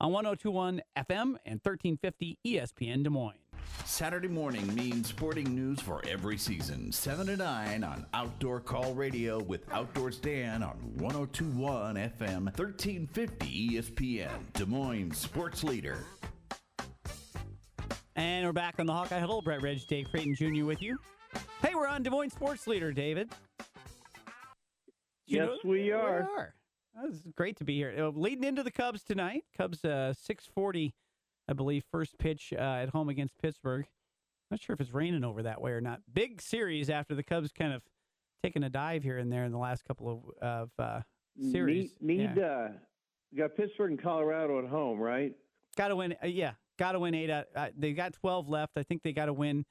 on 0.00 0.12
1021 0.12 0.80
FM 0.96 1.36
and 1.46 1.60
1350 1.62 2.38
ESPN 2.46 3.02
Des 3.04 3.10
Moines. 3.10 3.38
Saturday 3.84 4.28
morning 4.28 4.72
means 4.74 5.08
sporting 5.08 5.54
news 5.54 5.80
for 5.80 6.02
every 6.08 6.36
season. 6.36 6.90
7 6.92 7.26
to 7.26 7.36
9 7.36 7.84
on 7.84 8.06
Outdoor 8.14 8.60
Call 8.60 8.94
Radio 8.94 9.38
with 9.42 9.70
Outdoors 9.72 10.18
Dan 10.18 10.62
on 10.62 10.76
1021 10.98 11.94
FM, 11.96 12.44
1350 12.44 13.70
ESPN, 13.70 14.30
Des 14.52 14.66
Moines 14.66 15.12
sports 15.16 15.64
leader. 15.64 15.98
And 18.16 18.46
we're 18.46 18.52
back 18.52 18.76
on 18.78 18.86
the 18.86 18.92
Hawkeye 18.92 19.18
Huddle. 19.18 19.42
Brett 19.42 19.60
Reg, 19.62 19.84
Dave 19.88 20.06
Creighton 20.10 20.34
Jr. 20.36 20.64
with 20.64 20.80
you. 20.82 20.96
Hey, 21.62 21.74
we're 21.74 21.88
on 21.88 22.02
Des 22.02 22.10
Moines 22.10 22.30
Sports 22.30 22.66
Leader, 22.66 22.92
David. 22.92 23.30
You 25.26 25.38
Yes, 25.38 25.48
know- 25.48 25.70
we 25.70 25.90
are. 25.90 26.28
We 26.30 26.36
are. 26.38 26.54
It's 27.02 27.22
great 27.36 27.56
to 27.56 27.64
be 27.64 27.74
here. 27.76 27.94
Uh, 27.98 28.08
leading 28.10 28.44
into 28.44 28.62
the 28.62 28.70
Cubs 28.70 29.02
tonight. 29.02 29.42
Cubs 29.56 29.84
uh, 29.84 30.12
640, 30.12 30.94
I 31.48 31.52
believe, 31.52 31.82
first 31.90 32.16
pitch 32.18 32.52
uh, 32.56 32.60
at 32.60 32.90
home 32.90 33.08
against 33.08 33.36
Pittsburgh. 33.38 33.86
Not 34.50 34.60
sure 34.60 34.74
if 34.74 34.80
it's 34.80 34.92
raining 34.92 35.24
over 35.24 35.42
that 35.42 35.60
way 35.60 35.72
or 35.72 35.80
not. 35.80 36.00
Big 36.12 36.40
series 36.40 36.90
after 36.90 37.14
the 37.14 37.22
Cubs 37.22 37.50
kind 37.52 37.72
of 37.72 37.82
taking 38.42 38.62
a 38.62 38.70
dive 38.70 39.02
here 39.02 39.18
and 39.18 39.32
there 39.32 39.44
in 39.44 39.52
the 39.52 39.58
last 39.58 39.84
couple 39.84 40.32
of, 40.40 40.48
of 40.48 40.70
uh, 40.78 41.00
series. 41.50 41.96
Need, 42.00 42.18
need 42.18 42.30
Yeah. 42.36 42.44
uh, 42.44 42.68
got 43.36 43.56
Pittsburgh 43.56 43.90
and 43.92 44.00
Colorado 44.02 44.58
at 44.60 44.66
home, 44.68 45.00
right? 45.00 45.32
Got 45.76 45.88
to 45.88 45.96
win. 45.96 46.14
Uh, 46.22 46.26
yeah, 46.28 46.52
got 46.78 46.92
to 46.92 47.00
win 47.00 47.14
eight. 47.14 47.30
Out, 47.30 47.46
uh, 47.56 47.68
they 47.76 47.92
got 47.94 48.12
twelve 48.12 48.48
left. 48.48 48.72
I 48.76 48.84
think 48.84 49.02
they 49.02 49.12
got 49.12 49.26
to 49.26 49.32
win. 49.32 49.64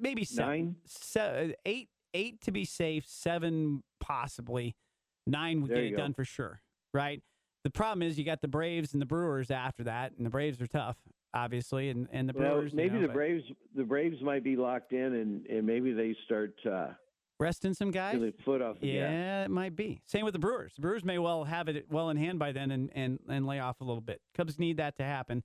Maybe 0.00 0.24
seven, 0.24 0.48
Nine? 0.50 0.76
se- 0.86 1.54
eight, 1.66 1.88
eight 2.14 2.40
to 2.40 2.50
be 2.50 2.64
safe. 2.64 3.04
Seven 3.06 3.84
possibly. 4.00 4.74
Nine 5.26 5.60
would 5.62 5.70
There 5.70 5.76
get 5.76 5.84
it 5.84 5.90
go. 5.92 5.96
done 5.98 6.14
for 6.14 6.24
sure. 6.24 6.60
Right. 6.94 7.22
The 7.64 7.70
problem 7.70 8.02
is 8.02 8.18
you 8.18 8.24
got 8.24 8.40
the 8.40 8.48
Braves 8.48 8.92
and 8.92 9.00
the 9.00 9.06
Brewers 9.06 9.50
after 9.50 9.84
that, 9.84 10.12
and 10.16 10.26
the 10.26 10.30
Braves 10.30 10.60
are 10.60 10.66
tough, 10.66 10.96
obviously, 11.32 11.90
and 11.90 12.08
and 12.12 12.28
the 12.28 12.32
Well, 12.36 12.56
Brewers. 12.56 12.72
you 12.72 12.76
maybe 12.76 12.96
know, 12.98 13.06
the 13.06 13.12
Braves 13.12 13.44
the 13.74 13.84
Braves 13.84 14.20
might 14.20 14.42
be 14.42 14.56
locked 14.56 14.92
in, 14.92 15.14
and, 15.14 15.46
and 15.46 15.64
maybe 15.66 15.92
they 15.92 16.14
start 16.24 16.54
uh, 16.66 16.88
resting 17.38 17.72
some 17.72 17.90
guys. 17.92 18.20
foot 18.44 18.60
off 18.62 18.80
gas. 18.80 18.84
Yeah, 18.88 19.44
it 19.44 19.50
might 19.50 19.76
be. 19.76 20.02
Same 20.06 20.24
with 20.24 20.32
the 20.32 20.40
Brewers. 20.40 20.74
The 20.74 20.80
Brewers 20.82 21.04
may 21.04 21.18
well 21.18 21.44
have 21.44 21.68
it 21.68 21.86
well 21.88 22.10
in 22.10 22.16
hand 22.16 22.38
by 22.40 22.50
then 22.52 22.70
and, 22.72 22.90
and, 22.94 23.20
and 23.28 23.46
lay 23.46 23.60
off 23.60 23.80
a 23.80 23.84
little 23.84 24.00
bit. 24.02 24.20
Cubs 24.36 24.58
need 24.58 24.76
that 24.78 24.96
to 24.96 25.04
happen. 25.04 25.42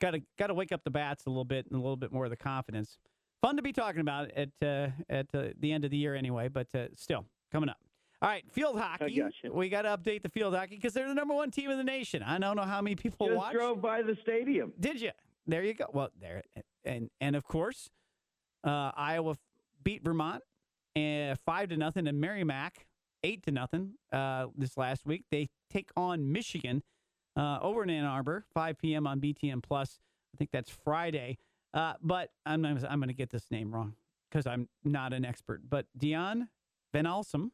Got 0.00 0.12
to 0.12 0.20
got 0.38 0.48
to 0.48 0.54
wake 0.54 0.70
up 0.72 0.82
the 0.84 0.90
bats 0.90 1.26
a 1.26 1.30
little 1.30 1.44
bit 1.44 1.66
and 1.66 1.74
a 1.74 1.82
little 1.82 1.96
bit 1.96 2.12
more 2.12 2.24
of 2.24 2.30
the 2.30 2.36
confidence. 2.36 2.98
Fun 3.42 3.56
to 3.56 3.62
be 3.62 3.72
talking 3.72 4.00
about 4.00 4.30
at 4.32 4.50
uh, 4.62 4.88
at 5.08 5.26
uh, 5.34 5.48
the 5.58 5.72
end 5.72 5.84
of 5.84 5.90
the 5.90 5.96
year 5.96 6.14
anyway, 6.14 6.48
but 6.48 6.68
uh, 6.74 6.86
still 6.94 7.24
coming 7.50 7.68
up. 7.68 7.78
All 8.22 8.28
right, 8.30 8.44
field 8.50 8.78
hockey. 8.78 9.14
gotcha. 9.16 9.52
We 9.52 9.68
got 9.68 9.82
to 9.82 9.96
update 9.96 10.22
the 10.22 10.30
field 10.30 10.54
hockey 10.54 10.76
because 10.76 10.94
they're 10.94 11.08
the 11.08 11.14
number 11.14 11.34
one 11.34 11.50
team 11.50 11.70
in 11.70 11.76
the 11.76 11.84
nation. 11.84 12.22
I 12.22 12.38
don't 12.38 12.56
know 12.56 12.62
how 12.62 12.80
many 12.80 12.96
people 12.96 13.26
Just 13.26 13.36
watch. 13.36 13.52
drove 13.52 13.82
by 13.82 14.02
the 14.02 14.16
stadium. 14.22 14.72
Did 14.80 15.00
you? 15.00 15.10
There 15.46 15.62
you 15.62 15.74
go. 15.74 15.86
Well, 15.92 16.10
there 16.20 16.42
and 16.84 17.10
and 17.20 17.36
of 17.36 17.44
course, 17.44 17.90
uh, 18.64 18.90
Iowa 18.96 19.36
beat 19.84 20.02
Vermont 20.02 20.42
and 20.96 21.38
five 21.44 21.68
to 21.68 21.76
nothing, 21.76 22.08
and 22.08 22.20
Merrimack 22.20 22.86
eight 23.22 23.42
to 23.44 23.50
nothing 23.50 23.92
uh, 24.12 24.46
this 24.56 24.76
last 24.76 25.04
week. 25.06 25.24
They 25.30 25.48
take 25.70 25.90
on 25.96 26.32
Michigan 26.32 26.82
uh, 27.36 27.58
over 27.60 27.82
in 27.82 27.90
Ann 27.90 28.04
Arbor, 28.04 28.44
5 28.54 28.78
p.m. 28.78 29.06
on 29.06 29.20
BTN 29.20 29.62
Plus. 29.62 29.98
I 30.34 30.36
think 30.38 30.50
that's 30.52 30.70
Friday. 30.70 31.38
Uh, 31.74 31.94
but 32.02 32.30
I'm 32.46 32.64
I'm 32.64 32.78
going 32.98 33.08
to 33.08 33.14
get 33.14 33.30
this 33.30 33.50
name 33.50 33.74
wrong 33.74 33.94
because 34.30 34.46
I'm 34.46 34.68
not 34.84 35.12
an 35.12 35.24
expert. 35.24 35.62
But 35.68 35.86
Dionne 35.98 36.48
Van 36.92 37.04
Aalsum 37.04 37.50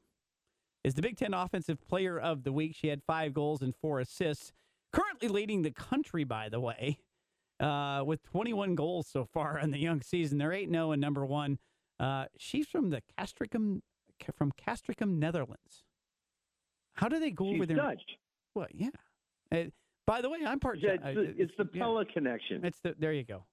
is 0.85 0.95
the 0.95 1.03
Big 1.03 1.17
Ten 1.17 1.35
Offensive 1.35 1.81
Player 1.81 2.19
of 2.19 2.45
the 2.45 2.53
Week. 2.53 2.75
She 2.75 2.89
had 2.89 3.03
five 3.07 3.33
goals 3.35 3.63
and 3.63 3.75
four 3.75 4.01
assists. 4.01 4.53
Currently 4.93 5.29
leading 5.29 5.63
the 5.63 5.71
country, 5.71 6.25
by 6.25 6.49
the 6.49 6.61
way, 6.61 6.99
uh, 7.61 8.03
with 8.05 8.23
21 8.25 8.75
goals 8.75 9.07
so 9.07 9.25
far 9.25 9.59
in 9.59 9.71
the 9.71 9.79
young 9.79 10.03
season. 10.03 10.39
They're 10.39 10.53
8 10.53 10.71
0 10.71 10.93
and 10.93 11.01
number 11.01 11.25
one. 11.25 11.59
Uh, 11.99 12.27
she's 12.37 12.67
from 12.67 12.91
the 12.91 13.03
Castricum, 13.17 13.83
from 14.37 14.53
Castricum, 14.57 15.19
Netherlands. 15.19 15.85
How 16.95 17.09
do 17.09 17.19
they 17.19 17.31
go 17.31 17.47
She's 17.47 17.55
over 17.55 17.67
there? 17.67 17.77
Dutch. 17.77 18.03
Well, 18.55 18.67
yeah. 18.73 18.89
Uh, 19.51 19.65
by 20.07 20.21
the 20.21 20.29
way, 20.29 20.41
I'm 20.45 20.61
part. 20.61 20.79
Yeah, 20.81 20.95
it's, 20.95 21.05
uh, 21.05 21.13
the, 21.15 21.35
it's 21.39 21.53
the 21.57 21.69
yeah. 21.73 21.83
Pella 21.83 22.05
connection. 22.05 22.65
It's 22.65 22.81
the 22.81 22.95
there 22.99 23.13
you 23.13 23.25
go. 23.25 23.45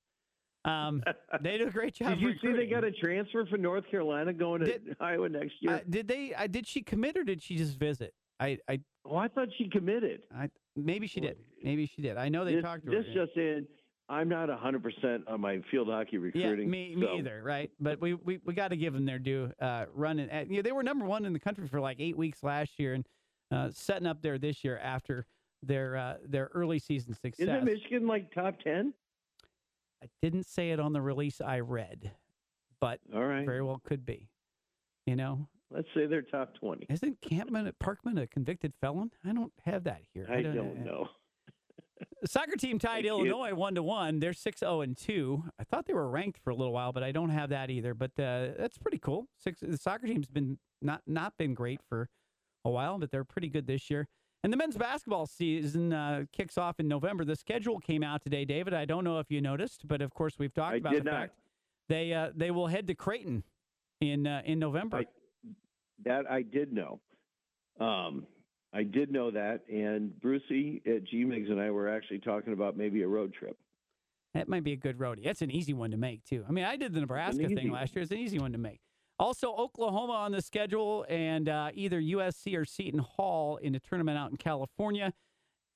Um, 0.65 1.03
they 1.41 1.57
do 1.57 1.67
a 1.67 1.71
great 1.71 1.95
job. 1.95 2.09
Did 2.09 2.21
you 2.21 2.33
see 2.41 2.51
they 2.51 2.67
got 2.67 2.83
a 2.83 2.91
transfer 2.91 3.45
from 3.45 3.61
North 3.61 3.89
Carolina 3.89 4.33
going 4.33 4.61
to 4.61 4.65
Did- 4.67 4.95
Iowa 4.99 5.29
next 5.29 5.53
year? 5.61 5.75
Uh, 5.75 5.79
did 5.89 6.07
they? 6.07 6.33
Uh, 6.33 6.47
did 6.47 6.67
she 6.67 6.81
commit 6.81 7.17
or 7.17 7.23
did 7.23 7.41
she 7.41 7.55
just 7.55 7.77
visit? 7.77 8.13
I, 8.39 8.57
I, 8.69 8.79
oh, 9.05 9.17
I 9.17 9.27
thought 9.27 9.49
she 9.57 9.69
committed. 9.69 10.21
I 10.33 10.49
maybe 10.75 11.07
she 11.07 11.19
did. 11.19 11.37
Maybe 11.61 11.85
she 11.85 12.01
did. 12.01 12.17
I 12.17 12.29
know 12.29 12.45
they 12.45 12.55
this, 12.55 12.63
talked 12.63 12.85
to 12.85 12.91
her. 12.91 13.03
this 13.03 13.13
just 13.13 13.35
in. 13.35 13.67
I'm 14.07 14.27
not 14.27 14.49
100% 14.49 15.19
on 15.27 15.39
my 15.39 15.61
field 15.69 15.87
hockey 15.87 16.17
recruiting. 16.17 16.67
me, 16.67 16.95
me 16.95 17.05
so- 17.05 17.17
either, 17.17 17.43
right? 17.43 17.69
But 17.79 18.01
we, 18.01 18.15
we, 18.15 18.39
we 18.43 18.55
got 18.55 18.69
to 18.69 18.75
give 18.75 18.93
them 18.93 19.05
their 19.05 19.19
due. 19.19 19.51
Uh, 19.61 19.85
running, 19.93 20.31
at, 20.31 20.49
you 20.49 20.55
know, 20.55 20.61
they 20.63 20.71
were 20.71 20.81
number 20.81 21.05
one 21.05 21.25
in 21.25 21.33
the 21.33 21.39
country 21.39 21.67
for 21.67 21.79
like 21.79 21.97
eight 21.99 22.17
weeks 22.17 22.41
last 22.41 22.79
year, 22.79 22.95
and 22.95 23.05
uh, 23.51 23.69
setting 23.71 24.07
up 24.07 24.23
there 24.23 24.39
this 24.39 24.63
year 24.63 24.79
after 24.79 25.27
their 25.61 25.95
uh, 25.97 26.15
their 26.25 26.49
early 26.53 26.79
season 26.79 27.13
success. 27.13 27.47
Isn't 27.47 27.65
Michigan 27.65 28.07
like 28.07 28.33
top 28.33 28.59
ten? 28.61 28.93
I 30.03 30.07
didn't 30.21 30.45
say 30.45 30.71
it 30.71 30.79
on 30.79 30.93
the 30.93 31.01
release 31.01 31.41
I 31.41 31.59
read, 31.59 32.11
but 32.79 32.99
All 33.13 33.25
right. 33.25 33.45
very 33.45 33.61
well 33.61 33.81
could 33.83 34.05
be. 34.05 34.29
You 35.05 35.15
know, 35.15 35.47
Let's 35.71 35.87
say 35.95 36.05
they're 36.07 36.21
top 36.21 36.53
twenty. 36.55 36.85
isn't 36.89 37.21
Campman 37.21 37.71
Parkman 37.83 38.21
a 38.21 38.27
convicted 38.27 38.73
felon? 38.81 39.11
I 39.25 39.33
don't 39.33 39.53
have 39.65 39.83
that 39.85 40.01
here. 40.13 40.27
I 40.31 40.41
don't 40.41 40.83
know. 40.85 41.09
The 42.21 42.27
soccer 42.27 42.55
team 42.57 42.79
tied 42.79 43.03
Thank. 43.03 43.07
Illinois 43.07 43.53
one 43.53 43.75
to 43.75 43.83
one. 43.83 44.19
They're 44.19 44.33
six 44.33 44.59
zero 44.59 44.81
and 44.81 44.95
two. 44.95 45.43
I 45.59 45.63
thought 45.63 45.85
they 45.85 45.93
were 45.93 46.09
ranked 46.09 46.39
for 46.43 46.51
a 46.51 46.55
little 46.55 46.73
while, 46.73 46.91
but 46.91 47.03
I 47.03 47.11
don't 47.11 47.29
have 47.29 47.49
that 47.49 47.69
either. 47.69 47.93
But 47.93 48.11
uh, 48.19 48.49
that's 48.57 48.77
pretty 48.77 48.99
cool. 48.99 49.27
Six. 49.37 49.59
The 49.61 49.77
soccer 49.77 50.07
team's 50.07 50.29
been 50.29 50.59
not 50.81 51.01
not 51.07 51.33
been 51.37 51.53
great 51.53 51.81
for 51.89 52.09
a 52.65 52.69
while, 52.69 52.97
but 52.99 53.09
they're 53.11 53.23
pretty 53.23 53.49
good 53.49 53.65
this 53.67 53.89
year. 53.89 54.07
And 54.43 54.53
the 54.53 54.57
men's 54.57 54.77
basketball 54.77 55.25
season 55.25 55.91
uh, 55.91 56.23
kicks 56.31 56.57
off 56.57 56.79
in 56.79 56.87
November. 56.87 57.25
The 57.25 57.35
schedule 57.35 57.77
came 57.79 58.03
out 58.03 58.21
today, 58.23 58.45
David. 58.45 58.73
I 58.73 58.85
don't 58.85 59.03
know 59.03 59.19
if 59.19 59.29
you 59.29 59.41
noticed, 59.41 59.85
but 59.87 60.01
of 60.01 60.13
course 60.13 60.39
we've 60.39 60.53
talked 60.53 60.75
I 60.75 60.77
about 60.77 60.93
did 60.93 61.01
the 61.05 61.11
not. 61.11 61.19
fact 61.21 61.33
they 61.89 62.13
uh, 62.13 62.29
they 62.35 62.51
will 62.51 62.67
head 62.67 62.87
to 62.87 62.95
Creighton 62.95 63.43
in 63.99 64.25
uh, 64.27 64.41
in 64.45 64.59
November. 64.59 64.97
I- 64.97 65.05
That 66.05 66.29
I 66.31 66.41
did 66.43 66.71
know. 66.71 67.01
Um, 67.79 68.25
I 68.71 68.83
did 68.83 69.11
know 69.11 69.31
that, 69.31 69.61
and 69.67 70.17
Brucey 70.21 70.81
at 70.85 71.03
G-Mig's 71.05 71.49
and 71.49 71.59
I 71.59 71.71
were 71.71 71.89
actually 71.89 72.19
talking 72.19 72.53
about 72.53 72.77
maybe 72.77 73.01
a 73.01 73.07
road 73.07 73.33
trip. 73.33 73.57
That 74.35 74.47
might 74.47 74.63
be 74.63 74.73
a 74.73 74.77
good 74.77 74.99
roadie. 74.99 75.23
That's 75.23 75.41
an 75.41 75.49
easy 75.49 75.73
one 75.73 75.89
to 75.91 75.97
make 75.97 76.23
too. 76.23 76.45
I 76.47 76.51
mean, 76.51 76.65
I 76.65 76.75
did 76.75 76.93
the 76.93 76.99
Nebraska 76.99 77.47
thing 77.47 77.71
one. 77.71 77.79
last 77.79 77.95
year. 77.95 78.03
It's 78.03 78.11
an 78.11 78.19
easy 78.19 78.37
one 78.37 78.51
to 78.51 78.57
make. 78.59 78.79
Also, 79.19 79.53
Oklahoma 79.53 80.13
on 80.13 80.31
the 80.31 80.41
schedule, 80.41 81.05
and 81.09 81.49
uh, 81.49 81.71
either 81.73 82.01
USC 82.01 82.57
or 82.57 82.63
Seton 82.63 82.99
Hall 83.01 83.57
in 83.57 83.75
a 83.75 83.79
tournament 83.79 84.17
out 84.17 84.31
in 84.31 84.37
California, 84.37 85.13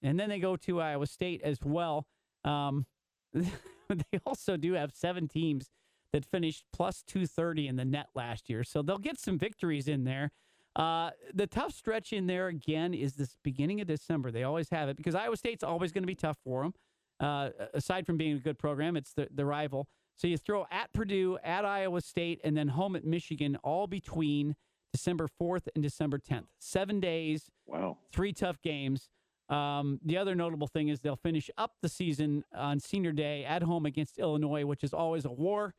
and 0.01 0.17
then 0.17 0.29
they 0.29 0.39
go 0.39 0.55
to 0.55 0.79
Iowa 0.79 1.05
State 1.07 1.41
as 1.43 1.59
well. 1.61 2.07
Um, 2.45 2.85
they 3.33 4.19
also 4.25 4.55
do 4.55 4.73
have 4.73 4.91
seven 4.93 5.27
teams 5.27 5.71
that 6.13 6.25
finished 6.25 6.63
plus 6.71 7.03
230 7.05 7.67
in 7.67 7.75
the 7.75 7.83
net 7.83 8.07
last 8.15 8.49
year, 8.49 8.63
so 8.63 8.81
they'll 8.81 8.97
get 8.97 9.19
some 9.19 9.37
victories 9.37 9.89
in 9.89 10.05
there. 10.05 10.31
Uh, 10.75 11.11
the 11.33 11.45
tough 11.45 11.73
stretch 11.73 12.13
in 12.13 12.27
there 12.27 12.47
again 12.47 12.93
is 12.93 13.13
this 13.15 13.35
beginning 13.43 13.81
of 13.81 13.87
December. 13.87 14.31
They 14.31 14.43
always 14.43 14.69
have 14.69 14.89
it 14.89 14.97
because 14.97 15.15
Iowa 15.15 15.37
State's 15.37 15.63
always 15.63 15.91
going 15.91 16.03
to 16.03 16.07
be 16.07 16.15
tough 16.15 16.37
for 16.43 16.63
them. 16.63 16.73
Uh, 17.19 17.49
aside 17.73 18.05
from 18.05 18.17
being 18.17 18.37
a 18.37 18.39
good 18.39 18.57
program, 18.57 18.97
it's 18.97 19.13
the, 19.13 19.27
the 19.33 19.45
rival. 19.45 19.87
So 20.15 20.27
you 20.27 20.37
throw 20.37 20.65
at 20.71 20.93
Purdue, 20.93 21.37
at 21.43 21.65
Iowa 21.65 22.01
State, 22.01 22.39
and 22.43 22.55
then 22.55 22.69
home 22.69 22.95
at 22.95 23.03
Michigan, 23.03 23.57
all 23.63 23.87
between 23.87 24.55
December 24.91 25.27
4th 25.41 25.67
and 25.73 25.83
December 25.83 26.19
10th. 26.19 26.45
Seven 26.59 26.99
days, 26.99 27.49
Wow. 27.65 27.97
three 28.11 28.31
tough 28.31 28.61
games. 28.61 29.09
Um, 29.49 29.99
the 30.05 30.17
other 30.17 30.35
notable 30.35 30.67
thing 30.67 30.87
is 30.89 30.99
they'll 31.01 31.15
finish 31.15 31.49
up 31.57 31.73
the 31.81 31.89
season 31.89 32.43
on 32.53 32.79
senior 32.79 33.11
day 33.11 33.43
at 33.43 33.63
home 33.63 33.85
against 33.85 34.17
Illinois, 34.19 34.65
which 34.65 34.83
is 34.83 34.93
always 34.93 35.25
a 35.25 35.31
war. 35.31 35.73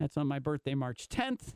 That's 0.00 0.16
on 0.16 0.26
my 0.26 0.38
birthday, 0.38 0.74
March 0.74 1.08
10th. 1.08 1.54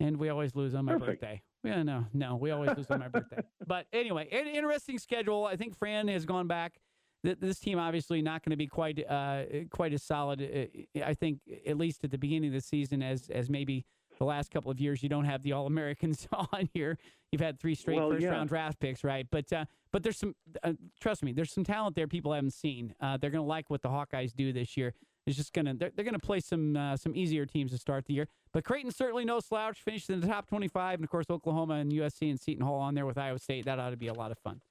And 0.00 0.16
we 0.18 0.28
always 0.28 0.54
lose 0.54 0.74
on 0.74 0.84
my 0.84 0.92
Perfect. 0.92 1.20
birthday. 1.22 1.42
Yeah, 1.64 1.82
no, 1.82 2.06
no, 2.14 2.36
we 2.36 2.50
always 2.52 2.76
lose 2.76 2.90
on 2.90 3.00
my 3.00 3.08
birthday. 3.08 3.40
But 3.66 3.86
anyway, 3.92 4.28
an 4.30 4.46
interesting 4.46 4.98
schedule. 4.98 5.44
I 5.44 5.56
think 5.56 5.76
Fran 5.76 6.08
has 6.08 6.24
gone 6.24 6.46
back. 6.46 6.78
Th- 7.24 7.38
This 7.38 7.58
team 7.58 7.78
obviously 7.78 8.22
not 8.22 8.44
going 8.44 8.50
to 8.50 8.56
be 8.56 8.66
quite 8.66 9.04
uh, 9.08 9.44
quite 9.70 9.92
as 9.92 10.02
solid. 10.02 10.40
uh, 10.42 11.04
I 11.04 11.14
think 11.14 11.40
at 11.66 11.76
least 11.76 12.04
at 12.04 12.10
the 12.10 12.18
beginning 12.18 12.48
of 12.48 12.54
the 12.54 12.60
season 12.60 13.02
as 13.02 13.28
as 13.30 13.48
maybe 13.50 13.84
the 14.18 14.24
last 14.24 14.50
couple 14.50 14.70
of 14.70 14.80
years. 14.80 15.02
You 15.02 15.08
don't 15.08 15.24
have 15.24 15.42
the 15.42 15.52
All 15.52 15.66
Americans 15.66 16.28
on 16.52 16.68
here. 16.74 16.98
You've 17.32 17.40
had 17.40 17.58
three 17.58 17.74
straight 17.74 17.96
Well, 17.96 18.10
first 18.10 18.22
yeah. 18.22 18.30
round 18.30 18.48
draft 18.48 18.80
picks, 18.80 19.04
right? 19.04 19.26
But 19.30 19.52
uh, 19.52 19.64
but 19.92 20.02
there's 20.02 20.18
some 20.18 20.34
uh, 20.62 20.72
trust 21.00 21.22
me, 21.22 21.32
there's 21.32 21.52
some 21.52 21.64
talent 21.64 21.96
there 21.96 22.08
people 22.08 22.32
haven't 22.32 22.52
seen. 22.52 22.94
Uh, 23.00 23.16
they're 23.16 23.30
going 23.30 23.44
to 23.44 23.48
like 23.48 23.70
what 23.70 23.82
the 23.82 23.88
Hawkeyes 23.88 24.34
do 24.34 24.52
this 24.52 24.76
year. 24.76 24.94
It's 25.26 25.36
just 25.36 25.52
gonna 25.52 25.74
they're, 25.74 25.90
they're 25.94 26.06
gonna 26.06 26.18
play 26.18 26.40
some 26.40 26.74
uh, 26.74 26.96
some 26.96 27.14
easier 27.14 27.44
teams 27.44 27.72
to 27.72 27.78
start 27.78 28.06
the 28.06 28.14
year. 28.14 28.28
But 28.52 28.64
Creighton 28.64 28.90
certainly 28.90 29.26
no 29.26 29.40
slouch. 29.40 29.82
Finished 29.82 30.08
in 30.08 30.20
the 30.20 30.26
top 30.26 30.46
25, 30.46 30.94
and 30.94 31.04
of 31.04 31.10
course 31.10 31.26
Oklahoma 31.28 31.74
and 31.74 31.92
USC 31.92 32.30
and 32.30 32.40
Seton 32.40 32.64
Hall 32.64 32.80
on 32.80 32.94
there 32.94 33.04
with 33.04 33.18
Iowa 33.18 33.38
State. 33.38 33.66
That 33.66 33.78
ought 33.78 33.90
to 33.90 33.96
be 33.98 34.06
a 34.06 34.14
lot 34.14 34.30
of 34.30 34.38
fun. 34.38 34.62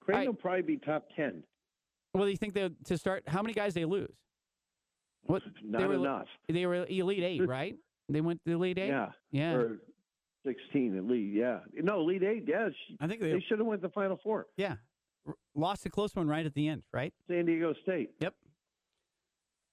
Creighton 0.00 0.20
right. 0.20 0.28
will 0.28 0.34
probably 0.34 0.62
be 0.62 0.76
top 0.76 1.04
ten. 1.14 1.44
Well, 2.14 2.24
do 2.24 2.30
you 2.30 2.36
think 2.36 2.54
they 2.54 2.70
to 2.84 2.98
start? 2.98 3.24
How 3.26 3.42
many 3.42 3.54
guys 3.54 3.74
they 3.74 3.84
lose? 3.84 4.14
What 5.24 5.42
Not 5.64 5.88
were- 5.88 5.94
enough. 5.94 6.26
they 6.48 6.66
were 6.66 6.86
elite 6.88 7.22
eight, 7.22 7.46
right? 7.46 7.76
They 8.08 8.20
went 8.20 8.40
to 8.44 8.50
the 8.50 8.56
elite 8.56 8.78
eight. 8.78 8.88
Yeah. 8.88 9.10
yeah. 9.30 9.52
Or 9.54 9.78
sixteen 10.44 10.96
at 10.96 11.04
least. 11.04 11.34
Yeah. 11.36 11.60
No, 11.74 12.00
elite 12.00 12.22
eight. 12.22 12.44
Yeah. 12.46 12.68
I 13.00 13.06
think 13.06 13.20
They 13.20 13.42
should 13.48 13.58
have 13.58 13.66
went 13.66 13.82
to 13.82 13.88
Final 13.90 14.18
Four. 14.22 14.46
Yeah. 14.56 14.74
Lost 15.54 15.86
a 15.86 15.90
close 15.90 16.14
one 16.16 16.26
right 16.28 16.44
at 16.44 16.54
the 16.54 16.66
end, 16.68 16.82
right? 16.92 17.14
San 17.28 17.46
Diego 17.46 17.72
State. 17.82 18.10
Yep. 18.20 18.34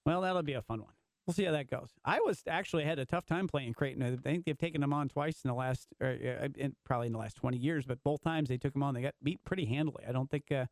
Well, 0.06 0.20
that'll 0.22 0.42
be 0.42 0.52
a 0.54 0.62
fun 0.62 0.80
one. 0.80 0.92
We'll 1.26 1.34
see 1.34 1.44
how 1.44 1.52
that 1.52 1.68
goes. 1.70 1.90
I 2.04 2.20
was 2.20 2.42
actually 2.48 2.84
had 2.84 2.98
a 2.98 3.04
tough 3.04 3.26
time 3.26 3.46
playing 3.46 3.74
Creighton. 3.74 4.02
I 4.02 4.16
think 4.16 4.44
they've 4.46 4.56
taken 4.56 4.80
them 4.80 4.92
on 4.92 5.08
twice 5.08 5.42
in 5.44 5.48
the 5.48 5.54
last, 5.54 5.88
or, 6.00 6.08
uh, 6.08 6.48
in, 6.56 6.74
probably 6.84 7.08
in 7.08 7.12
the 7.12 7.18
last 7.18 7.36
20 7.36 7.56
years, 7.56 7.84
but 7.84 7.98
both 8.02 8.22
times 8.22 8.48
they 8.48 8.56
took 8.56 8.72
them 8.72 8.82
on, 8.82 8.94
they 8.94 9.02
got 9.02 9.14
beat 9.22 9.38
pretty 9.44 9.66
handily. 9.66 10.04
I 10.08 10.12
don't 10.12 10.30
think 10.30 10.50
uh, 10.50 10.66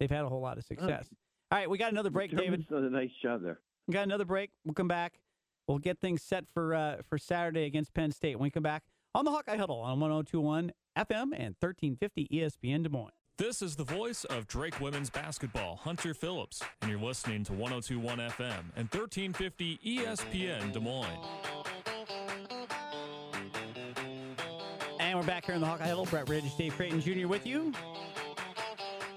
they've 0.00 0.10
had 0.10 0.24
a 0.24 0.28
whole 0.28 0.40
lot 0.40 0.58
of 0.58 0.64
success. 0.64 1.08
All 1.52 1.58
right, 1.58 1.70
we 1.70 1.78
got 1.78 1.92
another 1.92 2.10
break, 2.10 2.36
David. 2.36 2.60
McDermott's 2.60 2.68
done 2.68 2.84
a 2.84 2.90
nice 2.90 3.10
job 3.22 3.42
there. 3.42 3.60
We 3.86 3.94
got 3.94 4.04
another 4.04 4.24
break. 4.24 4.50
We'll 4.64 4.74
come 4.74 4.88
back. 4.88 5.20
We'll 5.68 5.78
get 5.78 6.00
things 6.00 6.22
set 6.22 6.44
for 6.52 6.74
uh, 6.74 6.96
for 7.08 7.18
Saturday 7.18 7.64
against 7.66 7.94
Penn 7.94 8.10
State. 8.10 8.36
When 8.36 8.44
we 8.44 8.50
come 8.50 8.64
back 8.64 8.82
on 9.14 9.24
the 9.24 9.30
Hawkeye 9.30 9.56
Huddle 9.56 9.80
on 9.80 10.00
1021 10.00 10.72
FM 10.96 11.32
and 11.32 11.54
1350 11.60 12.28
ESPN 12.32 12.82
Des 12.82 12.88
Moines. 12.88 13.12
This 13.38 13.62
is 13.62 13.74
the 13.74 13.84
voice 13.84 14.24
of 14.24 14.46
Drake 14.46 14.78
women's 14.80 15.08
basketball, 15.08 15.76
Hunter 15.76 16.12
Phillips, 16.12 16.62
and 16.82 16.90
you're 16.90 17.00
listening 17.00 17.42
to 17.44 17.52
1021 17.52 18.18
FM 18.18 18.64
and 18.76 18.88
1350 18.92 19.78
ESPN 19.78 20.72
Des 20.72 20.80
Moines. 20.80 21.06
And 25.00 25.18
we're 25.18 25.24
back 25.24 25.46
here 25.46 25.54
in 25.54 25.60
the 25.62 25.66
Hawkeye 25.66 25.88
Huddle. 25.88 26.04
Brett 26.04 26.28
Ridge, 26.28 26.54
Dave 26.56 26.76
Creighton 26.76 27.00
Jr. 27.00 27.26
with 27.26 27.46
you. 27.46 27.72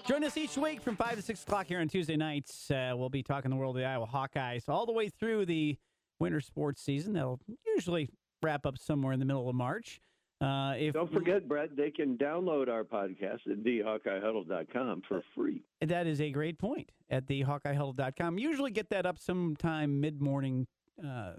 Join 0.06 0.26
us 0.26 0.36
each 0.36 0.58
week 0.58 0.82
from 0.82 0.98
5 0.98 1.16
to 1.16 1.22
6 1.22 1.44
o'clock 1.44 1.68
here 1.68 1.80
on 1.80 1.88
Tuesday 1.88 2.18
nights. 2.18 2.70
Uh, 2.70 2.94
we'll 2.94 3.10
be 3.10 3.24
talking 3.24 3.50
the 3.50 3.56
world 3.56 3.78
of 3.78 3.82
the 3.82 3.88
Iowa 3.88 4.06
Hawkeyes 4.06 4.68
all 4.68 4.86
the 4.86 4.92
way 4.92 5.08
through 5.08 5.46
the 5.46 5.78
winter 6.20 6.42
sports 6.42 6.82
season. 6.82 7.14
They'll 7.14 7.40
usually 7.66 8.10
wrap 8.42 8.66
up 8.66 8.78
somewhere 8.78 9.14
in 9.14 9.20
the 9.20 9.26
middle 9.26 9.48
of 9.48 9.56
March. 9.56 10.02
Uh, 10.42 10.74
if 10.78 10.94
Don't 10.94 11.12
forget, 11.12 11.48
Brett, 11.48 11.78
they 11.78 11.90
can 11.90 12.18
download 12.18 12.68
our 12.68 12.84
podcast 12.84 13.48
at 13.50 13.64
thehawkeyehuddle.com 13.64 15.04
for 15.08 15.24
free. 15.34 15.64
That 15.80 16.06
is 16.06 16.20
a 16.20 16.32
great 16.32 16.60
point 16.60 16.92
at 17.10 17.28
the 17.28 17.46
HawkeyeHuddle.com. 17.46 18.38
Usually 18.38 18.72
get 18.72 18.90
that 18.90 19.06
up 19.06 19.18
sometime 19.20 20.02
mid 20.02 20.22
morning 20.22 20.68
uh, 21.06 21.34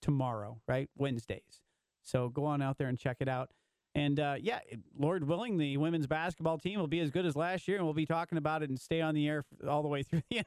tomorrow, 0.00 0.58
right? 0.66 0.88
Wednesdays. 0.96 1.60
So 2.02 2.30
go 2.30 2.46
on 2.46 2.62
out 2.62 2.78
there 2.78 2.88
and 2.88 2.98
check 2.98 3.18
it 3.20 3.28
out. 3.28 3.50
And 3.96 4.20
uh, 4.20 4.34
yeah, 4.38 4.60
Lord 4.98 5.24
willing, 5.24 5.56
the 5.56 5.78
women's 5.78 6.06
basketball 6.06 6.58
team 6.58 6.78
will 6.78 6.86
be 6.86 7.00
as 7.00 7.10
good 7.10 7.24
as 7.24 7.34
last 7.34 7.66
year, 7.66 7.78
and 7.78 7.86
we'll 7.86 7.94
be 7.94 8.04
talking 8.04 8.36
about 8.36 8.62
it 8.62 8.68
and 8.68 8.78
stay 8.78 9.00
on 9.00 9.14
the 9.14 9.26
air 9.26 9.42
all 9.66 9.80
the 9.82 9.88
way 9.88 10.02
through 10.02 10.20
the 10.30 10.38
end, 10.38 10.46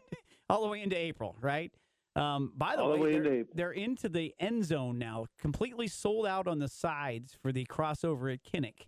all 0.52 0.62
the 0.62 0.68
way 0.68 0.84
into 0.84 0.96
April, 0.96 1.36
right? 1.42 1.74
Um, 2.16 2.54
by 2.56 2.76
the 2.76 2.84
All 2.84 2.92
the 2.92 2.98
way, 2.98 3.16
way 3.16 3.20
they're, 3.20 3.34
into 3.34 3.48
they're 3.56 3.72
into 3.72 4.08
the 4.08 4.36
end 4.40 4.66
zone 4.66 5.00
now, 5.00 5.26
completely 5.40 5.88
sold 5.88 6.28
out 6.28 6.48
on 6.48 6.60
the 6.60 6.68
sides 6.68 7.36
for 7.42 7.52
the 7.52 7.66
crossover 7.66 8.32
at 8.32 8.44
Kinnick. 8.44 8.88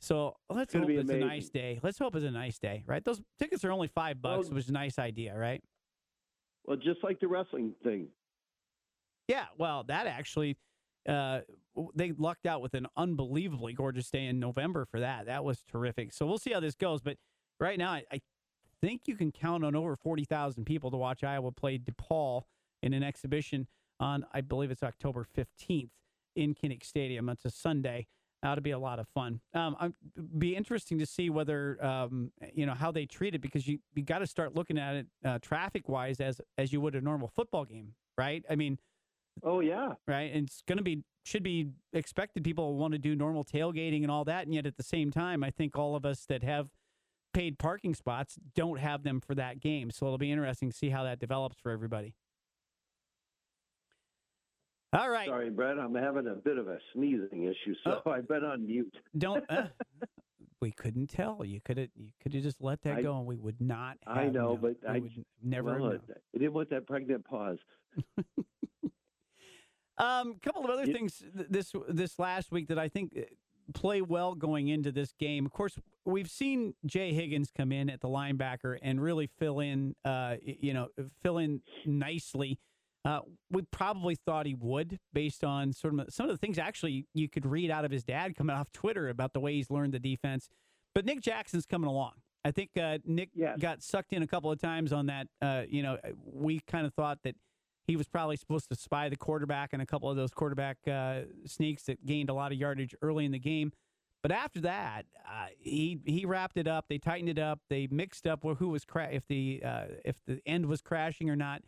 So 0.00 0.34
let's 0.48 0.74
hope 0.74 0.90
it's 0.90 1.10
a 1.10 1.16
nice 1.16 1.48
day. 1.48 1.78
Let's 1.80 1.98
hope 1.98 2.16
it's 2.16 2.24
a 2.24 2.30
nice 2.32 2.58
day, 2.58 2.82
right? 2.88 3.04
Those 3.04 3.20
tickets 3.38 3.64
are 3.64 3.70
only 3.70 3.88
five 3.88 4.20
bucks, 4.20 4.46
Well- 4.48 4.56
which 4.56 4.64
is 4.64 4.70
a 4.70 4.72
nice 4.72 4.98
idea, 4.98 5.36
right? 5.38 5.62
Well, 6.64 6.76
just 6.76 7.04
like 7.04 7.20
the 7.20 7.28
wrestling 7.28 7.74
thing. 7.84 8.08
Yeah, 9.28 9.46
well, 9.56 9.84
that 9.84 10.08
actually, 10.08 10.56
uh, 11.08 11.40
they 11.94 12.12
lucked 12.12 12.46
out 12.46 12.60
with 12.60 12.74
an 12.74 12.86
unbelievably 12.96 13.72
gorgeous 13.72 14.10
day 14.10 14.26
in 14.26 14.38
November 14.38 14.84
for 14.84 15.00
that. 15.00 15.26
That 15.26 15.44
was 15.44 15.62
terrific. 15.70 16.12
So 16.12 16.26
we'll 16.26 16.38
see 16.38 16.52
how 16.52 16.60
this 16.60 16.74
goes. 16.74 17.00
But 17.00 17.16
right 17.58 17.78
now, 17.78 17.92
I, 17.92 18.04
I 18.12 18.20
think 18.80 19.02
you 19.06 19.16
can 19.16 19.32
count 19.32 19.64
on 19.64 19.74
over 19.74 19.96
40,000 19.96 20.64
people 20.64 20.90
to 20.90 20.96
watch 20.96 21.24
Iowa 21.24 21.52
play 21.52 21.78
DePaul 21.78 22.42
in 22.82 22.92
an 22.92 23.02
exhibition 23.02 23.66
on, 23.98 24.24
I 24.32 24.40
believe 24.40 24.70
it's 24.70 24.82
October 24.82 25.26
15th 25.36 25.90
in 26.36 26.54
Kinnick 26.54 26.84
Stadium. 26.84 27.28
It's 27.28 27.44
a 27.44 27.50
Sunday. 27.50 28.06
That'll 28.42 28.62
be 28.62 28.70
a 28.70 28.78
lot 28.78 28.98
of 28.98 29.06
fun. 29.08 29.40
Um, 29.52 29.76
I'm, 29.78 29.94
be 30.38 30.56
interesting 30.56 30.98
to 30.98 31.04
see 31.04 31.28
whether 31.28 31.82
um, 31.84 32.32
you 32.54 32.64
know 32.64 32.72
how 32.72 32.90
they 32.90 33.04
treat 33.04 33.34
it 33.34 33.42
because 33.42 33.68
you 33.68 33.80
you 33.94 34.02
got 34.02 34.20
to 34.20 34.26
start 34.26 34.54
looking 34.54 34.78
at 34.78 34.96
it 34.96 35.06
uh, 35.26 35.38
traffic 35.42 35.90
wise 35.90 36.20
as 36.20 36.40
as 36.56 36.72
you 36.72 36.80
would 36.80 36.94
a 36.94 37.02
normal 37.02 37.28
football 37.28 37.66
game, 37.66 37.92
right? 38.16 38.42
I 38.48 38.56
mean, 38.56 38.78
Oh, 39.42 39.60
yeah. 39.60 39.92
right? 40.06 40.32
And 40.32 40.46
it's 40.46 40.62
going 40.66 40.78
to 40.78 40.84
be 40.84 41.02
should 41.24 41.42
be 41.42 41.68
expected. 41.92 42.42
People 42.44 42.76
want 42.76 42.92
to 42.92 42.98
do 42.98 43.14
normal 43.14 43.44
tailgating 43.44 44.02
and 44.02 44.10
all 44.10 44.24
that, 44.24 44.46
and 44.46 44.54
yet 44.54 44.66
at 44.66 44.76
the 44.76 44.82
same 44.82 45.10
time, 45.10 45.44
I 45.44 45.50
think 45.50 45.76
all 45.76 45.94
of 45.96 46.04
us 46.06 46.24
that 46.26 46.42
have 46.42 46.68
paid 47.34 47.58
parking 47.58 47.94
spots 47.94 48.36
don't 48.54 48.78
have 48.80 49.02
them 49.02 49.20
for 49.20 49.34
that 49.34 49.60
game. 49.60 49.90
So 49.90 50.06
it'll 50.06 50.18
be 50.18 50.32
interesting 50.32 50.70
to 50.70 50.76
see 50.76 50.88
how 50.90 51.04
that 51.04 51.18
develops 51.20 51.58
for 51.60 51.70
everybody. 51.70 52.14
All 54.92 55.08
right, 55.08 55.28
Sorry, 55.28 55.50
Brett. 55.50 55.78
I'm 55.78 55.94
having 55.94 56.26
a 56.26 56.34
bit 56.34 56.58
of 56.58 56.66
a 56.66 56.78
sneezing 56.92 57.44
issue, 57.44 57.74
so 57.84 58.00
Oh. 58.04 58.10
I've 58.10 58.26
been 58.26 58.44
on 58.44 58.66
mute. 58.66 58.92
don't 59.16 59.44
uh, 59.48 59.68
we 60.60 60.72
couldn't 60.72 61.06
tell. 61.10 61.44
You 61.44 61.60
could 61.60 61.78
have 61.78 61.90
you 61.94 62.08
could 62.20 62.34
have 62.34 62.42
just 62.42 62.60
let 62.60 62.82
that 62.82 62.96
I- 62.96 63.02
go, 63.02 63.16
and 63.16 63.26
we 63.26 63.36
would 63.36 63.60
not. 63.60 63.98
Have 64.06 64.16
I 64.16 64.24
know, 64.26 64.56
known. 64.56 64.60
but 64.60 64.76
We 64.82 64.88
I 64.88 64.98
would 64.98 65.24
never. 65.44 65.78
well. 65.80 65.92
I 66.34 66.38
didn't 66.38 66.54
want 66.54 66.70
that 66.70 66.86
pregnant 66.88 67.24
pause. 67.24 67.58
Um, 70.00 70.34
a 70.36 70.40
couple 70.40 70.64
of 70.64 70.70
other 70.70 70.86
things 70.86 71.22
this 71.34 71.72
this 71.88 72.18
last 72.18 72.50
week 72.50 72.68
that 72.68 72.78
I 72.78 72.88
think 72.88 73.12
uh, 73.16 73.22
play 73.74 74.00
well 74.02 74.34
going 74.34 74.68
into 74.68 74.90
this 74.90 75.12
game. 75.18 75.44
Of 75.46 75.52
course, 75.52 75.78
we've 76.04 76.30
seen 76.30 76.74
Jay 76.86 77.12
Higgins 77.12 77.50
come 77.56 77.70
in 77.72 77.90
at 77.90 78.00
the 78.00 78.08
linebacker 78.08 78.78
and 78.82 79.00
really 79.00 79.26
fill 79.38 79.60
in, 79.60 79.94
uh, 80.04 80.36
you 80.42 80.72
know, 80.74 80.88
fill 81.22 81.38
in 81.38 81.60
nicely. 81.84 82.58
Uh, 83.04 83.20
we 83.50 83.62
probably 83.70 84.14
thought 84.14 84.44
he 84.46 84.54
would, 84.54 84.98
based 85.12 85.42
on 85.44 85.72
sort 85.72 85.98
of 85.98 86.06
some 86.12 86.24
of 86.26 86.32
the 86.32 86.38
things 86.38 86.58
actually 86.58 87.06
you 87.14 87.28
could 87.28 87.46
read 87.46 87.70
out 87.70 87.84
of 87.84 87.90
his 87.90 88.04
dad 88.04 88.34
coming 88.36 88.54
off 88.56 88.70
Twitter 88.72 89.08
about 89.08 89.32
the 89.32 89.40
way 89.40 89.54
he's 89.54 89.70
learned 89.70 89.92
the 89.94 89.98
defense. 89.98 90.48
But 90.94 91.04
Nick 91.04 91.20
Jackson's 91.20 91.66
coming 91.66 91.88
along. 91.88 92.12
I 92.44 92.50
think 92.50 92.70
uh, 92.80 92.98
Nick 93.04 93.30
Yes. 93.34 93.58
got 93.58 93.82
sucked 93.82 94.12
in 94.14 94.22
a 94.22 94.26
couple 94.26 94.50
of 94.50 94.58
times 94.58 94.92
on 94.92 95.06
that. 95.06 95.26
Uh, 95.42 95.62
you 95.68 95.82
know, 95.82 95.98
we 96.24 96.60
kind 96.60 96.86
of 96.86 96.94
thought 96.94 97.18
that 97.24 97.36
he 97.90 97.96
was 97.96 98.06
probably 98.06 98.36
supposed 98.36 98.68
to 98.68 98.76
spy 98.76 99.08
the 99.08 99.16
quarterback 99.16 99.72
and 99.72 99.82
a 99.82 99.86
couple 99.86 100.08
of 100.08 100.16
those 100.16 100.32
quarterback 100.32 100.76
uh, 100.86 101.22
sneaks 101.44 101.82
that 101.82 102.06
gained 102.06 102.30
a 102.30 102.32
lot 102.32 102.52
of 102.52 102.58
yardage 102.58 102.94
early 103.02 103.24
in 103.24 103.32
the 103.32 103.38
game. 103.38 103.72
But 104.22 104.30
after 104.30 104.60
that, 104.60 105.06
uh, 105.26 105.46
he 105.58 105.98
he 106.04 106.24
wrapped 106.24 106.56
it 106.56 106.68
up. 106.68 106.84
They 106.88 106.98
tightened 106.98 107.30
it 107.30 107.38
up. 107.38 107.58
They 107.68 107.88
mixed 107.90 108.28
up 108.28 108.44
who 108.44 108.68
was 108.68 108.84
cra- 108.84 109.10
if 109.10 109.26
the 109.26 109.60
uh, 109.64 109.84
if 110.04 110.16
the 110.24 110.40
end 110.46 110.66
was 110.66 110.82
crashing 110.82 111.28
or 111.28 111.34
not. 111.34 111.62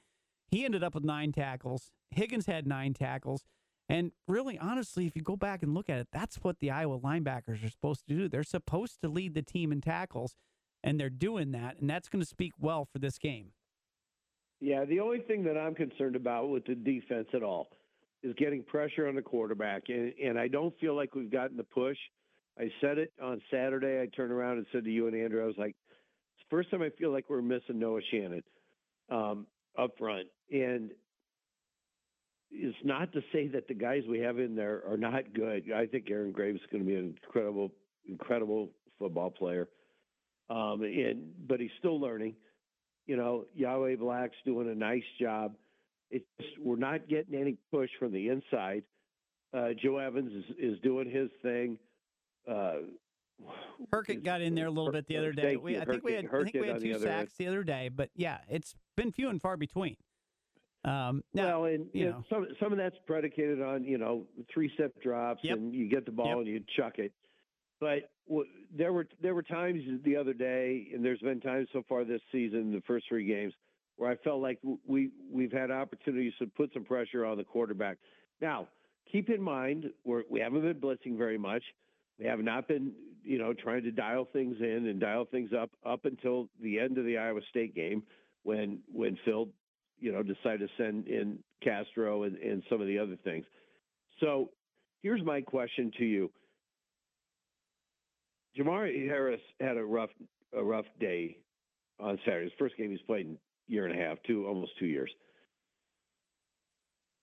He 0.49 0.65
ended 0.65 0.85
up 0.85 0.95
with 0.95 1.03
nine 1.03 1.33
tackles. 1.33 1.91
Higgins 2.11 2.47
had 2.47 2.69
nine 2.69 2.95
tackles. 2.95 3.43
And 3.89 4.13
really, 4.29 4.59
honestly, 4.59 5.07
if 5.07 5.17
you 5.17 5.23
go 5.23 5.35
back 5.35 5.63
and 5.63 5.75
look 5.75 5.91
at 5.91 5.99
it, 5.99 6.09
that's 6.13 6.37
what 6.37 6.61
the 6.61 6.71
Iowa 6.71 7.01
linebackers 7.01 7.67
are 7.67 7.71
supposed 7.71 8.07
to 8.07 8.15
do. 8.15 8.29
They're 8.29 8.45
supposed 8.45 9.01
to 9.01 9.09
lead 9.09 9.35
the 9.35 9.43
team 9.43 9.73
in 9.73 9.81
tackles, 9.81 10.37
and 10.85 11.01
they're 11.01 11.11
doing 11.11 11.51
that. 11.53 11.81
And 11.81 11.91
that's 11.91 12.09
going 12.09 12.23
to 12.23 12.29
speak 12.29 12.53
well 12.61 12.85
for 12.85 13.01
this 13.01 13.19
game. 13.19 13.53
Yeah, 14.63 14.85
the 14.85 15.01
only 15.01 15.19
thing 15.19 15.43
that 15.43 15.59
I'm 15.59 15.75
concerned 15.75 16.15
about 16.15 16.49
with 16.49 16.65
the 16.65 16.77
defense 16.77 17.27
at 17.35 17.43
all 17.43 17.71
is 18.23 18.33
getting 18.37 18.63
pressure 18.63 19.09
on 19.09 19.17
the 19.17 19.21
quarterback, 19.21 19.83
and, 19.89 20.13
and 20.25 20.39
I 20.39 20.47
don't 20.47 20.73
feel 20.79 20.95
like 20.95 21.17
we've 21.17 21.33
gotten 21.33 21.57
the 21.57 21.65
push. 21.65 21.97
I 22.57 22.71
said 22.81 22.97
it 22.97 23.13
on 23.21 23.43
Saturday. 23.51 24.01
I 24.01 24.07
turned 24.15 24.31
around 24.31 24.59
and 24.59 24.67
said 24.71 24.85
to 24.85 24.91
you 24.91 25.09
and 25.09 25.17
Andrew, 25.17 25.43
I 25.43 25.47
was 25.47 25.57
like, 25.59 25.75
it's 26.37 26.49
the 26.49 26.57
first 26.57 26.71
time 26.71 26.81
I 26.81 26.91
feel 26.91 27.11
like 27.11 27.25
we're 27.29 27.43
missing 27.43 27.81
Noah 27.81 28.03
Shannon 28.13 28.45
um, 29.11 29.49
up 29.77 29.99
front, 29.99 30.29
and 30.53 30.93
it's 32.53 32.79
not 32.85 33.13
to 33.15 33.21
say 33.33 33.49
that 33.49 33.67
the 33.67 33.75
guys 33.75 34.05
we 34.09 34.21
have 34.21 34.39
in 34.39 34.55
there 34.55 34.85
are 34.89 34.97
not 34.97 35.35
good. 35.35 35.73
I 35.75 35.87
think 35.87 36.09
Aaron 36.09 36.31
Graves 36.31 36.61
is 36.61 36.67
going 36.71 36.85
to 36.85 36.89
be 36.89 36.95
an 36.95 37.17
incredible, 37.21 37.73
incredible 38.09 38.71
football 38.97 39.31
player, 39.31 39.67
um, 40.51 40.85
and 40.85 41.33
but 41.49 41.59
he's 41.59 41.71
still 41.81 42.01
learning 42.01 42.37
you 43.13 43.19
know, 43.19 43.45
Yahya 43.55 43.99
Black's 43.99 44.37
doing 44.47 44.71
a 44.71 44.75
nice 44.75 45.03
job. 45.21 45.55
It's 46.11 46.25
just, 46.41 46.59
we're 46.59 46.77
not 46.77 47.09
getting 47.09 47.35
any 47.39 47.59
push 47.71 47.91
from 47.99 48.11
the 48.11 48.29
inside. 48.31 48.85
Uh, 49.53 49.75
Joe 49.83 49.99
Evans 49.99 50.33
is, 50.33 50.57
is 50.59 50.81
doing 50.81 51.11
his 51.11 51.29
thing. 51.43 51.79
Uh, 52.51 52.77
Hurkett 53.93 54.25
got 54.25 54.41
in 54.41 54.55
there 54.55 54.65
a 54.65 54.71
little 54.71 54.91
bit 54.91 55.07
the 55.09 55.19
other 55.19 55.33
day. 55.33 55.57
We. 55.57 55.79
I 55.79 55.85
think 55.85 56.03
we 56.03 56.15
had 56.15 56.25
I 56.25 56.43
think 56.43 56.55
we 56.55 56.69
had 56.69 56.81
two 56.81 56.99
sacks 57.01 57.35
the 57.37 57.49
other 57.49 57.63
day, 57.63 57.91
but 57.95 58.09
yeah, 58.17 58.39
it's 58.49 58.75
been 58.97 59.13
few 59.13 59.29
and 59.29 59.43
far 59.43 59.59
between. 59.59 59.97
Um, 60.87 61.23
now, 61.35 61.63
well, 61.63 61.75
and 61.75 61.89
you 61.93 62.07
know, 62.09 62.25
some 62.31 62.47
some 62.59 62.73
of 62.73 62.79
that's 62.79 62.97
predicated 63.07 63.61
on 63.61 63.85
you 63.85 63.99
know 63.99 64.25
three 64.55 64.71
step 64.73 64.93
drops, 65.03 65.41
Yep. 65.43 65.59
and 65.59 65.75
you 65.75 65.87
get 65.87 66.07
the 66.07 66.13
ball 66.13 66.29
Yep. 66.29 66.37
and 66.39 66.47
you 66.47 66.61
chuck 66.79 66.99
it. 66.99 67.13
But 67.83 68.13
w- 68.29 68.49
there 68.73 68.93
were 68.93 69.09
there 69.21 69.35
were 69.35 69.43
times 69.43 69.83
the 70.05 70.15
other 70.15 70.33
day, 70.33 70.87
and 70.95 71.05
there's 71.05 71.19
been 71.19 71.41
times 71.41 71.67
so 71.73 71.83
far 71.89 72.05
this 72.05 72.21
season, 72.31 72.71
the 72.71 72.81
first 72.87 73.07
three 73.09 73.27
games, 73.27 73.53
where 73.97 74.09
I 74.09 74.15
felt 74.19 74.41
like 74.41 74.61
we 74.87 75.11
we've 75.29 75.51
had 75.51 75.73
opportunities 75.73 76.33
to 76.39 76.47
put 76.47 76.73
some 76.73 76.85
pressure 76.85 77.25
on 77.25 77.39
the 77.39 77.43
quarterback. 77.43 77.99
Now, 78.41 78.69
keep 79.11 79.31
in 79.31 79.43
mind 79.43 79.87
we're, 80.05 80.23
we 80.31 80.39
haven't 80.39 80.63
been 80.63 80.81
blitzing 80.81 81.19
very 81.19 81.37
much. 81.37 81.65
We 82.21 82.27
have 82.27 82.39
not 82.39 82.69
been, 82.69 82.93
you 83.25 83.39
know, 83.39 83.53
trying 83.53 83.83
to 83.83 83.91
dial 83.91 84.29
things 84.33 84.59
in 84.61 84.87
and 84.87 85.01
dial 85.01 85.25
things 85.25 85.51
up 85.53 85.71
up 85.85 86.05
until 86.05 86.49
the 86.63 86.79
end 86.79 86.99
of 86.99 87.05
the 87.05 87.19
Iowa 87.19 87.41
State 87.51 87.75
game 87.75 88.05
when 88.45 88.79
when 88.93 89.19
Phil, 89.25 89.49
you 89.99 90.13
know, 90.13 90.23
decided 90.23 90.69
to 90.69 90.69
send 90.77 91.09
in 91.09 91.41
Castro 91.65 92.23
and, 92.23 92.37
and 92.37 92.63
some 92.71 92.81
of 92.81 92.87
the 92.87 93.01
other 93.01 93.17
things. 93.25 93.45
So 94.21 94.51
here's 95.03 95.25
my 95.25 95.41
question 95.41 95.91
to 95.99 96.05
you. 96.05 96.31
Jamari 98.57 99.07
Harris 99.07 99.41
had 99.61 99.77
a 99.77 99.85
rough 99.85 100.11
a 100.55 100.63
rough 100.63 100.87
day 101.01 101.39
on 101.99 102.19
Saturday. 102.25 102.45
His 102.45 102.53
first 102.59 102.77
game 102.77 102.91
he's 102.91 103.01
played 103.03 103.27
in 103.27 103.39
year 103.69 103.87
and 103.87 103.99
a 103.99 104.03
half, 104.03 104.19
two 104.27 104.47
almost 104.47 104.73
two 104.79 104.87
years. 104.87 105.11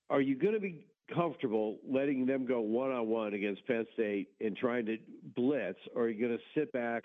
Are 0.09 0.21
you 0.21 0.35
going 0.35 0.55
to 0.55 0.59
be 0.59 0.87
comfortable 1.13 1.77
letting 1.87 2.25
them 2.25 2.45
go 2.45 2.59
one 2.61 2.91
on 2.91 3.07
one 3.07 3.33
against 3.33 3.65
Penn 3.67 3.85
State 3.93 4.29
and 4.41 4.55
trying 4.55 4.85
to 4.87 4.97
blitz, 5.35 5.79
or 5.95 6.03
are 6.03 6.09
you 6.09 6.19
going 6.19 6.37
to 6.37 6.43
sit 6.59 6.71
back, 6.71 7.03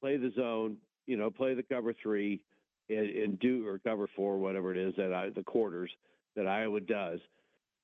play 0.00 0.16
the 0.16 0.32
zone, 0.36 0.76
you 1.06 1.16
know, 1.16 1.30
play 1.30 1.54
the 1.54 1.62
cover 1.62 1.94
three, 2.02 2.40
and, 2.88 3.10
and 3.10 3.38
do 3.40 3.66
or 3.66 3.78
cover 3.78 4.08
four, 4.16 4.38
whatever 4.38 4.72
it 4.72 4.78
is 4.78 4.94
that 4.96 5.12
I, 5.12 5.30
the 5.30 5.42
quarters 5.42 5.90
that 6.36 6.46
Iowa 6.46 6.80
does, 6.80 7.20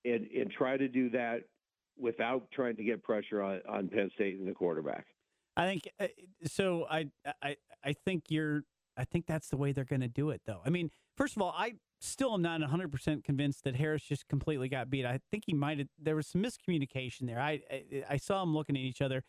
and 0.05 0.27
and 0.31 0.51
try 0.51 0.77
to 0.77 0.89
do 0.89 1.11
that 1.11 1.45
without 1.99 2.51
trying 2.53 2.77
to 2.77 2.85
get 2.85 3.03
pressure 3.03 3.43
on, 3.43 3.61
on 3.69 3.89
Penn 3.89 4.11
State 4.15 4.39
and 4.39 4.49
the 4.49 4.53
quarterback. 4.53 5.07
I 5.59 5.67
think 5.67 5.89
uh, 6.01 6.07
so. 6.45 6.87
I 6.89 7.11
I 7.43 7.57
I 7.85 7.93
think 7.93 8.25
you're. 8.29 8.63
I 8.97 9.05
think 9.05 9.27
that's 9.27 9.49
the 9.49 9.57
way 9.57 9.73
they're 9.73 9.85
going 9.85 10.01
to 10.01 10.09
do 10.09 10.31
it, 10.31 10.41
though. 10.47 10.61
I 10.65 10.71
mean, 10.71 10.91
first 11.17 11.37
of 11.37 11.43
all, 11.43 11.55
I 11.57 11.75
still 12.01 12.35
am 12.35 12.43
not 12.43 12.61
100 12.61 12.91
percent 12.91 13.25
convinced 13.25 13.65
that 13.65 13.77
Harris 13.77 14.03
just 14.03 14.29
completely 14.29 14.69
got 14.69 14.89
beat. 14.89 15.05
I 15.05 15.21
think 15.31 15.45
he 15.47 15.55
might 15.55 15.79
have. 15.79 15.89
There 16.01 16.17
was 16.17 16.29
some 16.29 16.43
miscommunication 16.43 17.27
there. 17.27 17.41
I 17.41 17.61
I, 17.71 17.83
I 18.11 18.17
saw 18.17 18.41
them 18.41 18.55
looking 18.55 18.77
at 18.77 18.83
each 18.83 19.03
other. 19.03 19.25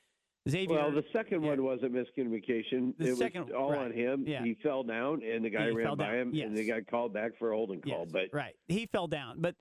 Xavier. 0.47 0.77
Well, 0.77 0.91
the 0.91 1.03
second 1.11 1.43
yeah. 1.43 1.49
one 1.49 1.63
wasn't 1.63 1.93
miscommunication. 1.93 2.93
The 2.97 3.09
it 3.09 3.17
second- 3.17 3.45
was 3.47 3.53
all 3.53 3.71
right. 3.71 3.81
on 3.81 3.91
him. 3.91 4.23
Yeah. 4.25 4.43
He 4.43 4.55
fell 4.63 4.83
down, 4.83 5.21
and 5.23 5.43
the 5.43 5.49
guy 5.49 5.65
He 5.65 5.71
ran 5.71 5.97
by 5.97 6.05
down. 6.05 6.33
him, 6.33 6.41
and 6.41 6.57
they 6.57 6.65
got 6.65 6.87
called 6.87 7.13
back 7.13 7.31
for 7.37 7.51
a 7.51 7.55
holding 7.55 7.81
call. 7.81 8.03
Yes, 8.03 8.09
But 8.11 8.29
right, 8.31 8.55
he 8.67 8.85
fell 8.85 9.07
down. 9.07 9.41
But 9.41 9.55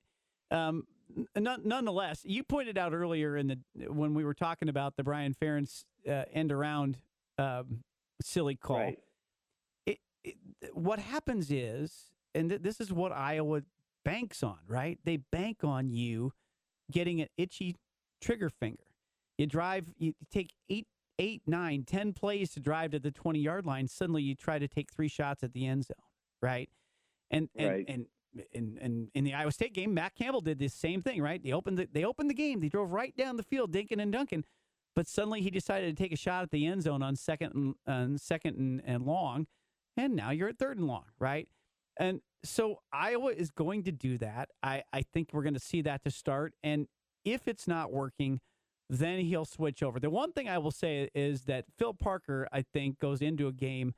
um, 0.51 0.87
n- 1.37 1.63
nonetheless, 1.65 2.23
you 2.25 2.45
pointed 2.45 2.79
out 2.79 2.93
earlier 2.93 3.37
in 3.37 3.49
the 3.49 3.93
when 3.93 4.15
we 4.15 4.25
were 4.25 4.35
talking 4.35 4.69
about 4.69 4.97
the 4.97 5.03
Brian 5.03 5.35
Ferentz 5.35 5.85
uh, 6.09 6.25
end 6.33 6.53
around 6.53 6.99
um, 7.39 7.85
silly 8.23 8.57
call. 8.57 8.79
right, 8.79 8.99
it, 9.87 9.99
it, 10.25 10.37
what 10.73 10.99
happens 10.99 11.51
is, 11.51 12.11
and 12.35 12.49
th- 12.51 12.63
this 12.63 12.81
is 12.81 12.93
what 12.93 13.13
Iowa 13.13 13.63
banks 14.05 14.43
on, 14.43 14.59
right? 14.67 14.99
They 15.05 15.17
bank 15.19 15.59
on 15.63 15.91
you 15.91 16.33
getting 16.91 17.21
an 17.21 17.29
itchy 17.37 17.77
trigger 18.21 18.51
finger. 18.51 18.85
You 19.37 19.47
drive, 19.47 19.87
you 19.99 20.15
take 20.33 20.53
eight, 20.69 20.87
eight, 21.19 21.43
nine, 21.47 21.85
ten 21.85 22.13
plays 22.13 22.51
to 22.53 22.61
drive 22.61 22.91
to 22.93 22.99
the 22.99 23.11
twenty 23.11 23.41
yard 23.41 23.67
line. 23.67 23.87
Suddenly, 23.89 24.23
you 24.23 24.35
try 24.35 24.59
to 24.59 24.67
take 24.69 24.91
three 24.91 25.09
shots 25.09 25.43
at 25.43 25.53
the 25.53 25.67
end 25.67 25.85
zone, 25.87 25.97
right? 26.43 26.69
And 27.31 27.49
and 27.55 27.69
Right. 27.69 27.85
and. 27.89 28.07
In, 28.53 28.79
in, 28.79 29.09
in 29.15 29.25
the 29.25 29.33
Iowa 29.35 29.51
State 29.51 29.73
game, 29.73 29.95
Matt 29.95 30.15
Campbell 30.15 30.43
did 30.43 30.59
this 30.59 30.75
same 30.75 31.01
thing, 31.01 31.21
right? 31.23 31.43
They 31.43 31.53
opened 31.53 31.79
the, 31.79 31.89
they 31.91 32.05
opened 32.05 32.29
the 32.29 32.35
game. 32.35 32.61
They 32.61 32.69
drove 32.69 32.93
right 32.93 33.17
down 33.17 33.37
the 33.37 33.43
field, 33.43 33.73
dinking 33.73 34.01
and 34.01 34.13
dunking, 34.13 34.45
but 34.99 35.07
suddenly 35.07 35.41
he 35.43 35.49
decided 35.49 35.97
to 35.97 36.03
take 36.03 36.13
a 36.13 36.17
shot 36.17 36.43
at 36.43 36.51
the 36.51 36.67
end 36.67 36.83
zone 36.83 37.05
on 37.05 37.15
second 37.15 37.53
and 37.55 37.75
on 37.87 38.19
second 38.19 38.57
and, 38.59 38.83
and 38.85 39.07
long, 39.07 39.47
and 39.97 40.17
now 40.17 40.31
you're 40.31 40.49
at 40.49 40.59
third 40.59 40.77
and 40.77 40.89
long, 40.89 41.05
right? 41.21 41.47
And 42.01 42.21
so 42.43 42.81
Iowa 42.93 43.31
is 43.31 43.53
going 43.53 43.85
to 43.85 43.93
do 43.93 44.19
that. 44.19 44.49
I, 44.61 44.83
I 44.93 45.03
think 45.03 45.29
we're 45.33 45.45
going 45.45 45.55
to 45.55 45.61
see 45.61 45.83
that 45.83 46.03
to 46.03 46.11
start. 46.11 46.55
And 46.65 46.89
if 47.25 47.47
it's 47.47 47.69
not 47.69 47.93
working, 47.93 48.41
then 48.91 49.21
he'll 49.21 49.45
switch 49.45 49.85
over. 49.85 50.01
The 50.01 50.11
one 50.11 50.33
thing 50.33 50.49
I 50.49 50.59
will 50.59 50.73
say 50.73 51.09
is 51.15 51.43
that 51.43 51.67
Phil 51.79 51.95
Parker, 51.95 52.49
I 52.51 52.63
think, 52.63 52.99
goes 52.99 53.23
into 53.23 53.47
a 53.47 53.53
game 53.53 53.95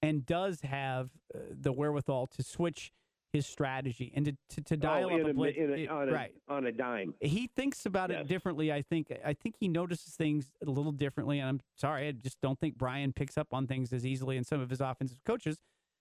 and 0.00 0.24
does 0.24 0.62
have 0.62 1.10
uh, 1.34 1.40
the 1.50 1.72
wherewithal 1.72 2.26
to 2.28 2.42
switch 2.42 2.90
his 3.32 3.46
strategy 3.46 4.12
and 4.14 4.24
to, 4.24 4.36
to, 4.48 4.60
to 4.62 4.76
dial 4.76 5.10
oh, 5.12 5.20
up 5.20 5.26
a 5.28 5.34
blitz. 5.34 5.58
in 5.58 5.70
a, 5.70 5.74
it- 5.74 5.88
on, 5.90 6.08
a, 6.08 6.12
right 6.12 6.32
on 6.48 6.66
a 6.66 6.72
dime. 6.72 7.14
he 7.20 7.46
thinks 7.54 7.84
about 7.86 8.10
Yes. 8.10 8.22
it 8.22 8.28
differently. 8.28 8.72
I 8.72 8.82
think. 8.82 9.12
I 9.24 9.34
think 9.34 9.56
he 9.60 9.68
notices 9.68 10.14
things 10.14 10.50
a 10.66 10.70
little 10.70 10.92
differently. 10.92 11.38
And 11.40 11.48
I'm 11.48 11.60
sorry, 11.76 12.08
I 12.08 12.12
just 12.12 12.40
don't 12.40 12.58
think 12.58 12.76
Brian 12.78 13.12
picks 13.12 13.36
up 13.36 13.48
on 13.52 13.66
things 13.66 13.92
as 13.92 14.06
easily, 14.06 14.36
and 14.36 14.46
some 14.46 14.60
of 14.60 14.70
his 14.70 14.80
offensive 14.80 15.18
coaches, 15.24 15.58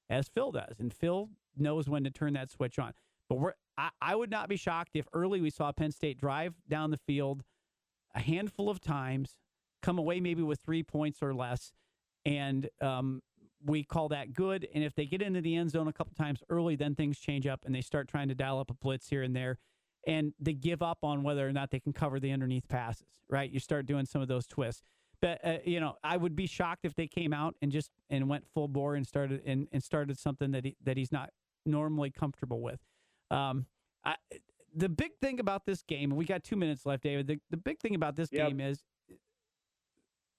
as 0.10 0.28
Phil 0.30 0.52
does. 0.52 0.80
And 0.80 0.94
Phil 0.94 1.30
knows 1.58 1.90
when 1.90 2.04
to 2.06 2.10
turn 2.12 2.34
that 2.34 2.50
switch 2.50 2.80
on. 2.80 2.94
But 3.30 3.40
we're, 3.40 3.54
I, 3.78 3.90
I 4.02 4.16
would 4.16 4.32
not 4.32 4.48
be 4.48 4.56
shocked 4.56 4.92
if 4.94 5.06
early 5.14 5.42
we 5.42 5.50
saw 5.50 5.72
Penn 5.74 5.92
State 5.92 6.18
drive 6.18 6.54
down 6.70 6.92
the 6.92 6.98
field 6.98 7.44
a 8.16 8.20
handful 8.22 8.70
of 8.70 8.80
times, 8.80 9.38
come 9.84 10.00
away 10.00 10.20
maybe 10.22 10.42
with 10.42 10.60
three 10.62 10.82
points 10.82 11.22
or 11.22 11.34
less, 11.34 11.74
and 12.26 12.70
um, 12.82 13.22
we 13.66 13.84
call 13.84 14.10
that 14.10 14.34
good. 14.34 14.68
And 14.74 14.84
if 14.84 14.96
they 14.96 15.06
get 15.06 15.22
into 15.22 15.42
the 15.42 15.56
end 15.56 15.72
zone 15.72 15.88
a 15.88 15.94
couple 15.94 16.14
times 16.16 16.42
early, 16.50 16.76
then 16.76 16.96
things 16.96 17.20
change 17.20 17.48
up 17.48 17.64
and 17.66 17.74
they 17.74 17.82
start 17.82 18.08
trying 18.08 18.28
to 18.30 18.36
dial 18.36 18.60
up 18.60 18.70
a 18.70 18.74
blitz 18.74 19.10
here 19.10 19.24
and 19.24 19.36
there. 19.36 19.58
And 20.06 20.34
they 20.40 20.54
give 20.54 20.82
up 20.82 21.00
on 21.04 21.24
whether 21.24 21.48
or 21.48 21.52
not 21.52 21.72
they 21.72 21.80
can 21.80 21.92
cover 21.92 22.20
the 22.20 22.32
underneath 22.32 22.68
passes, 22.70 23.22
right? 23.30 23.52
You 23.52 23.60
start 23.60 23.86
doing 23.86 24.06
some 24.06 24.22
of 24.22 24.28
those 24.28 24.48
twists. 24.48 24.84
But 25.22 25.44
uh, 25.44 25.58
you 25.66 25.80
know, 25.80 25.96
I 26.04 26.16
would 26.16 26.36
be 26.36 26.46
shocked 26.46 26.86
if 26.86 26.96
they 26.96 27.08
came 27.08 27.34
out 27.34 27.56
and 27.62 27.72
just 27.72 27.90
and 28.10 28.30
went 28.30 28.46
full 28.54 28.68
bore 28.68 28.96
and 28.96 29.06
started 29.06 29.42
and, 29.46 29.68
and 29.72 29.84
started 29.84 30.18
something 30.20 30.52
that 30.52 30.64
he 30.64 30.76
that 30.84 30.96
he's 30.96 31.12
not 31.12 31.32
normally 31.66 32.12
comfortable 32.12 32.62
with. 32.62 32.80
Um, 33.32 33.66
I, 34.06 34.16
the 34.76 34.88
big 34.90 35.18
thing 35.20 35.40
about 35.40 35.66
this 35.66 35.82
game, 35.82 36.12
and 36.12 36.18
we 36.18 36.26
got 36.26 36.44
two 36.44 36.56
minutes 36.56 36.86
left, 36.86 37.02
David. 37.04 37.28
The, 37.28 37.40
the 37.50 37.58
big 37.58 37.80
thing 37.80 37.96
about 37.96 38.16
this 38.16 38.30
Yep. 38.32 38.48
game 38.48 38.62
is 38.62 38.84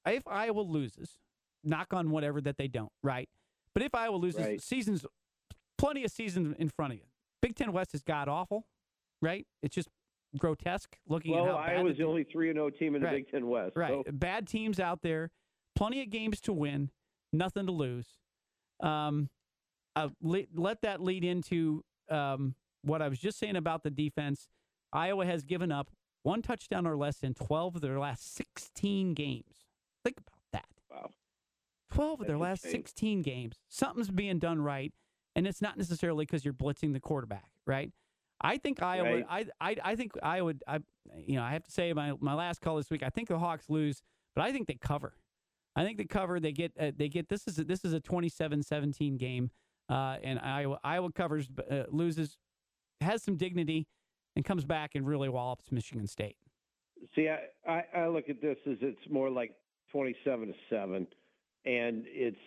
if 0.07 0.27
Iowa 0.27 0.61
loses, 0.61 1.19
knock 1.65 1.93
on 1.93 2.11
whatever 2.11 2.41
that 2.41 2.57
they 2.57 2.69
don't, 2.69 2.93
right? 3.03 3.29
But 3.75 3.83
if 3.83 3.95
Iowa 3.95 4.17
loses, 4.17 4.41
Right. 4.45 4.61
seasons, 4.61 5.05
plenty 5.77 6.05
of 6.05 6.11
seasons 6.11 6.57
in 6.59 6.69
front 6.69 6.93
of 6.95 6.99
you. 6.99 7.05
Big 7.43 7.55
Ten 7.55 7.73
West 7.73 7.95
is 7.95 8.03
god 8.03 8.29
awful, 8.29 8.67
right? 9.23 9.47
It's 9.63 9.75
just 9.75 9.89
grotesque 10.37 10.97
looking 11.07 11.33
Well, 11.33 11.47
at 11.47 11.51
how 11.53 11.57
Iowa's 11.77 11.97
the 11.97 12.05
only 12.05 12.25
three 12.25 12.49
and 12.51 12.57
zero 12.57 12.71
team 12.71 12.95
in 12.95 13.01
the 13.03 13.07
Right. 13.07 13.25
Big 13.25 13.31
Ten 13.31 13.47
West. 13.47 13.77
Right. 13.77 13.91
So, 14.07 14.13
Bad 14.13 14.47
teams 14.49 14.79
out 14.81 15.03
there, 15.03 15.31
plenty 15.77 16.03
of 16.03 16.11
games 16.11 16.41
to 16.43 16.53
win, 16.53 16.91
nothing 17.33 17.67
to 17.67 17.73
lose. 17.73 18.19
Um, 18.81 19.31
uh, 19.97 20.09
let, 20.23 20.47
let 20.55 20.83
that 20.83 21.01
lead 21.01 21.25
into 21.25 21.85
um, 22.11 22.55
what 22.83 23.03
I 23.03 23.09
was 23.09 23.19
just 23.19 23.39
saying 23.39 23.57
about 23.57 23.83
the 23.83 23.91
defense. 23.91 24.49
Iowa 24.93 25.27
has 25.27 25.45
given 25.45 25.71
up 25.73 25.91
one 26.23 26.43
touchdown 26.43 26.87
or 26.87 26.97
less 26.97 27.21
in 27.23 27.35
12 27.35 27.77
of 27.77 27.81
their 27.83 27.99
last 27.99 28.35
16 28.35 29.15
games. 29.15 29.67
Think 30.05 30.19
about. 30.19 30.38
Wow. 31.91 31.97
12 31.97 32.21
of 32.21 32.27
their 32.27 32.39
last 32.39 32.63
16 32.63 33.23
games. 33.23 33.57
Something's 33.69 34.11
being 34.11 34.39
done 34.39 34.61
right, 34.61 34.93
and 35.35 35.47
it's 35.47 35.63
not 35.63 35.77
necessarily 35.77 36.25
because 36.25 36.45
you're 36.45 36.55
blitzing 36.55 36.93
the 36.93 37.01
quarterback, 37.01 37.51
right? 37.67 37.93
I 38.41 38.57
think 38.59 38.83
Iowa. 38.83 39.23
Right. 39.23 39.27
I, 39.29 39.47
I 39.61 39.77
I 39.85 39.97
think 39.97 40.13
I 40.23 40.41
would. 40.41 40.63
I 40.67 40.79
you 41.17 41.37
know 41.37 41.43
I 41.43 41.53
have 41.53 41.65
to 41.65 41.71
say 41.71 41.93
my 41.93 42.13
my 42.21 42.35
last 42.35 42.61
call 42.61 42.77
this 42.77 42.91
week. 42.91 43.03
I 43.03 43.11
think 43.11 43.29
the 43.29 43.39
Hawks 43.39 43.69
lose, 43.69 44.03
but 44.35 44.43
I 44.45 44.53
think 44.53 44.69
they 44.69 44.75
cover. 44.75 45.15
I 45.75 45.85
think 45.85 45.99
they 45.99 46.05
cover. 46.05 46.39
They 46.41 46.53
get 46.53 46.73
uh, 46.79 46.93
they 46.97 47.09
get 47.09 47.29
this 47.29 47.47
is 47.47 47.59
a, 47.59 47.65
this 47.65 47.85
is 47.85 47.93
a 47.93 48.01
27-17 48.01 49.19
game, 49.19 49.51
uh, 49.89 50.17
and 50.23 50.39
Iowa 50.39 50.79
Iowa 50.85 51.11
covers 51.13 51.49
uh, 51.71 51.85
loses, 51.91 52.39
has 53.01 53.23
some 53.23 53.37
dignity, 53.37 53.87
and 54.37 54.45
comes 54.45 54.65
back 54.65 54.95
and 54.95 55.07
really 55.07 55.29
wallops 55.29 55.71
Michigan 55.73 56.07
State. 56.07 56.37
See, 57.15 57.29
I, 57.29 57.71
I, 57.71 57.85
I 58.03 58.07
look 58.09 58.29
at 58.29 58.41
this 58.41 58.57
as 58.71 58.79
it's 58.81 59.01
more 59.11 59.31
like 59.31 59.53
twenty-seven 59.91 60.49
to 60.49 60.55
seven, 60.71 61.07
and 61.65 62.05
it's 62.07 62.39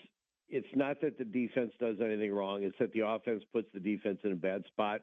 it's 0.49 0.67
not 0.75 0.99
that 1.01 1.17
the 1.17 1.23
defense 1.23 1.71
does 1.79 1.97
anything 2.03 2.33
wrong. 2.33 2.63
It's 2.63 2.77
that 2.79 2.91
the 2.91 3.07
offense 3.07 3.43
puts 3.53 3.67
the 3.73 3.79
defense 3.79 4.19
in 4.23 4.33
a 4.33 4.35
bad 4.35 4.65
spot 4.67 5.01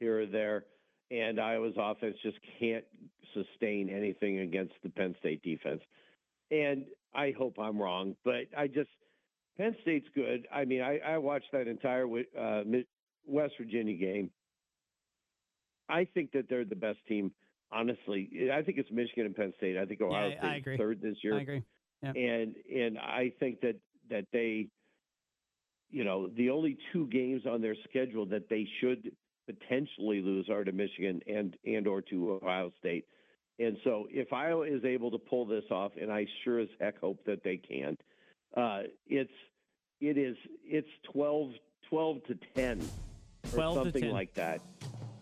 here 0.00 0.22
or 0.22 0.26
there, 0.26 0.64
and 1.10 1.40
Iowa's 1.40 1.74
offense 1.76 2.16
just 2.22 2.38
can't 2.58 2.84
sustain 3.32 3.88
anything 3.88 4.40
against 4.40 4.74
the 4.82 4.90
Penn 4.90 5.14
State 5.20 5.42
defense. 5.42 5.80
And 6.50 6.84
I 7.14 7.32
hope 7.36 7.58
I'm 7.58 7.80
wrong, 7.80 8.16
but 8.24 8.46
I 8.56 8.66
just 8.66 8.90
Penn 9.56 9.76
State's 9.82 10.08
good. 10.14 10.46
I 10.52 10.64
mean, 10.64 10.80
I, 10.80 10.98
I 10.98 11.18
watched 11.18 11.52
that 11.52 11.68
entire 11.68 12.06
uh, 12.38 12.62
West 13.26 13.54
Virginia 13.58 13.94
game. 13.94 14.30
I 15.88 16.06
think 16.12 16.32
that 16.32 16.48
they're 16.48 16.64
the 16.64 16.76
best 16.76 16.98
team. 17.06 17.32
Honestly, 17.70 18.50
I 18.52 18.62
think 18.62 18.78
it's 18.78 18.90
Michigan 18.90 19.26
and 19.26 19.36
Penn 19.36 19.52
State. 19.58 19.76
I 19.76 19.84
think 19.84 20.00
Ohio 20.00 20.32
I 20.42 20.60
State's 20.60 20.78
third 20.78 21.02
this 21.02 21.16
year 21.22 21.36
I 21.36 21.42
agree. 21.42 21.62
Yeah. 22.02 22.12
and 22.12 22.54
and 22.74 22.98
I 22.98 23.32
think 23.40 23.60
that 23.62 23.76
that 24.10 24.26
they, 24.32 24.68
you 25.90 26.04
know, 26.04 26.28
the 26.28 26.50
only 26.50 26.78
two 26.92 27.06
games 27.08 27.42
on 27.46 27.60
their 27.60 27.76
schedule 27.88 28.26
that 28.26 28.48
they 28.48 28.66
should 28.80 29.10
potentially 29.46 30.20
lose 30.20 30.48
are 30.48 30.64
to 30.64 30.72
Michigan 30.72 31.20
and 31.26 31.56
and 31.64 31.86
or 31.86 32.02
to 32.02 32.38
Ohio 32.42 32.72
State. 32.78 33.06
And 33.58 33.76
so, 33.82 34.06
if 34.10 34.32
Iowa 34.32 34.62
is 34.66 34.84
able 34.84 35.10
to 35.10 35.18
pull 35.18 35.44
this 35.44 35.64
off, 35.70 35.92
and 36.00 36.12
I 36.12 36.26
sure 36.44 36.60
as 36.60 36.68
heck 36.80 37.00
hope 37.00 37.24
that 37.26 37.42
they 37.42 37.56
can, 37.56 37.96
uh, 38.56 38.82
it's 39.06 39.32
it 40.00 40.16
is 40.16 40.36
it's 40.64 40.88
12, 41.12 41.52
12 41.90 42.24
to 42.28 42.38
ten 42.54 42.80
or 43.46 43.50
12 43.50 43.74
to 43.74 43.82
something 43.84 44.02
10. 44.02 44.12
like 44.12 44.34
that. 44.34 44.60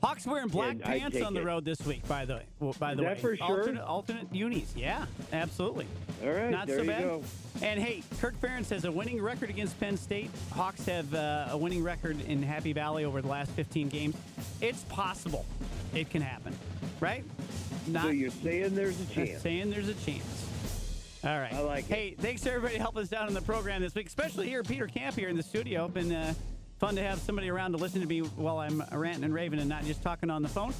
Hawks 0.02 0.26
wearing 0.26 0.48
black 0.48 0.78
pants 0.80 1.20
on 1.20 1.34
the 1.34 1.40
it. 1.40 1.44
road 1.44 1.64
this 1.64 1.80
week. 1.84 2.06
By 2.06 2.24
the 2.24 2.34
way, 2.36 2.42
well, 2.60 2.74
by 2.78 2.94
the 2.94 3.02
Is 3.02 3.08
way, 3.16 3.20
for 3.20 3.36
sure? 3.36 3.46
alternate, 3.46 3.84
alternate 3.84 4.32
unis. 4.32 4.72
Yeah, 4.76 5.06
absolutely. 5.32 5.86
All 6.22 6.30
right, 6.30 6.50
Not 6.50 6.66
there 6.66 6.76
so 6.78 6.82
you 6.82 6.88
bad. 6.88 7.02
go. 7.02 7.24
And 7.62 7.80
hey, 7.80 8.02
Kirk 8.20 8.38
Ferentz 8.40 8.68
has 8.70 8.84
a 8.84 8.92
winning 8.92 9.20
record 9.22 9.50
against 9.50 9.78
Penn 9.80 9.96
State. 9.96 10.30
Hawks 10.52 10.84
have 10.86 11.12
uh, 11.14 11.48
a 11.50 11.56
winning 11.56 11.82
record 11.82 12.20
in 12.26 12.42
Happy 12.42 12.72
Valley 12.72 13.04
over 13.04 13.20
the 13.22 13.28
last 13.28 13.50
15 13.52 13.88
games. 13.88 14.14
It's 14.60 14.82
possible. 14.84 15.44
It 15.94 16.10
can 16.10 16.22
happen, 16.22 16.54
right? 17.00 17.24
Not 17.86 18.04
So 18.04 18.08
you're 18.10 18.30
saying 18.30 18.74
there's 18.74 19.00
a 19.00 19.06
chance? 19.06 19.42
saying 19.42 19.70
there's 19.70 19.88
a 19.88 19.94
chance. 19.94 20.42
All 21.24 21.38
right. 21.40 21.52
I 21.54 21.60
like 21.60 21.90
it. 21.90 21.94
Hey, 21.94 22.14
thanks 22.18 22.42
to 22.42 22.50
everybody 22.52 22.76
helping 22.78 23.02
us 23.02 23.12
out 23.12 23.26
on 23.26 23.34
the 23.34 23.40
program 23.42 23.80
this 23.82 23.94
week, 23.94 24.06
especially 24.06 24.48
here, 24.48 24.62
Peter 24.62 24.86
Camp 24.86 25.16
here 25.16 25.28
in 25.28 25.36
the 25.36 25.42
studio. 25.42 25.88
Been 25.88 26.12
uh, 26.12 26.34
fun 26.78 26.96
to 26.96 27.02
have 27.02 27.18
somebody 27.18 27.50
around 27.50 27.72
to 27.72 27.78
listen 27.78 28.00
to 28.00 28.06
me 28.06 28.20
while 28.20 28.58
I'm 28.58 28.82
ranting 28.92 29.24
and 29.24 29.34
raving 29.34 29.60
and 29.60 29.68
not 29.68 29.84
just 29.84 30.02
talking 30.02 30.30
on 30.30 30.42
the 30.42 30.48
phone. 30.48 30.74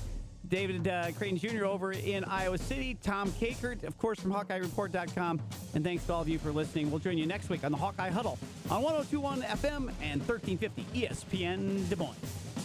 David 0.48 0.86
uh, 0.86 1.10
Creighton 1.18 1.38
Jr. 1.38 1.64
over 1.64 1.92
in 1.92 2.24
Iowa 2.24 2.58
City. 2.58 2.96
Tom 3.02 3.32
Kakert, 3.32 3.82
of 3.82 3.98
course, 3.98 4.20
from 4.20 4.32
HawkeyeReport.com. 4.32 5.40
And 5.74 5.84
thanks 5.84 6.04
to 6.04 6.12
all 6.12 6.22
of 6.22 6.28
you 6.28 6.38
for 6.38 6.52
listening. 6.52 6.90
We'll 6.90 7.00
join 7.00 7.18
you 7.18 7.26
next 7.26 7.48
week 7.48 7.64
on 7.64 7.72
the 7.72 7.78
Hawkeye 7.78 8.10
Huddle 8.10 8.38
on 8.70 8.82
1021 8.82 9.42
FM 9.42 9.92
and 10.02 10.20
1350 10.26 10.84
ESPN 10.94 11.88
Des 11.88 11.96
Moines. 11.96 12.55